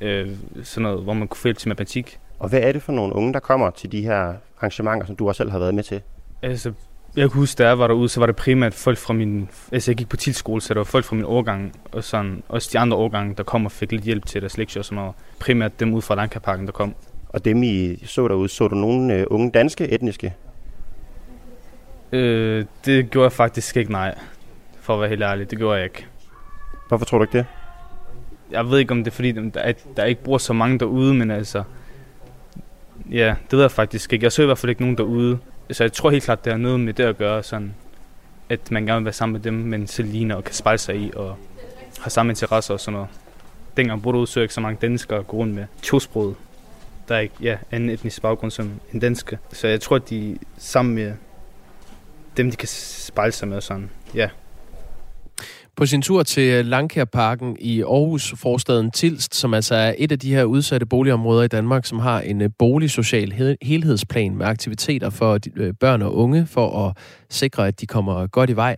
Øh, 0.01 0.29
sådan 0.63 0.83
noget, 0.83 1.03
hvor 1.03 1.13
man 1.13 1.27
kunne 1.27 1.37
få 1.37 1.47
hjælp 1.47 1.57
til 1.57 1.69
matematik. 1.69 2.19
Og 2.39 2.49
hvad 2.49 2.59
er 2.61 2.71
det 2.71 2.81
for 2.81 2.91
nogle 2.91 3.15
unge, 3.15 3.33
der 3.33 3.39
kommer 3.39 3.69
til 3.69 3.91
de 3.91 4.01
her 4.01 4.33
arrangementer, 4.57 5.05
som 5.05 5.15
du 5.15 5.27
også 5.27 5.37
selv 5.37 5.51
har 5.51 5.59
været 5.59 5.75
med 5.75 5.83
til? 5.83 6.01
Altså, 6.41 6.73
Jeg 7.15 7.31
kan 7.31 7.39
huske, 7.39 7.57
da 7.57 7.67
jeg 7.67 7.79
var 7.79 7.87
derude, 7.87 8.09
så 8.09 8.19
var 8.19 8.25
det 8.25 8.35
primært 8.35 8.73
folk 8.73 8.97
fra 8.97 9.13
min... 9.13 9.49
Altså, 9.71 9.91
jeg 9.91 9.97
gik 9.97 10.09
på 10.09 10.17
tilskole, 10.17 10.61
så 10.61 10.73
der 10.73 10.79
var 10.79 10.85
folk 10.85 11.05
fra 11.05 11.15
min 11.15 11.25
årgang, 11.25 11.73
og 11.91 12.03
sådan, 12.03 12.43
også 12.49 12.69
de 12.73 12.79
andre 12.79 12.97
årgange, 12.97 13.35
der 13.35 13.43
kom 13.43 13.65
og 13.65 13.71
fik 13.71 13.91
lidt 13.91 14.03
hjælp 14.03 14.25
til 14.25 14.41
deres 14.41 14.57
lektier 14.57 14.81
og 14.81 14.85
sådan 14.85 14.95
noget. 14.95 15.13
Primært 15.39 15.79
dem 15.79 15.93
ud 15.93 16.01
fra 16.01 16.15
Lankaparken, 16.15 16.65
der 16.65 16.71
kom. 16.71 16.95
Og 17.33 17.45
dem, 17.45 17.63
I 17.63 18.05
så 18.05 18.27
derude, 18.27 18.49
så 18.49 18.67
du 18.67 18.75
nogle 18.75 19.13
øh, 19.13 19.25
unge 19.29 19.51
danske 19.51 19.89
etniske? 19.89 20.33
Øh, 22.11 22.65
det 22.85 23.11
gjorde 23.11 23.23
jeg 23.23 23.31
faktisk 23.31 23.77
ikke, 23.77 23.91
nej. 23.91 24.15
For 24.81 24.93
at 24.93 24.99
være 24.99 25.09
helt 25.09 25.23
ærlig, 25.23 25.51
det 25.51 25.57
gjorde 25.57 25.75
jeg 25.75 25.83
ikke. 25.83 26.05
Hvorfor 26.87 27.05
tror 27.05 27.17
du 27.17 27.23
ikke 27.23 27.37
det? 27.37 27.45
Jeg 28.51 28.69
ved 28.69 28.79
ikke, 28.79 28.91
om 28.91 29.03
det 29.03 29.11
er 29.11 29.15
fordi, 29.15 29.31
der, 29.31 29.61
er, 29.61 29.73
der 29.97 30.03
ikke 30.03 30.23
bor 30.23 30.37
så 30.37 30.53
mange 30.53 30.79
derude, 30.79 31.13
men 31.13 31.31
altså... 31.31 31.63
Ja, 33.11 33.35
det 33.43 33.51
ved 33.51 33.61
jeg 33.61 33.71
faktisk 33.71 34.13
ikke. 34.13 34.23
Jeg 34.23 34.31
så 34.31 34.41
i 34.41 34.45
hvert 34.45 34.57
fald 34.57 34.69
ikke 34.69 34.81
nogen 34.81 34.97
derude. 34.97 35.39
Så 35.71 35.83
jeg 35.83 35.93
tror 35.93 36.09
helt 36.09 36.23
klart, 36.23 36.45
det 36.45 36.53
har 36.53 36.57
noget 36.57 36.79
med 36.79 36.93
det 36.93 37.03
at 37.03 37.17
gøre, 37.17 37.43
sådan, 37.43 37.73
at 38.49 38.71
man 38.71 38.85
gerne 38.85 38.99
vil 38.99 39.05
være 39.05 39.13
sammen 39.13 39.33
med 39.33 39.41
dem, 39.41 39.53
men 39.53 39.87
selv 39.87 40.07
ligner 40.07 40.35
og 40.35 40.43
kan 40.43 40.53
spejle 40.53 40.77
sig 40.77 40.95
i 40.95 41.11
og 41.15 41.35
har 41.99 42.09
samme 42.09 42.31
interesser 42.31 42.73
og 42.73 42.79
sådan 42.79 42.93
noget. 42.93 43.09
Dengang 43.77 44.01
boede 44.01 44.17
ude, 44.17 44.27
så 44.27 44.39
ikke 44.39 44.53
så 44.53 44.61
mange 44.61 44.77
danskere 44.81 45.23
gå 45.23 45.37
rundt 45.37 45.55
med 45.55 45.65
tosproget. 45.81 46.35
Der 47.07 47.15
er 47.15 47.19
ikke 47.19 47.35
ja, 47.41 47.57
anden 47.71 47.89
etnisk 47.89 48.21
baggrund 48.21 48.51
som 48.51 48.71
en 48.93 48.99
danske. 48.99 49.37
Så 49.51 49.67
jeg 49.67 49.81
tror, 49.81 49.95
at 49.95 50.09
de 50.09 50.37
sammen 50.57 50.95
med 50.95 51.13
dem, 52.37 52.51
de 52.51 52.55
kan 52.55 52.67
spejle 52.67 53.31
sig 53.31 53.47
med 53.47 53.61
sådan. 53.61 53.89
Ja. 54.15 54.29
På 55.75 55.85
sin 55.85 56.01
tur 56.01 56.23
til 56.23 56.65
Langkærparken 56.65 57.57
i 57.59 57.81
Aarhus, 57.81 58.33
forstaden 58.37 58.91
Tilst, 58.91 59.35
som 59.35 59.53
altså 59.53 59.75
er 59.75 59.93
et 59.97 60.11
af 60.11 60.19
de 60.19 60.35
her 60.35 60.43
udsatte 60.43 60.85
boligområder 60.85 61.43
i 61.43 61.47
Danmark, 61.47 61.85
som 61.85 61.99
har 61.99 62.21
en 62.21 62.41
øh, 62.41 62.49
boligsocial 62.59 63.57
helhedsplan 63.61 64.35
med 64.35 64.45
aktiviteter 64.45 65.09
for 65.09 65.39
øh, 65.55 65.73
børn 65.79 66.01
og 66.01 66.15
unge, 66.15 66.45
for 66.45 66.87
at 66.87 66.97
sikre, 67.29 67.67
at 67.67 67.81
de 67.81 67.85
kommer 67.85 68.27
godt 68.27 68.49
i 68.49 68.55
vej, 68.55 68.75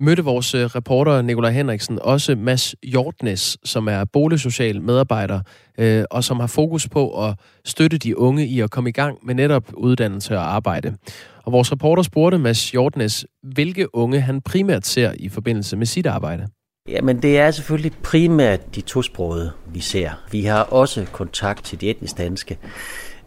mødte 0.00 0.24
vores 0.24 0.54
øh, 0.54 0.64
reporter 0.64 1.22
Nikolaj 1.22 1.50
Henriksen 1.50 1.98
også 2.02 2.34
Mads 2.34 2.74
Hjortnes, 2.82 3.56
som 3.64 3.88
er 3.88 4.04
boligsocial 4.04 4.82
medarbejder, 4.82 5.40
øh, 5.78 6.04
og 6.10 6.24
som 6.24 6.40
har 6.40 6.46
fokus 6.46 6.88
på 6.88 7.24
at 7.26 7.34
støtte 7.64 7.98
de 7.98 8.18
unge 8.18 8.46
i 8.46 8.60
at 8.60 8.70
komme 8.70 8.90
i 8.90 8.92
gang 8.92 9.18
med 9.22 9.34
netop 9.34 9.64
uddannelse 9.74 10.38
og 10.38 10.54
arbejde. 10.54 10.96
Og 11.44 11.52
vores 11.52 11.72
reporter 11.72 12.02
spurgte 12.02 12.38
Mads 12.38 12.70
Hjortnes, 12.70 13.26
hvilke 13.42 13.94
unge 13.94 14.20
han 14.20 14.40
primært 14.40 14.86
ser 14.86 15.12
i 15.16 15.28
forbindelse 15.28 15.76
med 15.76 15.86
sit 15.86 16.06
arbejde. 16.06 16.46
Jamen 16.88 17.22
det 17.22 17.38
er 17.38 17.50
selvfølgelig 17.50 17.92
primært 18.02 18.74
de 18.74 18.80
tosprogede, 18.80 19.52
vi 19.72 19.80
ser. 19.80 20.10
Vi 20.30 20.44
har 20.44 20.62
også 20.62 21.06
kontakt 21.12 21.64
til 21.64 21.80
de 21.80 21.90
etnisk 21.90 22.18
danske, 22.18 22.58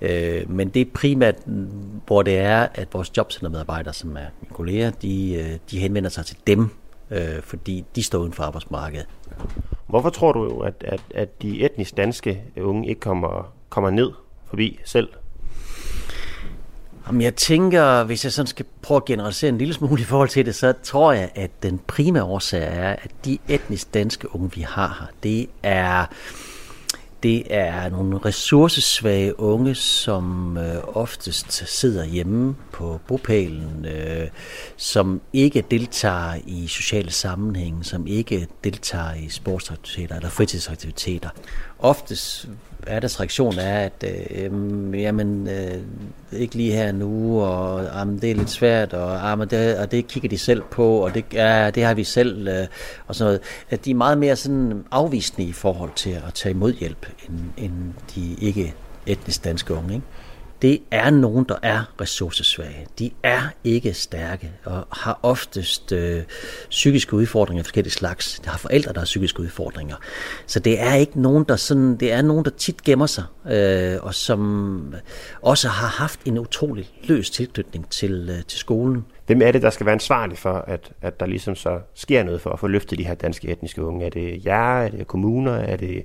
øh, 0.01 0.49
men 0.49 0.69
det 0.69 0.81
er 0.81 0.85
primært, 0.93 1.35
hvor 2.05 2.21
det 2.21 2.37
er, 2.37 2.67
at 2.73 2.87
vores 2.93 3.11
jobcentermedarbejdere, 3.17 3.93
som 3.93 4.17
er 4.17 4.27
mine 4.41 4.53
kolleger, 4.53 4.91
de, 4.91 5.33
øh, 5.33 5.57
de 5.71 5.79
henvender 5.79 6.09
sig 6.09 6.25
til 6.25 6.37
dem, 6.47 6.69
øh, 7.11 7.41
fordi 7.41 7.85
de 7.95 8.03
står 8.03 8.19
uden 8.19 8.33
for 8.33 8.43
arbejdsmarkedet. 8.43 9.07
Hvorfor 9.87 10.09
tror 10.09 10.31
du, 10.31 10.59
at, 10.59 10.73
at, 10.79 11.01
at 11.15 11.41
de 11.41 11.65
etnisk 11.65 11.97
danske 11.97 12.43
unge 12.61 12.89
ikke 12.89 13.01
kommer, 13.01 13.53
kommer 13.69 13.89
ned 13.89 14.11
forbi 14.49 14.79
selv? 14.85 15.09
Jamen, 17.07 17.21
jeg 17.21 17.35
tænker, 17.35 18.03
hvis 18.03 18.23
jeg 18.23 18.33
sådan 18.33 18.47
skal 18.47 18.65
prøve 18.81 18.95
at 18.95 19.05
generalisere 19.05 19.49
en 19.49 19.57
lille 19.57 19.73
smule 19.73 20.01
i 20.01 20.05
forhold 20.05 20.29
til 20.29 20.45
det, 20.45 20.55
så 20.55 20.73
tror 20.83 21.11
jeg, 21.11 21.29
at 21.35 21.51
den 21.63 21.79
primære 21.87 22.23
årsag 22.23 22.63
er, 22.63 22.91
at 22.91 23.11
de 23.25 23.37
etnisk 23.47 23.93
danske 23.93 24.35
unge, 24.35 24.51
vi 24.55 24.61
har 24.61 24.97
her, 24.99 25.07
det 25.23 25.49
er, 25.63 26.05
det 27.23 27.43
er 27.49 27.89
nogle 27.89 28.17
ressourcesvage 28.17 29.39
unge, 29.39 29.75
som 29.75 30.57
øh, 30.57 30.83
oftest 30.87 31.67
sidder 31.67 32.05
hjemme 32.05 32.55
på 32.71 32.99
bopælen, 33.07 33.85
øh, 33.85 34.27
som 34.77 35.21
ikke 35.33 35.63
deltager 35.71 36.39
i 36.45 36.67
sociale 36.67 37.11
sammenhænge, 37.11 37.83
som 37.83 38.07
ikke 38.07 38.47
deltager 38.63 39.13
i 39.13 39.29
sportsaktiviteter 39.29 40.15
eller 40.15 40.29
fritidsaktiviteter. 40.29 41.29
Oftest 41.79 42.47
er 42.87 43.19
reaktion 43.19 43.59
er, 43.59 43.79
at 43.79 44.03
øh, 44.03 45.01
jamen, 45.01 45.47
øh, 45.47 46.39
ikke 46.39 46.55
lige 46.55 46.71
her 46.71 46.91
nu, 46.91 47.41
og 47.41 47.83
jamen, 47.83 48.21
det 48.21 48.31
er 48.31 48.35
lidt 48.35 48.49
svært, 48.49 48.93
og, 48.93 49.15
jamen, 49.15 49.47
det, 49.47 49.77
og 49.77 49.91
det 49.91 50.07
kigger 50.07 50.29
de 50.29 50.37
selv 50.37 50.61
på, 50.71 50.97
og 50.97 51.13
det, 51.13 51.25
ja, 51.33 51.69
det 51.69 51.83
har 51.83 51.93
vi 51.93 52.03
selv, 52.03 52.47
øh, 52.47 52.67
og 53.07 53.15
sådan 53.15 53.27
noget. 53.27 53.41
At 53.69 53.85
de 53.85 53.91
er 53.91 53.95
meget 53.95 54.17
mere 54.17 54.35
sådan 54.35 54.83
afvisende 54.91 55.49
i 55.49 55.51
forhold 55.51 55.91
til 55.95 56.09
at 56.09 56.33
tage 56.33 56.53
imod 56.53 56.73
hjælp, 56.73 57.05
end, 57.29 57.39
end 57.57 57.93
de 58.15 58.35
ikke 58.41 58.73
etnisk 59.05 59.43
danske 59.43 59.73
unge. 59.73 59.93
Ikke? 59.93 60.05
Det 60.61 60.79
er 60.91 61.09
nogen, 61.09 61.45
der 61.49 61.55
er 61.63 61.93
ressourcesvage. 62.01 62.87
De 62.99 63.11
er 63.23 63.41
ikke 63.63 63.93
stærke 63.93 64.51
og 64.65 64.87
har 64.91 65.19
oftest 65.23 65.91
øh, 65.91 66.23
psykiske 66.69 67.13
udfordringer 67.13 67.61
af 67.61 67.65
forskellige 67.65 67.93
slags. 67.93 68.39
De 68.45 68.49
har 68.49 68.57
forældre, 68.57 68.93
der 68.93 68.99
har 68.99 69.05
psykiske 69.05 69.39
udfordringer. 69.39 69.95
Så 70.45 70.59
det 70.59 70.81
er 70.81 70.93
ikke 70.93 71.21
nogen, 71.21 71.43
der 71.43 71.55
sådan, 71.55 71.97
det 71.97 72.11
er 72.11 72.21
nogen, 72.21 72.45
der 72.45 72.51
tit 72.51 72.83
gemmer 72.83 73.05
sig, 73.05 73.23
øh, 73.49 73.97
og 74.01 74.13
som 74.13 74.93
også 75.41 75.67
har 75.67 75.87
haft 75.87 76.19
en 76.25 76.37
utrolig 76.37 76.89
løs 77.03 77.29
tilknytning 77.29 77.89
til, 77.89 78.29
øh, 78.37 78.45
til 78.45 78.59
skolen. 78.59 79.05
Hvem 79.25 79.41
er 79.41 79.51
det, 79.51 79.61
der 79.61 79.69
skal 79.69 79.85
være 79.85 79.93
ansvarlig 79.93 80.37
for, 80.37 80.53
at, 80.53 80.91
at 81.01 81.19
der 81.19 81.25
ligesom 81.25 81.55
så 81.55 81.79
sker 81.93 82.23
noget 82.23 82.41
for 82.41 82.49
at 82.49 82.59
få 82.59 82.67
løftet 82.67 82.99
de 82.99 83.05
her 83.05 83.15
danske 83.15 83.47
etniske 83.47 83.83
unge? 83.83 84.05
Er 84.05 84.09
det 84.09 84.45
jer? 84.45 84.81
Er 84.81 84.89
det 84.89 85.07
kommuner? 85.07 85.53
Er 85.53 85.77
det, 85.77 86.03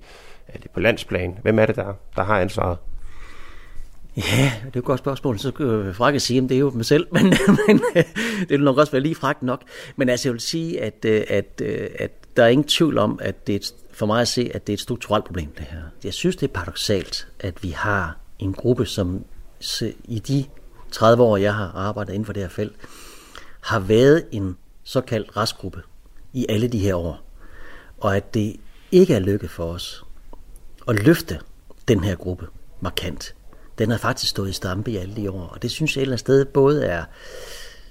er 0.48 0.58
det 0.58 0.70
på 0.70 0.80
landsplan? 0.80 1.38
Hvem 1.42 1.58
er 1.58 1.66
det, 1.66 1.76
der, 1.76 1.92
der 2.16 2.22
har 2.22 2.40
ansvaret? 2.40 2.76
Ja, 4.16 4.52
det 4.66 4.74
er 4.74 4.78
et 4.78 4.84
godt 4.84 4.98
spørgsmål. 4.98 5.38
Så 5.38 5.48
skal 5.48 5.66
jeg 5.66 5.94
frakke 5.94 6.20
sige, 6.20 6.42
at 6.42 6.48
det 6.48 6.54
er 6.54 6.58
jo 6.58 6.70
mig 6.70 6.84
selv, 6.84 7.06
men, 7.14 7.34
men 7.66 7.80
øh, 7.96 8.04
det 8.40 8.50
vil 8.50 8.62
nok 8.62 8.78
også 8.78 8.92
være 8.92 9.02
lige 9.02 9.14
fragt 9.14 9.42
nok. 9.42 9.62
Men 9.96 10.08
altså, 10.08 10.28
jeg 10.28 10.32
vil 10.32 10.40
sige, 10.40 10.80
at, 10.80 11.04
øh, 11.04 11.24
at, 11.28 11.60
øh, 11.62 11.90
at 11.98 12.10
der 12.36 12.44
er 12.44 12.48
ingen 12.48 12.68
tvivl 12.68 12.98
om, 12.98 13.18
at 13.22 13.46
det 13.46 13.52
er 13.52 13.56
et, 13.56 13.74
for 13.92 14.06
mig 14.06 14.20
at 14.20 14.28
se, 14.28 14.50
at 14.54 14.66
det 14.66 14.72
er 14.72 14.74
et 14.74 14.80
strukturelt 14.80 15.24
problem, 15.24 15.48
det 15.58 15.64
her. 15.70 15.82
Jeg 16.04 16.14
synes, 16.14 16.36
det 16.36 16.48
er 16.48 16.52
paradoxalt, 16.52 17.28
at 17.40 17.62
vi 17.62 17.68
har 17.68 18.16
en 18.38 18.52
gruppe, 18.52 18.86
som 18.86 19.24
i 20.04 20.18
de 20.18 20.44
30 20.90 21.22
år, 21.22 21.36
jeg 21.36 21.54
har 21.54 21.72
arbejdet 21.74 22.12
inden 22.12 22.26
for 22.26 22.32
det 22.32 22.42
her 22.42 22.50
felt, 22.50 22.76
har 23.60 23.80
været 23.80 24.24
en 24.32 24.56
såkaldt 24.84 25.36
restgruppe 25.36 25.82
i 26.32 26.46
alle 26.48 26.68
de 26.68 26.78
her 26.78 26.94
år. 26.94 27.20
Og 28.00 28.16
at 28.16 28.34
det 28.34 28.56
ikke 28.92 29.14
er 29.14 29.18
lykket 29.18 29.50
for 29.50 29.64
os 29.64 30.04
at 30.88 31.06
løfte 31.06 31.40
den 31.88 32.04
her 32.04 32.16
gruppe 32.16 32.46
markant 32.80 33.34
den 33.78 33.90
har 33.90 33.98
faktisk 33.98 34.30
stået 34.30 34.50
i 34.50 34.52
stampe 34.52 34.90
i 34.90 34.96
alle 34.96 35.16
de 35.16 35.30
år. 35.30 35.48
Og 35.52 35.62
det 35.62 35.70
synes 35.70 35.96
jeg 35.96 36.00
et 36.00 36.02
eller 36.02 36.12
andet 36.12 36.20
sted 36.20 36.44
både 36.44 36.84
er 36.84 37.04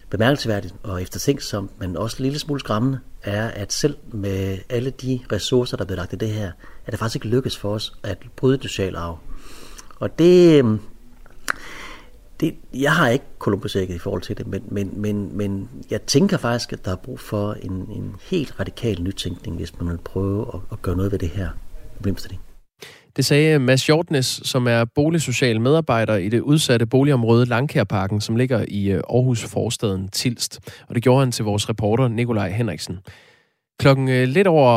bemærkelsesværdigt 0.09 0.73
og 0.83 1.01
eftertænksomt, 1.01 1.79
men 1.79 1.97
også 1.97 2.17
en 2.19 2.23
lille 2.23 2.39
smule 2.39 2.59
skræmmende, 2.59 2.99
er, 3.23 3.47
at 3.47 3.73
selv 3.73 3.97
med 4.11 4.57
alle 4.69 4.89
de 4.89 5.19
ressourcer, 5.31 5.77
der 5.77 5.85
er 5.89 5.95
lagt 5.95 6.13
i 6.13 6.15
det 6.15 6.29
her, 6.29 6.51
er 6.85 6.91
det 6.91 6.99
faktisk 6.99 7.15
ikke 7.15 7.27
lykkes 7.27 7.57
for 7.57 7.73
os 7.73 7.93
at 8.03 8.17
bryde 8.35 8.57
det 8.57 8.63
sociale 8.63 8.97
arv. 8.97 9.19
Og 9.99 10.19
det, 10.19 10.59
øhm, 10.59 10.79
det, 12.39 12.55
jeg 12.73 12.95
har 12.95 13.09
ikke 13.09 13.25
columbus 13.39 13.75
i 13.75 13.97
forhold 13.97 14.21
til 14.21 14.37
det, 14.37 14.47
men, 14.47 14.63
men, 14.67 15.01
men, 15.01 15.37
men 15.37 15.69
jeg 15.89 16.01
tænker 16.01 16.37
faktisk, 16.37 16.73
at 16.73 16.85
der 16.85 16.91
er 16.91 16.95
brug 16.95 17.19
for 17.19 17.53
en, 17.53 17.71
en 17.71 18.15
helt 18.21 18.59
radikal 18.59 19.01
nytænkning, 19.01 19.55
hvis 19.55 19.79
man 19.79 19.89
vil 19.89 19.97
prøve 19.97 20.47
at, 20.53 20.59
at 20.71 20.81
gøre 20.81 20.95
noget 20.95 21.11
ved 21.11 21.19
det 21.19 21.29
her 21.29 21.49
problemstilling. 21.95 22.41
Det 23.15 23.25
sagde 23.25 23.59
Mads 23.59 23.85
Hjortnes, 23.87 24.41
som 24.43 24.67
er 24.67 24.85
boligsocial 24.95 25.61
medarbejder 25.61 26.15
i 26.15 26.29
det 26.29 26.39
udsatte 26.39 26.85
boligområde 26.85 27.45
Langkærparken, 27.45 28.21
som 28.21 28.35
ligger 28.35 28.65
i 28.67 28.91
øh, 28.91 29.01
Aarhus 29.09 29.43
forstaden 29.43 30.07
Tilst. 30.07 30.59
Og 30.87 30.95
det 30.95 31.03
gjorde 31.03 31.19
han 31.19 31.31
til 31.31 31.45
vores 31.45 31.69
reporter 31.69 32.07
Nikolaj 32.07 32.49
Henriksen. 32.49 32.99
Klokken 33.79 34.09
øh, 34.09 34.27
lidt 34.27 34.47
over, 34.47 34.71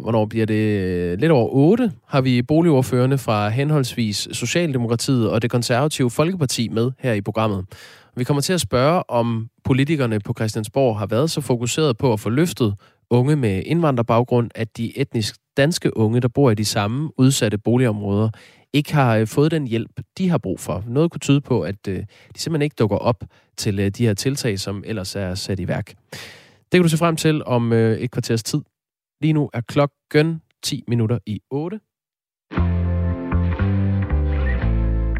hvornår 0.00 0.26
bliver 0.26 0.46
det? 0.46 0.80
Øh, 0.80 1.18
lidt 1.18 1.32
over 1.32 1.48
8 1.48 1.92
har 2.08 2.20
vi 2.20 2.42
boligordførende 2.42 3.18
fra 3.18 3.48
henholdsvis 3.48 4.28
Socialdemokratiet 4.32 5.30
og 5.30 5.42
det 5.42 5.50
konservative 5.50 6.10
Folkeparti 6.10 6.68
med 6.68 6.90
her 6.98 7.12
i 7.12 7.20
programmet. 7.20 7.64
Vi 8.16 8.24
kommer 8.24 8.40
til 8.40 8.52
at 8.52 8.60
spørge, 8.60 9.10
om 9.10 9.48
politikerne 9.64 10.20
på 10.20 10.34
Christiansborg 10.38 10.98
har 10.98 11.06
været 11.06 11.30
så 11.30 11.40
fokuseret 11.40 11.98
på 11.98 12.12
at 12.12 12.20
få 12.20 12.28
løftet 12.28 12.74
unge 13.10 13.36
med 13.36 13.62
indvandrerbaggrund, 13.66 14.50
at 14.54 14.76
de 14.76 14.98
etnisk 14.98 15.36
danske 15.56 15.96
unge, 15.96 16.20
der 16.20 16.28
bor 16.28 16.50
i 16.50 16.54
de 16.54 16.64
samme 16.64 17.10
udsatte 17.18 17.58
boligområder, 17.58 18.30
ikke 18.72 18.94
har 18.94 19.16
øh, 19.16 19.26
fået 19.26 19.50
den 19.50 19.66
hjælp, 19.66 20.00
de 20.18 20.28
har 20.28 20.38
brug 20.38 20.60
for. 20.60 20.84
Noget 20.86 21.10
kunne 21.10 21.20
tyde 21.20 21.40
på, 21.40 21.62
at 21.62 21.88
øh, 21.88 21.96
de 22.34 22.40
simpelthen 22.40 22.62
ikke 22.62 22.76
dukker 22.78 22.96
op 22.96 23.24
til 23.56 23.78
øh, 23.78 23.88
de 23.88 24.06
her 24.06 24.14
tiltag, 24.14 24.58
som 24.58 24.84
ellers 24.86 25.16
er 25.16 25.34
sat 25.34 25.60
i 25.60 25.68
værk. 25.68 25.94
Det 26.62 26.78
kan 26.78 26.82
du 26.82 26.88
se 26.88 26.96
frem 26.96 27.16
til 27.16 27.44
om 27.44 27.72
et 27.72 28.10
kvarters 28.10 28.42
tid. 28.42 28.60
Lige 29.20 29.32
nu 29.32 29.50
er 29.52 29.60
klokken 29.60 30.42
10 30.62 30.84
minutter 30.88 31.18
i 31.26 31.40
8. 31.50 31.80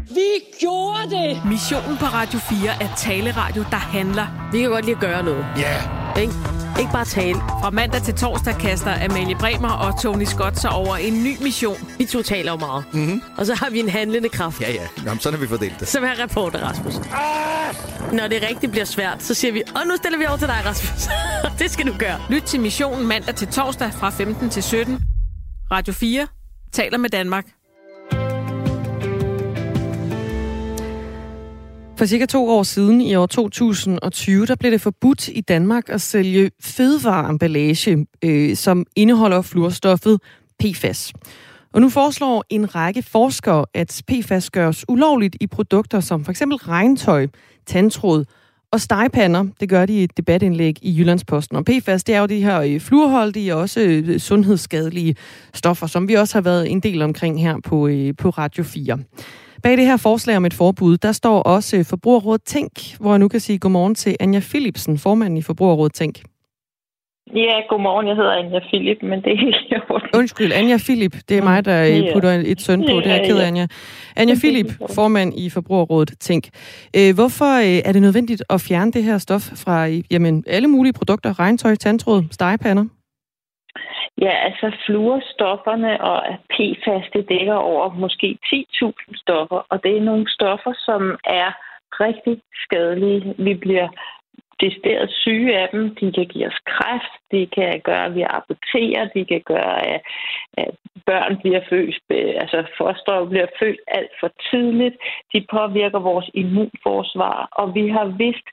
Vi 0.07 0.29
gjorde 0.59 1.09
det! 1.09 1.49
Missionen 1.51 1.97
på 1.97 2.05
Radio 2.05 2.39
4 2.39 2.83
er 2.83 2.95
taleradio, 2.97 3.61
der 3.61 3.77
handler. 3.77 4.49
Vi 4.51 4.59
kan 4.59 4.69
godt 4.69 4.85
lide 4.85 4.95
at 4.95 5.01
gøre 5.01 5.23
noget. 5.23 5.45
Ja! 5.57 5.61
Yeah. 5.61 6.21
Ikke? 6.21 6.60
Ikke 6.81 6.93
bare 6.93 7.05
tale. 7.05 7.35
Fra 7.35 7.69
mandag 7.69 8.01
til 8.01 8.13
torsdag 8.13 8.55
kaster 8.55 9.05
Amalie 9.05 9.35
Bremer 9.35 9.69
og 9.69 10.01
Tony 10.01 10.23
Scott 10.23 10.59
sig 10.59 10.69
over 10.71 10.95
en 10.95 11.23
ny 11.23 11.43
mission. 11.43 11.77
Vi 11.97 12.05
to 12.05 12.21
taler 12.21 12.51
jo 12.51 12.57
meget. 12.57 12.85
Mm-hmm. 12.93 13.21
Og 13.37 13.45
så 13.45 13.55
har 13.55 13.69
vi 13.69 13.79
en 13.79 13.89
handlende 13.89 14.29
kraft. 14.29 14.61
Ja, 14.61 14.71
ja. 14.71 14.87
Jamen, 15.05 15.19
sådan 15.19 15.39
har 15.39 15.45
vi 15.45 15.49
fordelt 15.49 15.79
det. 15.79 15.87
Som 15.87 16.03
er 16.03 16.23
reporter, 16.23 16.59
Rasmus. 16.59 16.93
Ah! 16.97 18.13
Når 18.13 18.27
det 18.27 18.47
rigtig 18.49 18.71
bliver 18.71 18.85
svært, 18.85 19.23
så 19.23 19.33
siger 19.33 19.51
vi, 19.51 19.63
og 19.75 19.81
nu 19.87 19.95
stiller 19.97 20.19
vi 20.19 20.25
over 20.25 20.37
til 20.37 20.47
dig, 20.47 20.61
Rasmus. 20.65 21.09
det 21.59 21.71
skal 21.71 21.87
du 21.87 21.93
gøre. 21.99 22.19
Lyt 22.29 22.43
til 22.43 22.59
missionen 22.59 23.07
mandag 23.07 23.35
til 23.35 23.47
torsdag 23.47 23.93
fra 23.93 24.09
15 24.09 24.49
til 24.49 24.63
17. 24.63 24.99
Radio 25.71 25.93
4 25.93 26.27
taler 26.73 26.97
med 26.97 27.09
Danmark. 27.09 27.45
For 32.01 32.05
cirka 32.05 32.25
to 32.25 32.49
år 32.49 32.63
siden, 32.63 33.01
i 33.01 33.15
år 33.15 33.25
2020, 33.25 34.45
der 34.45 34.55
blev 34.55 34.71
det 34.71 34.81
forbudt 34.81 35.27
i 35.27 35.41
Danmark 35.41 35.89
at 35.89 36.01
sælge 36.01 36.51
fødevareemballage, 36.61 38.05
øh, 38.23 38.55
som 38.55 38.85
indeholder 38.95 39.41
fluorstoffet 39.41 40.19
PFAS. 40.59 41.13
Og 41.73 41.81
nu 41.81 41.89
foreslår 41.89 42.43
en 42.49 42.75
række 42.75 43.01
forskere, 43.01 43.65
at 43.73 44.01
PFAS 44.07 44.49
gøres 44.49 44.85
ulovligt 44.89 45.35
i 45.39 45.47
produkter 45.47 45.99
som 45.99 46.25
f.eks. 46.25 46.41
regntøj, 46.41 47.27
tandtråd 47.65 48.25
og 48.71 48.81
stegepander. 48.81 49.45
Det 49.59 49.69
gør 49.69 49.85
de 49.85 49.93
i 49.93 50.03
et 50.03 50.17
debatindlæg 50.17 50.77
i 50.81 50.97
Jyllandsposten. 50.97 51.57
Og 51.57 51.65
PFAS, 51.65 52.03
det 52.03 52.15
er 52.15 52.19
jo 52.19 52.25
de 52.25 52.43
her 52.43 52.61
øh, 52.61 52.79
fluorholdige 52.79 53.55
og 53.55 53.61
også 53.61 53.81
øh, 53.81 54.19
sundhedsskadelige 54.19 55.15
stoffer, 55.53 55.87
som 55.87 56.07
vi 56.07 56.13
også 56.13 56.35
har 56.35 56.41
været 56.41 56.71
en 56.71 56.79
del 56.79 57.01
omkring 57.01 57.41
her 57.41 57.59
på, 57.63 57.87
øh, 57.87 58.13
på 58.17 58.29
Radio 58.29 58.63
4. 58.63 58.99
Bag 59.63 59.77
det 59.77 59.85
her 59.85 59.97
forslag 59.97 60.37
om 60.37 60.45
et 60.45 60.53
forbud, 60.53 60.97
der 60.97 61.11
står 61.11 61.41
også 61.41 61.83
Forbrugerrådet 61.89 62.43
Tænk, 62.43 62.71
hvor 62.99 63.11
jeg 63.11 63.19
nu 63.19 63.27
kan 63.27 63.39
sige 63.39 63.59
godmorgen 63.59 63.95
til 63.95 64.15
Anja 64.19 64.39
Philipsen, 64.39 64.97
formanden 64.97 65.37
i 65.37 65.41
Forbrugerrådet 65.41 65.93
Tænk. 65.93 66.15
Ja, 67.35 67.61
godmorgen. 67.69 68.07
Jeg 68.07 68.15
hedder 68.15 68.31
Anja 68.31 68.59
Philip, 68.59 68.97
men 69.01 69.21
det 69.21 69.31
er 69.33 69.37
helt 69.37 70.15
Undskyld, 70.19 70.51
Anja 70.51 70.77
Philip. 70.77 71.15
Det 71.29 71.37
er 71.37 71.43
mig, 71.43 71.65
der 71.65 71.87
yeah. 71.87 72.13
putter 72.13 72.43
et 72.45 72.61
søn 72.61 72.79
på. 72.79 72.99
Det 72.99 73.07
er 73.07 73.15
jeg 73.15 73.25
ked 73.25 73.37
af, 73.37 73.47
Anja. 73.47 73.67
Anja 74.15 74.35
Philip, 74.35 74.65
formand 74.95 75.39
i 75.39 75.49
Forbrugerrådet 75.49 76.13
Tænk. 76.19 76.49
Hvorfor 77.15 77.81
er 77.87 77.91
det 77.91 78.01
nødvendigt 78.01 78.43
at 78.49 78.61
fjerne 78.61 78.91
det 78.91 79.03
her 79.03 79.17
stof 79.17 79.41
fra 79.41 79.85
jamen, 80.11 80.43
alle 80.47 80.67
mulige 80.67 80.93
produkter? 80.93 81.39
Regntøj, 81.39 81.75
tandtråd, 81.75 82.23
stegepander? 82.31 82.85
Ja, 84.17 84.33
altså 84.47 84.71
fluorstofferne 84.85 86.01
og 86.01 86.23
PFAS, 86.49 87.05
det 87.13 87.29
dækker 87.29 87.53
over 87.53 87.93
måske 87.93 88.37
10.000 88.45 89.21
stoffer, 89.23 89.65
og 89.69 89.83
det 89.83 89.97
er 89.97 90.01
nogle 90.01 90.29
stoffer, 90.29 90.73
som 90.85 91.01
er 91.25 91.51
rigtig 91.99 92.41
skadelige. 92.63 93.35
Vi 93.37 93.53
bliver 93.53 93.87
decideret 94.61 95.09
syge 95.23 95.57
af 95.57 95.69
dem. 95.71 95.95
De 95.95 96.11
kan 96.11 96.27
give 96.33 96.47
os 96.47 96.59
kræft, 96.65 97.13
de 97.31 97.47
kan 97.55 97.81
gøre, 97.83 98.05
at 98.05 98.15
vi 98.15 98.23
aborterer, 98.39 99.09
de 99.15 99.25
kan 99.25 99.41
gøre, 99.45 99.87
at, 99.93 100.01
at 100.57 100.71
børn 101.05 101.37
bliver 101.41 101.61
født, 101.69 101.95
altså 102.43 102.59
foster 102.77 103.25
bliver 103.25 103.47
født 103.59 103.81
alt 103.87 104.11
for 104.19 104.31
tidligt. 104.51 104.95
De 105.33 105.45
påvirker 105.51 105.99
vores 105.99 106.29
immunforsvar, 106.33 107.47
og 107.51 107.75
vi 107.75 107.87
har 107.87 108.05
vidst 108.05 108.47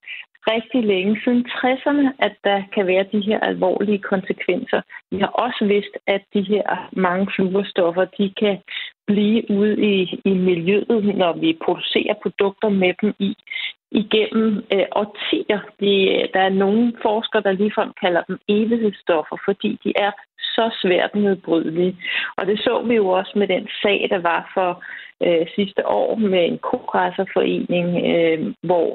rigtig 0.47 0.85
længe, 0.85 1.21
siden 1.25 1.47
60'erne, 1.47 2.07
at 2.19 2.35
der 2.45 2.63
kan 2.75 2.87
være 2.87 3.05
de 3.13 3.21
her 3.21 3.41
alvorlige 3.41 3.99
konsekvenser. 3.99 4.81
Vi 5.11 5.19
har 5.19 5.27
også 5.27 5.65
vidst, 5.65 5.95
at 6.07 6.23
de 6.35 6.43
her 6.43 6.89
mange 6.93 7.27
fluorstoffer, 7.35 8.05
de 8.05 8.33
kan 8.41 8.59
blive 9.07 9.51
ude 9.51 9.77
i, 9.95 10.21
i 10.25 10.35
miljøet, 10.35 11.17
når 11.17 11.33
vi 11.33 11.59
producerer 11.65 12.15
produkter 12.23 12.69
med 12.69 12.93
dem 13.03 13.15
i 13.19 13.37
igennem 13.91 14.65
øh, 14.75 14.87
årtier. 14.93 15.61
De, 15.81 15.93
der 16.35 16.41
er 16.41 16.59
nogle 16.65 16.93
forskere, 17.03 17.43
der 17.43 17.53
ligefrem 17.53 17.93
kalder 18.01 18.23
dem 18.23 18.39
evighedsstoffer, 18.49 19.37
fordi 19.45 19.79
de 19.85 19.93
er 19.97 20.13
så 20.39 20.79
svært 20.83 21.15
nedbrydelige. 21.15 21.97
Og 22.37 22.47
det 22.47 22.59
så 22.59 22.83
vi 22.89 22.95
jo 22.95 23.09
også 23.09 23.33
med 23.37 23.49
den 23.49 23.69
sag, 23.83 24.07
der 24.11 24.19
var 24.19 24.51
for 24.55 24.85
øh, 25.27 25.47
sidste 25.57 25.87
år 25.87 26.17
med 26.17 26.45
en 26.45 26.59
kogræsserforening, 26.59 27.89
øh, 28.15 28.55
hvor 28.63 28.89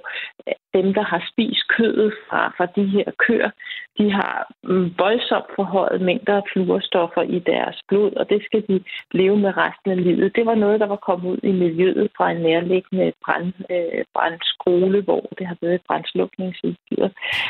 dem, 0.78 0.94
der 0.94 1.06
har 1.12 1.22
spist 1.32 1.68
kødet 1.78 2.14
fra, 2.28 2.42
fra 2.58 2.66
de 2.76 2.86
her 2.96 3.10
køer, 3.26 3.52
de 4.00 4.06
har 4.20 4.36
mm, 4.64 4.88
voldsomt 5.04 5.50
forhøjet 5.56 6.02
mængder 6.02 6.36
af 6.42 6.46
fluorstoffer 6.52 7.24
i 7.36 7.40
deres 7.52 7.78
blod, 7.90 8.12
og 8.20 8.26
det 8.32 8.40
skal 8.48 8.62
de 8.70 8.76
leve 9.20 9.38
med 9.46 9.52
resten 9.64 9.90
af 9.92 10.04
livet. 10.04 10.36
Det 10.36 10.46
var 10.46 10.56
noget, 10.56 10.80
der 10.80 10.88
var 10.94 11.02
kommet 11.08 11.28
ud 11.34 11.40
i 11.44 11.52
miljøet 11.52 12.08
fra 12.18 12.32
en 12.32 12.42
nærliggende 12.48 13.08
brand, 13.26 13.54
øh, 13.76 14.02
brandskole, 14.16 15.02
hvor 15.08 15.24
det 15.38 15.46
har 15.48 15.58
været 15.62 15.76
et 15.76 15.86
brændslukningsudstyr. 15.88 17.04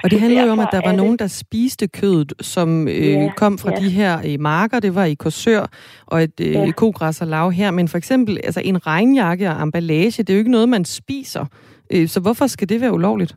Og 0.04 0.08
det 0.12 0.20
handler 0.20 0.44
jo 0.46 0.52
om, 0.52 0.60
at 0.60 0.72
der 0.72 0.82
var 0.90 0.96
nogen, 1.02 1.18
der 1.20 1.28
spiste 1.28 1.88
kødet, 1.88 2.34
som 2.42 2.88
øh, 2.88 3.14
ja, 3.14 3.32
kom 3.42 3.58
fra 3.58 3.72
ja. 3.72 3.76
de 3.82 3.90
her 4.00 4.14
øh, 4.28 4.40
marker. 4.40 4.80
Det 4.80 4.96
var 4.96 5.06
i 5.06 5.14
Korsør 5.14 5.64
og 6.08 6.24
et 6.24 6.38
øh, 6.42 6.54
ja. 6.54 6.72
kogræsserlav 6.72 7.52
her. 7.52 7.72
Men 7.72 7.88
for 7.88 7.98
eksempel 7.98 8.38
altså 8.44 8.62
en 8.64 8.88
regnjakke 8.88 9.50
og 9.50 9.62
emballage, 9.64 10.24
det 10.24 10.30
er 10.30 10.34
jo 10.34 10.40
ikke 10.40 10.58
noget, 10.58 10.70
man 10.70 10.86
spiser. 10.86 11.46
Øh, 11.94 12.08
så 12.08 12.22
hvorfor 12.22 12.48
skal 12.48 12.70
det 12.70 12.82
være 12.82 12.94
ulovligt? 12.94 13.36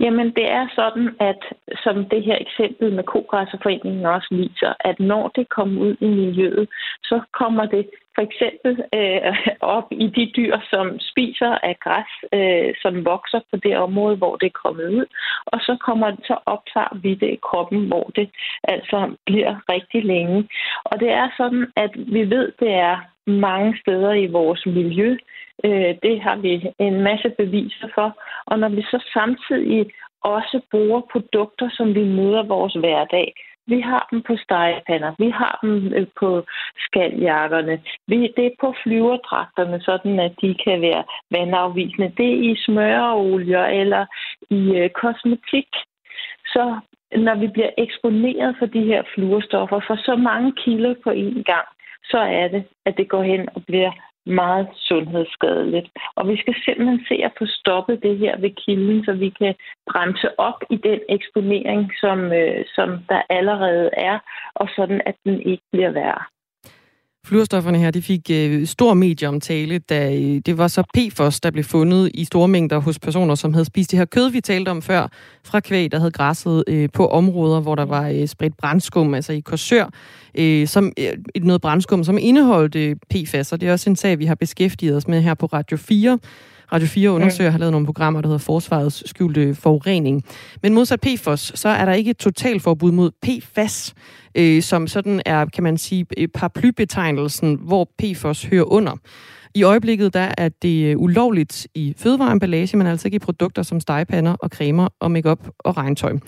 Jamen, 0.00 0.26
det 0.38 0.46
er 0.58 0.66
sådan, 0.74 1.08
at 1.20 1.40
som 1.84 1.96
det 2.12 2.22
her 2.24 2.36
eksempel 2.40 2.94
med 2.94 3.04
Kogræsserforeningen 3.04 4.06
også 4.06 4.28
viser, 4.30 4.72
at 4.80 5.00
når 5.00 5.28
det 5.28 5.48
kommer 5.48 5.80
ud 5.80 5.96
i 6.00 6.06
miljøet, 6.06 6.68
så 7.02 7.20
kommer 7.32 7.64
det 7.66 7.84
for 8.14 8.22
eksempel 8.28 8.72
øh, 8.98 9.36
op 9.76 9.88
i 9.90 10.06
de 10.06 10.32
dyr, 10.36 10.56
som 10.70 10.98
spiser 11.00 11.52
af 11.68 11.76
græs, 11.84 12.12
øh, 12.32 12.74
som 12.82 13.04
vokser 13.04 13.40
på 13.50 13.56
det 13.56 13.76
område, 13.76 14.16
hvor 14.16 14.36
det 14.36 14.46
er 14.46 14.60
kommet 14.64 14.88
ud, 14.88 15.06
og 15.46 15.58
så 15.60 15.76
kommer 15.86 16.10
det, 16.10 16.26
så 16.26 16.36
optager 16.46 16.98
vi 17.02 17.14
det 17.14 17.30
i 17.30 17.40
kroppen, 17.42 17.86
hvor 17.86 18.10
det 18.16 18.30
altså 18.64 19.16
bliver 19.26 19.54
rigtig 19.68 20.04
længe. 20.04 20.48
Og 20.84 21.00
det 21.00 21.10
er 21.10 21.28
sådan, 21.36 21.66
at 21.76 21.92
vi 21.96 22.30
ved, 22.30 22.52
det 22.60 22.72
er 22.74 22.96
mange 23.26 23.78
steder 23.82 24.12
i 24.12 24.26
vores 24.26 24.66
miljø, 24.66 25.16
Øh, 25.64 25.94
det 26.02 26.20
har 26.20 26.36
vi 26.36 26.52
en 26.78 27.00
masse 27.02 27.28
beviser 27.38 27.88
for. 27.94 28.08
Og 28.46 28.58
når 28.58 28.68
vi 28.68 28.82
så 28.82 28.98
samtidig 29.12 29.90
også 30.24 30.60
bruger 30.70 31.00
produkter, 31.12 31.68
som 31.72 31.94
vi 31.94 32.04
møder 32.04 32.42
vores 32.42 32.74
hverdag, 32.74 33.34
vi 33.66 33.80
har 33.80 34.08
dem 34.10 34.22
på 34.22 34.36
stegepander, 34.36 35.12
vi 35.18 35.30
har 35.30 35.58
dem 35.62 35.92
øh, 35.96 36.06
på 36.20 36.46
skaljakkerne, 36.78 37.82
vi, 38.06 38.16
det 38.36 38.46
er 38.46 38.60
på 38.60 38.74
flyverdragterne, 38.82 39.80
sådan 39.80 40.20
at 40.20 40.32
de 40.42 40.54
kan 40.64 40.80
være 40.80 41.04
vandafvisende. 41.30 42.12
Det 42.16 42.28
er 42.32 42.52
i 42.52 42.56
smøreolier 42.56 43.64
eller 43.64 44.06
i 44.50 44.76
øh, 44.76 44.90
kosmetik. 44.90 45.68
Så 46.46 46.80
når 47.16 47.34
vi 47.34 47.46
bliver 47.46 47.70
eksponeret 47.78 48.56
for 48.58 48.66
de 48.66 48.84
her 48.84 49.02
fluorstoffer 49.14 49.80
for 49.86 49.96
så 49.96 50.16
mange 50.16 50.52
kilo 50.52 50.94
på 51.04 51.10
én 51.10 51.42
gang, 51.42 51.68
så 52.04 52.18
er 52.18 52.48
det, 52.48 52.64
at 52.86 52.96
det 52.96 53.08
går 53.08 53.22
hen 53.22 53.48
og 53.54 53.62
bliver 53.66 53.92
meget 54.26 54.68
sundhedsskadeligt. 54.74 55.88
Og 56.16 56.28
vi 56.28 56.36
skal 56.36 56.54
simpelthen 56.64 57.04
se 57.08 57.14
at 57.24 57.32
få 57.38 57.46
stoppet 57.46 58.02
det 58.02 58.18
her 58.18 58.40
ved 58.40 58.50
kilden, 58.66 59.04
så 59.04 59.12
vi 59.12 59.28
kan 59.28 59.54
bremse 59.90 60.40
op 60.40 60.60
i 60.70 60.76
den 60.76 61.00
eksponering, 61.08 61.90
som, 62.00 62.32
øh, 62.32 62.64
som 62.74 62.88
der 63.08 63.22
allerede 63.30 63.90
er, 63.92 64.18
og 64.54 64.68
sådan 64.76 65.00
at 65.06 65.16
den 65.24 65.40
ikke 65.40 65.62
bliver 65.72 65.90
værre. 65.90 66.24
Fluorstofferne 67.26 67.78
her, 67.78 67.90
de 67.90 68.02
fik 68.02 68.30
øh, 68.30 68.66
stor 68.66 68.94
medieomtale, 68.94 69.78
da 69.78 70.14
øh, 70.14 70.40
det 70.46 70.58
var 70.58 70.68
så 70.68 70.82
PFOS, 70.94 71.40
der 71.40 71.50
blev 71.50 71.64
fundet 71.64 72.10
i 72.14 72.24
store 72.24 72.48
mængder 72.48 72.78
hos 72.78 72.98
personer, 72.98 73.34
som 73.34 73.54
havde 73.54 73.64
spist 73.64 73.90
det 73.90 73.98
her 73.98 74.04
kød, 74.04 74.30
vi 74.30 74.40
talte 74.40 74.68
om 74.68 74.82
før, 74.82 75.08
fra 75.44 75.60
kvæg, 75.60 75.92
der 75.92 75.98
havde 75.98 76.10
græsset 76.10 76.64
øh, 76.66 76.88
på 76.92 77.06
områder, 77.06 77.60
hvor 77.60 77.74
der 77.74 77.84
var 77.84 78.08
øh, 78.08 78.28
spredt 78.28 78.56
brændskum, 78.56 79.14
altså 79.14 79.32
i 79.32 79.40
Korsør, 79.40 79.90
øh, 80.34 80.66
som, 80.66 80.92
øh, 80.98 81.12
noget 81.42 81.60
brændskum, 81.60 82.04
som 82.04 82.18
indeholdt 82.20 82.74
øh, 82.74 82.96
PFAS, 83.10 83.52
og 83.52 83.60
det 83.60 83.68
er 83.68 83.72
også 83.72 83.90
en 83.90 83.96
sag, 83.96 84.18
vi 84.18 84.24
har 84.24 84.34
beskæftiget 84.34 84.96
os 84.96 85.08
med 85.08 85.22
her 85.22 85.34
på 85.34 85.46
Radio 85.46 85.76
4. 85.76 86.18
Radio 86.72 86.86
4 86.88 87.10
undersøger 87.10 87.50
har 87.50 87.58
lavet 87.58 87.72
nogle 87.72 87.86
programmer, 87.86 88.20
der 88.20 88.28
hedder 88.28 88.38
Forsvarets 88.38 89.08
skjulte 89.08 89.54
forurening. 89.54 90.24
Men 90.62 90.74
modsat 90.74 91.00
PFOS, 91.00 91.52
så 91.54 91.68
er 91.68 91.84
der 91.84 91.92
ikke 91.92 92.10
et 92.10 92.16
totalforbud 92.16 92.92
mod 92.92 93.10
PFAS, 93.22 93.94
øh, 94.34 94.62
som 94.62 94.86
sådan 94.86 95.22
er, 95.26 95.44
kan 95.44 95.62
man 95.62 95.78
sige, 95.78 96.06
paraplybetegnelsen, 96.34 97.58
hvor 97.62 97.88
PFOS 97.98 98.44
hører 98.44 98.64
under. 98.64 98.96
I 99.54 99.62
øjeblikket 99.62 100.14
der 100.14 100.32
er 100.38 100.48
det 100.48 100.84
øh, 100.84 100.98
ulovligt 100.98 101.66
i 101.74 101.94
fødevareemballage, 101.96 102.76
men 102.76 102.86
altså 102.86 103.08
ikke 103.08 103.16
i 103.16 103.18
produkter 103.18 103.62
som 103.62 103.80
stegepander 103.80 104.32
og 104.32 104.48
cremer 104.48 104.88
og 105.00 105.10
makeup 105.10 105.48
og 105.58 105.76
regntøj. 105.76 106.18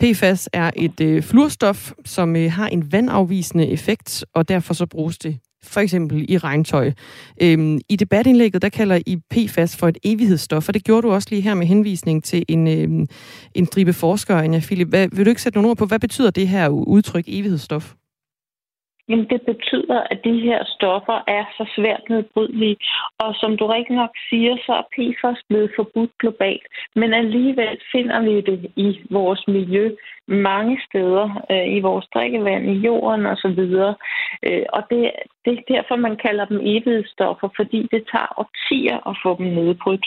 PFAS 0.00 0.48
er 0.52 0.70
et 0.76 1.00
øh, 1.00 1.22
fluorstof, 1.22 1.92
som 2.04 2.36
øh, 2.36 2.52
har 2.52 2.68
en 2.68 2.92
vandafvisende 2.92 3.68
effekt, 3.68 4.24
og 4.34 4.48
derfor 4.48 4.74
så 4.74 4.86
bruges 4.86 5.18
det 5.18 5.38
for 5.64 5.80
eksempel 5.80 6.26
i 6.28 6.38
regntøj. 6.38 6.92
Øhm, 7.42 7.78
I 7.88 7.96
debatindlægget, 7.96 8.62
der 8.62 8.68
kalder 8.68 8.98
I 9.06 9.16
PFAS 9.30 9.76
for 9.80 9.88
et 9.88 9.98
evighedsstof, 10.04 10.68
og 10.68 10.74
det 10.74 10.84
gjorde 10.84 11.02
du 11.02 11.12
også 11.12 11.28
lige 11.30 11.42
her 11.42 11.54
med 11.54 11.66
henvisning 11.66 12.24
til 12.24 12.44
en, 12.48 12.68
øhm, 12.68 13.06
en 13.54 13.66
dribe 13.74 13.92
forsker, 13.92 14.36
Anja 14.36 14.60
Philip. 14.60 14.88
Hvad, 14.88 15.08
vil 15.12 15.24
du 15.24 15.30
ikke 15.30 15.42
sætte 15.42 15.58
nogle 15.58 15.70
ord 15.70 15.76
på, 15.76 15.86
hvad 15.86 15.98
betyder 15.98 16.30
det 16.30 16.48
her 16.48 16.68
udtryk 16.68 17.24
evighedsstof? 17.26 17.94
Jamen, 19.08 19.28
det 19.32 19.42
betyder, 19.42 20.00
at 20.12 20.18
de 20.24 20.40
her 20.40 20.60
stoffer 20.76 21.18
er 21.38 21.44
så 21.58 21.64
svært 21.76 22.02
nedbrydelige. 22.08 22.76
Og 23.18 23.34
som 23.40 23.56
du 23.56 23.66
rigtig 23.66 23.96
nok 23.96 24.10
siger, 24.30 24.56
så 24.66 24.72
er 24.80 24.90
PFAS 24.94 25.40
blevet 25.48 25.70
forbudt 25.76 26.12
globalt. 26.18 26.66
Men 26.96 27.14
alligevel 27.14 27.76
finder 27.92 28.20
vi 28.26 28.34
det 28.50 28.70
i 28.76 28.88
vores 29.10 29.42
miljø 29.48 29.84
mange 30.28 30.80
steder 30.88 31.26
øh, 31.50 31.76
i 31.76 31.80
vores 31.80 32.06
drikkevand, 32.14 32.64
i 32.70 32.76
jorden 32.86 33.26
osv. 33.26 33.60
Øh, 34.46 34.64
og 34.72 34.82
det, 34.90 35.12
det 35.44 35.52
er 35.52 35.72
derfor, 35.74 35.96
man 35.96 36.16
kalder 36.16 36.44
dem 36.44 36.60
evighedsstoffer, 36.62 37.48
fordi 37.56 37.88
det 37.92 38.02
tager 38.12 38.38
årtier 38.42 39.08
at 39.10 39.16
få 39.22 39.36
dem 39.38 39.46
nedbrudt. 39.46 40.06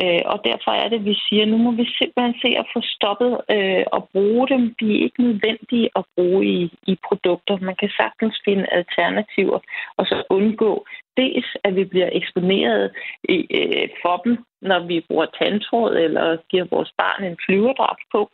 Øh, 0.00 0.22
og 0.32 0.38
derfor 0.44 0.70
er 0.70 0.88
det, 0.88 1.04
vi 1.04 1.14
siger, 1.28 1.46
nu 1.46 1.56
må 1.56 1.70
vi 1.70 1.86
simpelthen 1.98 2.34
se 2.44 2.50
at 2.62 2.66
få 2.74 2.80
stoppet 2.96 3.32
øh, 3.50 3.84
at 3.96 4.02
bruge 4.12 4.48
dem. 4.48 4.74
De 4.80 4.86
er 4.94 5.02
ikke 5.04 5.22
nødvendige 5.22 5.88
at 5.96 6.04
bruge 6.16 6.46
i, 6.46 6.60
i 6.86 6.98
produkter. 7.08 7.56
Man 7.68 7.76
kan 7.76 7.90
sagtens 8.00 8.36
finde 8.44 8.66
alternativer, 8.72 9.58
og 9.96 10.06
så 10.06 10.22
undgå 10.30 10.86
dels, 11.16 11.46
at 11.64 11.76
vi 11.76 11.84
bliver 11.84 12.10
eksponeret 12.12 12.90
øh, 13.28 13.88
for 14.02 14.16
dem, 14.24 14.38
når 14.62 14.86
vi 14.86 15.04
bruger 15.08 15.26
tandtråd 15.26 15.96
eller 15.96 16.36
giver 16.50 16.66
vores 16.70 16.92
barn 16.98 17.24
en 17.24 17.36
flyverdragt 17.46 18.02
på, 18.12 18.30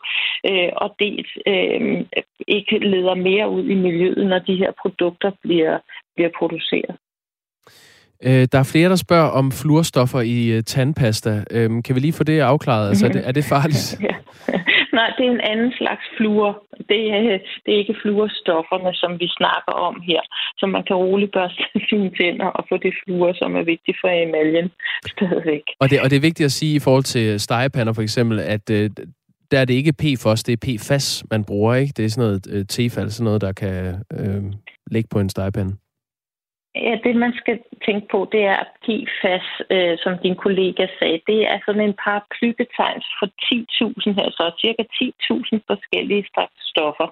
øh, 0.51 0.70
og 0.76 0.97
dels 0.99 1.30
øh, 1.47 2.05
ikke 2.49 2.78
leder 2.78 3.14
mere 3.14 3.51
ud 3.51 3.64
i 3.64 3.74
miljøet, 3.74 4.26
når 4.26 4.39
de 4.39 4.57
her 4.57 4.72
produkter 4.83 5.30
bliver, 5.43 5.78
bliver 6.16 6.30
produceret. 6.39 6.97
Øh, 8.26 8.46
der 8.52 8.58
er 8.58 8.68
flere, 8.72 8.88
der 8.88 8.96
spørger 8.96 9.28
om 9.28 9.52
fluorstoffer 9.52 10.20
i 10.20 10.56
uh, 10.56 10.60
tandpasta. 10.60 11.44
Øh, 11.50 11.82
kan 11.84 11.94
vi 11.94 12.00
lige 12.00 12.12
få 12.12 12.24
det 12.24 12.40
afklaret? 12.40 12.88
Altså, 12.88 13.06
er, 13.06 13.12
det, 13.12 13.28
er 13.28 13.32
det 13.32 13.44
farligt? 13.44 13.98
ja. 14.08 14.14
Nej, 14.98 15.08
det 15.18 15.26
er 15.26 15.30
en 15.30 15.46
anden 15.52 15.72
slags 15.80 16.04
fluor. 16.16 16.50
Det 16.90 17.02
er, 17.16 17.20
det 17.64 17.70
er 17.74 17.78
ikke 17.82 17.96
fluorstofferne, 18.02 18.94
som 18.94 19.10
vi 19.22 19.28
snakker 19.38 19.72
om 19.88 19.94
her. 20.08 20.20
Så 20.58 20.66
man 20.66 20.82
kan 20.88 20.96
roligt 20.96 21.32
børste 21.32 21.62
sine 21.88 22.10
tænder 22.18 22.46
og 22.46 22.64
få 22.68 22.76
det 22.76 22.94
fluor, 23.04 23.32
som 23.40 23.56
er 23.56 23.64
vigtigt 23.72 23.98
for 24.00 24.08
emaljen 24.08 24.70
stadigvæk. 25.14 25.64
Og 25.80 25.90
det, 25.90 26.00
og 26.00 26.10
det 26.10 26.16
er 26.16 26.28
vigtigt 26.28 26.44
at 26.44 26.52
sige 26.52 26.74
i 26.76 26.84
forhold 26.86 27.04
til 27.04 27.40
stegepander 27.40 27.92
for 27.92 28.02
eksempel, 28.02 28.40
at 28.40 28.70
øh, 28.70 28.90
der 29.50 29.58
er 29.60 29.64
det 29.64 29.74
ikke 29.74 29.92
PFOS, 29.92 30.42
det 30.42 30.52
er 30.52 30.62
PFAS, 30.66 31.24
man 31.30 31.44
bruger, 31.44 31.74
ikke? 31.74 31.92
Det 31.96 32.04
er 32.04 32.08
sådan 32.08 32.28
noget 32.28 32.46
øh, 32.50 32.66
tefal, 32.66 33.10
sådan 33.12 33.24
noget, 33.24 33.40
der 33.40 33.52
kan 33.52 34.04
øh, 34.18 34.42
ligge 34.90 35.08
på 35.12 35.20
en 35.20 35.28
stegepande. 35.28 35.76
Ja, 36.74 36.98
det 37.04 37.16
man 37.16 37.32
skal 37.32 37.58
tænke 37.86 38.06
på, 38.10 38.28
det 38.32 38.42
er 38.44 38.62
PFAS, 38.84 39.46
øh, 39.70 39.98
som 39.98 40.18
din 40.18 40.36
kollega 40.36 40.86
sagde. 40.98 41.20
Det 41.26 41.40
er 41.52 41.58
sådan 41.66 41.80
en 41.88 41.94
paraplybetegnelse 42.04 43.10
for 43.18 43.26
10.000, 43.26 44.24
altså 44.26 44.44
cirka 44.60 44.82
10.000 44.82 45.60
forskellige 45.70 46.26
slags 46.34 46.56
stoffer. 46.72 47.08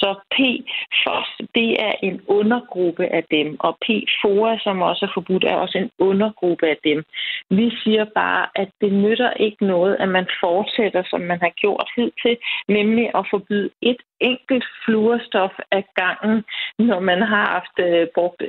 Så 0.00 0.08
PFOS, 0.34 1.30
det 1.54 1.70
er 1.88 1.94
en 2.02 2.20
undergruppe 2.26 3.06
af 3.06 3.24
dem, 3.30 3.56
og 3.60 3.78
PFOA, 3.84 4.58
som 4.58 4.82
også 4.82 5.04
er 5.06 5.12
forbudt, 5.14 5.44
er 5.44 5.56
også 5.64 5.78
en 5.78 5.90
undergruppe 5.98 6.66
af 6.66 6.78
dem. 6.84 7.04
Vi 7.50 7.66
siger 7.82 8.04
bare, 8.04 8.46
at 8.54 8.70
det 8.80 8.92
nytter 8.92 9.30
ikke 9.46 9.66
noget, 9.66 9.96
at 10.00 10.08
man 10.08 10.26
fortsætter, 10.40 11.02
som 11.10 11.20
man 11.20 11.40
har 11.40 11.52
gjort 11.62 11.88
hidtil, 11.96 12.36
nemlig 12.68 13.06
at 13.14 13.26
forbyde 13.30 13.70
et 13.82 14.00
enkelt 14.20 14.64
fluorstof 14.84 15.54
af 15.70 15.84
gangen, 16.02 16.44
når 16.78 17.00
man 17.00 17.20
har 17.22 17.46
haft 17.54 17.76
øh, 17.86 18.06
brugt 18.14 18.42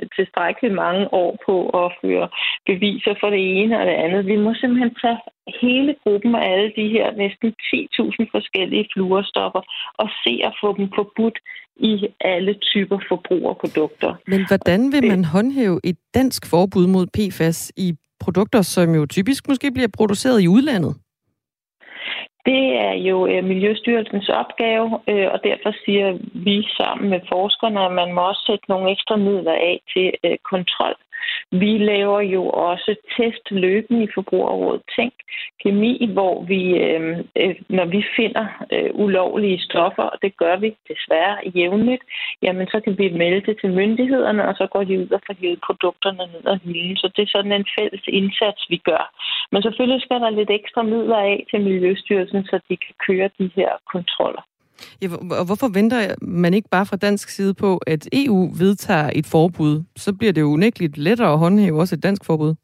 tilstrækkeligt 0.46 0.74
mange 0.74 1.14
år 1.22 1.30
på 1.46 1.54
at 1.82 1.92
føre 2.02 2.28
beviser 2.66 3.14
for 3.20 3.28
det 3.34 3.42
ene 3.58 3.80
og 3.80 3.86
det 3.86 3.96
andet. 4.04 4.26
Vi 4.26 4.36
må 4.36 4.54
simpelthen 4.54 4.94
tage 5.02 5.18
hele 5.62 5.94
gruppen 6.04 6.34
af 6.34 6.52
alle 6.52 6.72
de 6.78 6.86
her 6.94 7.06
næsten 7.22 7.48
10.000 7.48 8.26
forskellige 8.34 8.88
fluorstoffer 8.92 9.62
og 10.02 10.08
se 10.24 10.32
at 10.48 10.52
få 10.62 10.68
dem 10.78 10.88
forbudt 10.98 11.38
i 11.76 11.94
alle 12.20 12.54
typer 12.54 12.98
forbrugerprodukter. 13.08 14.10
Men 14.26 14.40
hvordan 14.48 14.80
vil 14.92 15.08
man 15.12 15.24
håndhæve 15.24 15.80
et 15.84 15.98
dansk 16.14 16.50
forbud 16.50 16.86
mod 16.86 17.06
PFAS 17.16 17.72
i 17.76 17.88
produkter, 18.20 18.62
som 18.62 18.94
jo 18.94 19.06
typisk 19.06 19.48
måske 19.48 19.70
bliver 19.72 19.88
produceret 19.98 20.42
i 20.42 20.48
udlandet? 20.48 20.94
Det 22.48 22.64
er 22.86 22.94
jo 23.08 23.26
øh, 23.26 23.44
Miljøstyrelsens 23.44 24.28
opgave, 24.28 25.00
øh, 25.10 25.28
og 25.34 25.38
derfor 25.44 25.72
siger 25.84 26.18
vi 26.46 26.56
sammen 26.78 27.10
med 27.10 27.20
forskerne, 27.28 27.80
at 27.86 27.92
man 27.92 28.12
må 28.12 28.20
også 28.20 28.42
sætte 28.46 28.64
nogle 28.68 28.90
ekstra 28.92 29.16
midler 29.16 29.52
af 29.52 29.80
til 29.92 30.08
øh, 30.24 30.38
kontrol 30.52 30.94
vi 31.50 31.78
laver 31.78 32.20
jo 32.20 32.42
også 32.50 32.94
test 33.16 33.50
løbende 33.50 34.02
i 34.04 34.08
Forbrugerrådet 34.14 34.82
Tænk 34.96 35.14
Kemi, 35.62 36.10
hvor 36.12 36.44
vi, 36.44 36.62
øh, 36.86 37.18
øh, 37.36 37.54
når 37.68 37.84
vi 37.84 38.04
finder 38.16 38.46
øh, 38.72 38.90
ulovlige 38.94 39.60
stoffer, 39.60 40.02
og 40.02 40.18
det 40.22 40.36
gør 40.36 40.56
vi 40.56 40.76
desværre 40.88 41.36
jævnligt, 41.54 42.02
jamen 42.42 42.66
så 42.66 42.80
kan 42.80 42.98
vi 42.98 43.08
melde 43.08 43.46
det 43.46 43.56
til 43.60 43.70
myndighederne, 43.70 44.48
og 44.48 44.54
så 44.54 44.66
går 44.66 44.84
de 44.84 45.00
ud 45.00 45.10
og 45.10 45.20
får 45.26 45.34
hævet 45.40 45.60
produkterne 45.66 46.26
ned 46.32 46.44
og 46.46 46.58
hylden. 46.64 46.96
Så 46.96 47.10
det 47.16 47.22
er 47.22 47.32
sådan 47.36 47.52
en 47.52 47.66
fælles 47.78 48.04
indsats, 48.08 48.60
vi 48.70 48.76
gør. 48.76 49.04
Men 49.52 49.62
selvfølgelig 49.62 50.02
skal 50.02 50.20
der 50.20 50.30
lidt 50.30 50.50
ekstra 50.50 50.82
midler 50.82 51.16
af 51.16 51.46
til 51.50 51.60
Miljøstyrelsen, 51.60 52.44
så 52.44 52.60
de 52.68 52.76
kan 52.76 52.94
køre 53.06 53.30
de 53.38 53.50
her 53.56 53.72
kontroller. 53.92 54.42
Ja, 55.02 55.08
og 55.30 55.44
hvorfor 55.44 55.68
venter 55.68 56.14
man 56.22 56.54
ikke 56.54 56.68
bare 56.68 56.86
fra 56.86 56.96
dansk 56.96 57.28
side 57.28 57.54
på, 57.54 57.76
at 57.76 58.08
EU 58.12 58.50
vedtager 58.54 59.10
et 59.14 59.26
forbud? 59.26 59.82
Så 59.96 60.12
bliver 60.12 60.32
det 60.32 60.40
jo 60.40 60.46
unægteligt 60.46 60.98
lettere 60.98 61.32
at 61.32 61.38
håndhæve 61.38 61.80
også 61.80 61.94
et 61.94 62.02
dansk 62.02 62.24
forbud. 62.24 62.54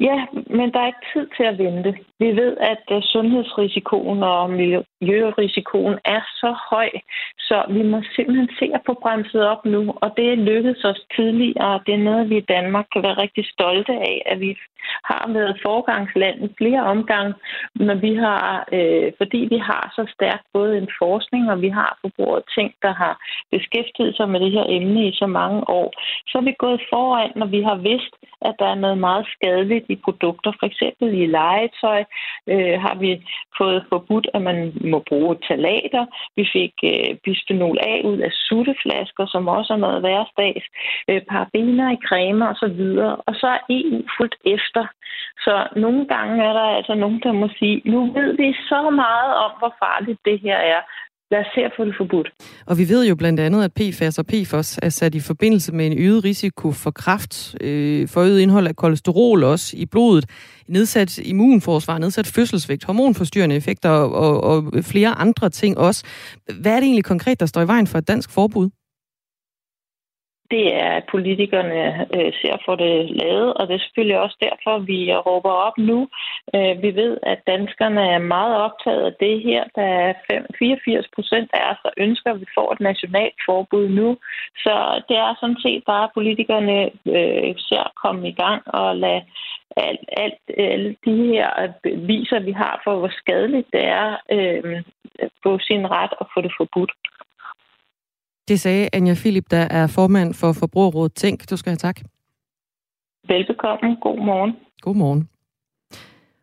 Ja, 0.00 0.26
men 0.46 0.72
der 0.72 0.80
er 0.80 0.86
ikke 0.86 1.08
tid 1.14 1.26
til 1.36 1.44
at 1.44 1.58
vente. 1.58 1.94
Vi 2.18 2.28
ved, 2.40 2.56
at 2.56 2.84
øh, 2.90 3.02
sundhedsrisikoen 3.02 4.22
og 4.22 4.50
miljørisikoen 4.50 5.98
er 6.04 6.22
så 6.40 6.56
høj, 6.70 6.90
så 7.38 7.64
vi 7.68 7.82
må 7.82 8.02
simpelthen 8.16 8.50
se 8.58 8.70
at 8.74 8.82
få 8.86 8.94
bremset 9.02 9.46
op 9.46 9.64
nu. 9.64 9.94
Og 10.02 10.08
det 10.16 10.26
er 10.32 10.44
lykkedes 10.50 10.84
os 10.84 11.00
tidligere, 11.16 11.74
og 11.74 11.80
det 11.86 11.94
er 11.94 12.06
noget, 12.08 12.30
vi 12.30 12.36
i 12.36 12.48
Danmark 12.54 12.86
kan 12.92 13.02
være 13.02 13.22
rigtig 13.24 13.44
stolte 13.54 13.92
af, 13.92 14.22
at 14.26 14.40
vi 14.40 14.56
har 15.04 15.32
været 15.32 15.60
forgangsland 15.62 16.44
i 16.44 16.54
flere 16.58 16.82
omgange, 16.84 17.34
når 17.74 17.94
vi 17.94 18.14
har, 18.14 18.68
øh, 18.72 19.12
fordi 19.18 19.40
vi 19.50 19.58
har 19.58 19.92
så 19.96 20.12
stærkt 20.14 20.46
både 20.52 20.78
en 20.78 20.88
forskning, 21.02 21.50
og 21.50 21.62
vi 21.62 21.68
har 21.68 21.98
forbruget 22.00 22.44
ting, 22.56 22.74
der 22.82 22.92
har 23.02 23.14
beskæftiget 23.50 24.16
sig 24.16 24.28
med 24.28 24.40
det 24.40 24.52
her 24.52 24.64
emne 24.68 25.08
i 25.08 25.12
så 25.12 25.26
mange 25.26 25.60
år, 25.68 25.92
så 26.28 26.38
er 26.38 26.42
vi 26.42 26.54
gået 26.58 26.80
foran, 26.92 27.32
når 27.36 27.46
vi 27.46 27.62
har 27.62 27.74
vidst, 27.74 28.14
at 28.42 28.54
der 28.58 28.66
er 28.66 28.74
noget 28.84 28.98
meget 28.98 29.26
skade 29.34 29.59
skadeligt 29.60 29.86
i 29.88 29.96
produkter. 30.04 30.52
For 30.60 30.66
eksempel 30.66 31.08
i 31.14 31.26
legetøj 31.26 32.04
øh, 32.52 32.80
har 32.84 32.94
vi 32.94 33.10
fået 33.58 33.84
forbudt, 33.88 34.26
at 34.34 34.42
man 34.42 34.72
må 34.92 34.98
bruge 35.08 35.36
talater. 35.48 36.06
Vi 36.36 36.44
fik 36.52 36.74
øh, 36.84 37.16
bisphenol 37.24 37.78
A 37.92 37.94
ud 38.10 38.18
af 38.18 38.32
sutteflasker, 38.32 39.26
som 39.26 39.48
også 39.48 39.72
er 39.72 39.82
noget 39.86 40.00
hverdags. 40.00 40.66
Øh, 41.08 41.22
parabener 41.30 41.90
i 41.92 42.02
cremer 42.08 42.46
osv. 42.52 42.80
Og 43.28 43.34
så 43.40 43.46
er 43.56 43.60
EU 43.70 43.98
fuldt 44.16 44.36
efter. 44.44 44.84
Så 45.44 45.54
nogle 45.76 46.06
gange 46.14 46.44
er 46.48 46.52
der 46.52 46.68
altså 46.78 46.94
nogen, 46.94 47.20
der 47.24 47.32
må 47.32 47.48
sige, 47.58 47.82
nu 47.84 48.12
ved 48.12 48.36
vi 48.36 48.48
så 48.70 48.90
meget 48.90 49.32
om, 49.44 49.52
hvor 49.58 49.72
farligt 49.84 50.20
det 50.24 50.40
her 50.40 50.56
er 50.56 50.80
lad 51.30 51.40
os 51.40 51.46
se 51.54 51.60
at 51.60 51.72
få 51.76 51.84
det 51.84 51.94
forbudt. 51.96 52.28
Og 52.66 52.78
vi 52.78 52.88
ved 52.88 53.06
jo 53.08 53.14
blandt 53.14 53.40
andet, 53.40 53.64
at 53.64 53.72
PFAS 53.72 54.18
og 54.18 54.26
PFOS 54.26 54.78
er 54.82 54.88
sat 54.88 55.14
i 55.14 55.20
forbindelse 55.20 55.74
med 55.74 55.86
en 55.86 55.98
øget 55.98 56.24
risiko 56.24 56.72
for 56.72 56.90
kræft, 56.90 57.56
øh, 57.60 58.08
for 58.08 58.20
øget 58.20 58.40
indhold 58.40 58.66
af 58.66 58.76
kolesterol 58.76 59.44
også 59.44 59.76
i 59.76 59.86
blodet, 59.86 60.24
nedsat 60.68 61.18
immunforsvar, 61.18 61.98
nedsat 61.98 62.26
fødselsvægt, 62.26 62.84
hormonforstyrrende 62.84 63.56
effekter 63.56 63.90
og, 63.90 64.40
og, 64.42 64.64
og 64.74 64.84
flere 64.84 65.08
andre 65.08 65.50
ting 65.50 65.78
også. 65.78 66.04
Hvad 66.60 66.72
er 66.72 66.76
det 66.76 66.84
egentlig 66.84 67.04
konkret, 67.04 67.40
der 67.40 67.46
står 67.46 67.62
i 67.62 67.66
vejen 67.66 67.86
for 67.86 67.98
et 67.98 68.08
dansk 68.08 68.30
forbud? 68.30 68.70
Det 70.50 70.66
er, 70.84 70.90
at 70.98 71.04
politikerne 71.10 71.80
øh, 72.16 72.32
ser 72.40 72.56
for 72.64 72.74
det 72.74 73.10
lavet, 73.22 73.54
og 73.54 73.68
det 73.68 73.74
er 73.74 73.84
selvfølgelig 73.84 74.18
også 74.20 74.36
derfor, 74.48 74.78
vi 74.78 74.98
råber 75.14 75.50
op 75.50 75.78
nu. 75.78 76.08
Øh, 76.54 76.82
vi 76.82 76.90
ved, 77.00 77.18
at 77.22 77.38
danskerne 77.46 78.02
er 78.16 78.18
meget 78.18 78.56
optaget 78.66 79.02
af 79.10 79.14
det 79.20 79.42
her. 79.42 79.62
Der 79.74 79.82
er 79.82 80.12
84 80.58 81.06
procent 81.14 81.50
af 81.52 81.70
os, 81.70 81.80
der 81.84 81.90
ønsker, 81.96 82.30
at 82.30 82.40
vi 82.40 82.46
får 82.54 82.72
et 82.72 82.80
nationalt 82.80 83.38
forbud 83.46 83.88
nu. 83.88 84.16
Så 84.64 85.02
det 85.08 85.16
er 85.16 85.34
sådan 85.40 85.62
set 85.64 85.82
bare, 85.86 86.04
at 86.04 86.14
politikerne 86.14 86.78
øh, 87.16 87.54
ser 87.68 87.82
at 87.90 87.98
komme 88.02 88.28
i 88.28 88.32
gang 88.42 88.62
og 88.66 88.96
lade 88.96 89.22
alt, 89.76 90.04
alt, 90.16 90.42
alle 90.58 90.96
de 91.04 91.16
her 91.32 91.48
viser, 92.06 92.40
vi 92.40 92.52
har 92.52 92.80
for, 92.84 92.98
hvor 92.98 93.12
skadeligt 93.22 93.68
det 93.72 93.84
er 93.86 94.16
øh, 94.30 94.82
på 95.42 95.58
sin 95.58 95.90
ret 95.90 96.14
at 96.20 96.26
få 96.34 96.40
det 96.40 96.52
forbudt. 96.58 96.92
Det 98.50 98.60
sagde 98.60 98.88
Anja 98.92 99.14
Philip, 99.14 99.44
der 99.50 99.66
er 99.70 99.86
formand 99.86 100.34
for 100.34 100.52
Forbrugerrådet 100.52 101.14
Tænk. 101.14 101.50
Du 101.50 101.56
skal 101.56 101.70
have 101.70 101.76
tak. 101.76 102.00
Velbekomme. 103.28 103.96
God 104.02 104.24
morgen. 104.24 104.52
God 104.80 104.94
morgen. 104.94 105.28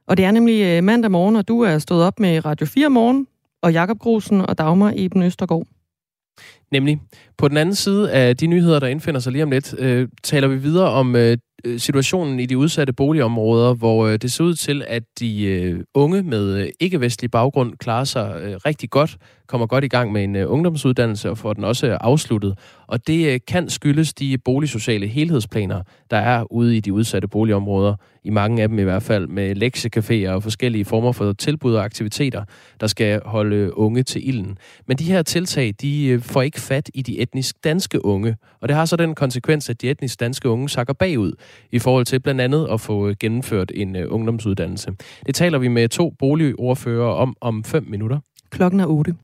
Og 0.07 0.17
det 0.17 0.25
er 0.25 0.31
nemlig 0.31 0.61
øh, 0.65 0.83
mandag 0.83 1.11
morgen, 1.11 1.35
og 1.35 1.47
du 1.47 1.61
er 1.61 1.77
stået 1.77 2.03
op 2.03 2.19
med 2.19 2.45
Radio 2.45 2.65
4 2.65 2.89
morgen, 2.89 3.27
og 3.61 3.73
Jakob 3.73 3.99
Grusen 3.99 4.41
og 4.41 4.57
Dagmar 4.57 4.93
Eben 4.95 5.23
Østergaard. 5.23 5.67
Nemlig. 6.71 7.01
På 7.37 7.47
den 7.47 7.57
anden 7.57 7.75
side 7.75 8.11
af 8.11 8.37
de 8.37 8.47
nyheder, 8.47 8.79
der 8.79 8.87
indfinder 8.87 9.19
sig 9.19 9.31
lige 9.31 9.43
om 9.43 9.51
lidt, 9.51 9.75
øh, 9.79 10.09
taler 10.23 10.47
vi 10.47 10.57
videre 10.57 10.89
om 10.91 11.15
øh, 11.15 11.31
Øh, 11.31 11.37
Øh, 11.67 11.79
situationen 11.79 12.39
i 12.39 12.45
de 12.45 12.57
udsatte 12.57 12.93
boligområder, 12.93 13.73
hvor 13.73 14.07
øh, 14.07 14.17
det 14.17 14.31
ser 14.31 14.43
ud 14.43 14.53
til, 14.53 14.83
at 14.87 15.03
de 15.19 15.43
øh, 15.43 15.83
unge 15.93 16.23
med 16.23 16.69
ikke-vestlig 16.79 17.31
baggrund 17.31 17.73
klarer 17.77 18.03
sig 18.03 18.55
rigtig 18.65 18.89
godt, 18.89 19.17
kommer 19.47 19.67
godt 19.67 19.83
i 19.83 19.87
gang 19.87 20.11
med 20.11 20.23
en 20.23 20.35
ungdomsuddannelse 20.35 21.29
og 21.29 21.37
får 21.37 21.53
den 21.53 21.63
også 21.63 21.97
afsluttet. 22.01 22.57
Og 22.87 23.07
det 23.07 23.33
øh, 23.33 23.39
kan 23.47 23.69
skyldes 23.69 24.13
de 24.13 24.37
boligsociale 24.37 25.07
helhedsplaner, 25.07 25.81
der 26.11 26.17
er 26.17 26.51
ude 26.51 26.77
i 26.77 26.79
de 26.79 26.93
udsatte 26.93 27.27
boligområder 27.27 27.95
i 28.23 28.29
mange 28.29 28.61
af 28.61 28.69
dem 28.69 28.79
i 28.79 28.83
hvert 28.83 29.03
fald, 29.03 29.27
med 29.27 29.55
lektiecaféer 29.55 30.29
og 30.29 30.43
forskellige 30.43 30.85
former 30.85 31.11
for 31.11 31.33
tilbud 31.33 31.73
og 31.73 31.83
aktiviteter, 31.83 32.43
der 32.79 32.87
skal 32.87 33.21
holde 33.25 33.77
unge 33.77 34.03
til 34.03 34.27
ilden. 34.27 34.57
Men 34.87 34.97
de 34.97 35.03
her 35.03 35.21
tiltag, 35.21 35.73
de 35.81 36.07
øh, 36.07 36.21
får 36.21 36.41
ikke 36.41 36.61
fat 36.61 36.89
i 36.93 37.01
de 37.01 37.19
etnisk 37.19 37.63
danske 37.63 38.05
unge, 38.05 38.35
og 38.61 38.67
det 38.67 38.75
har 38.75 38.85
så 38.85 38.95
den 38.95 39.15
konsekvens, 39.15 39.69
at 39.69 39.81
de 39.81 39.89
etnisk 39.89 40.19
danske 40.19 40.49
unge 40.49 40.69
sakker 40.69 40.93
bagud 40.93 41.31
i 41.71 41.79
forhold 41.79 42.05
til 42.05 42.19
blandt 42.19 42.41
andet 42.41 42.67
at 42.71 42.81
få 42.81 43.07
øh, 43.07 43.15
gennemført 43.19 43.71
en 43.75 43.95
ungdomsuddannelse. 43.95 44.91
Det 45.25 45.35
taler 45.35 45.57
vi 45.57 45.67
med 45.67 45.89
to 45.89 46.09
boligordfører 46.09 47.11
om 47.11 47.35
om 47.41 47.63
fem 47.63 47.85
minutter. 47.89 48.19
Klokken 48.49 48.79
er 48.79 48.85
8. 48.85 49.15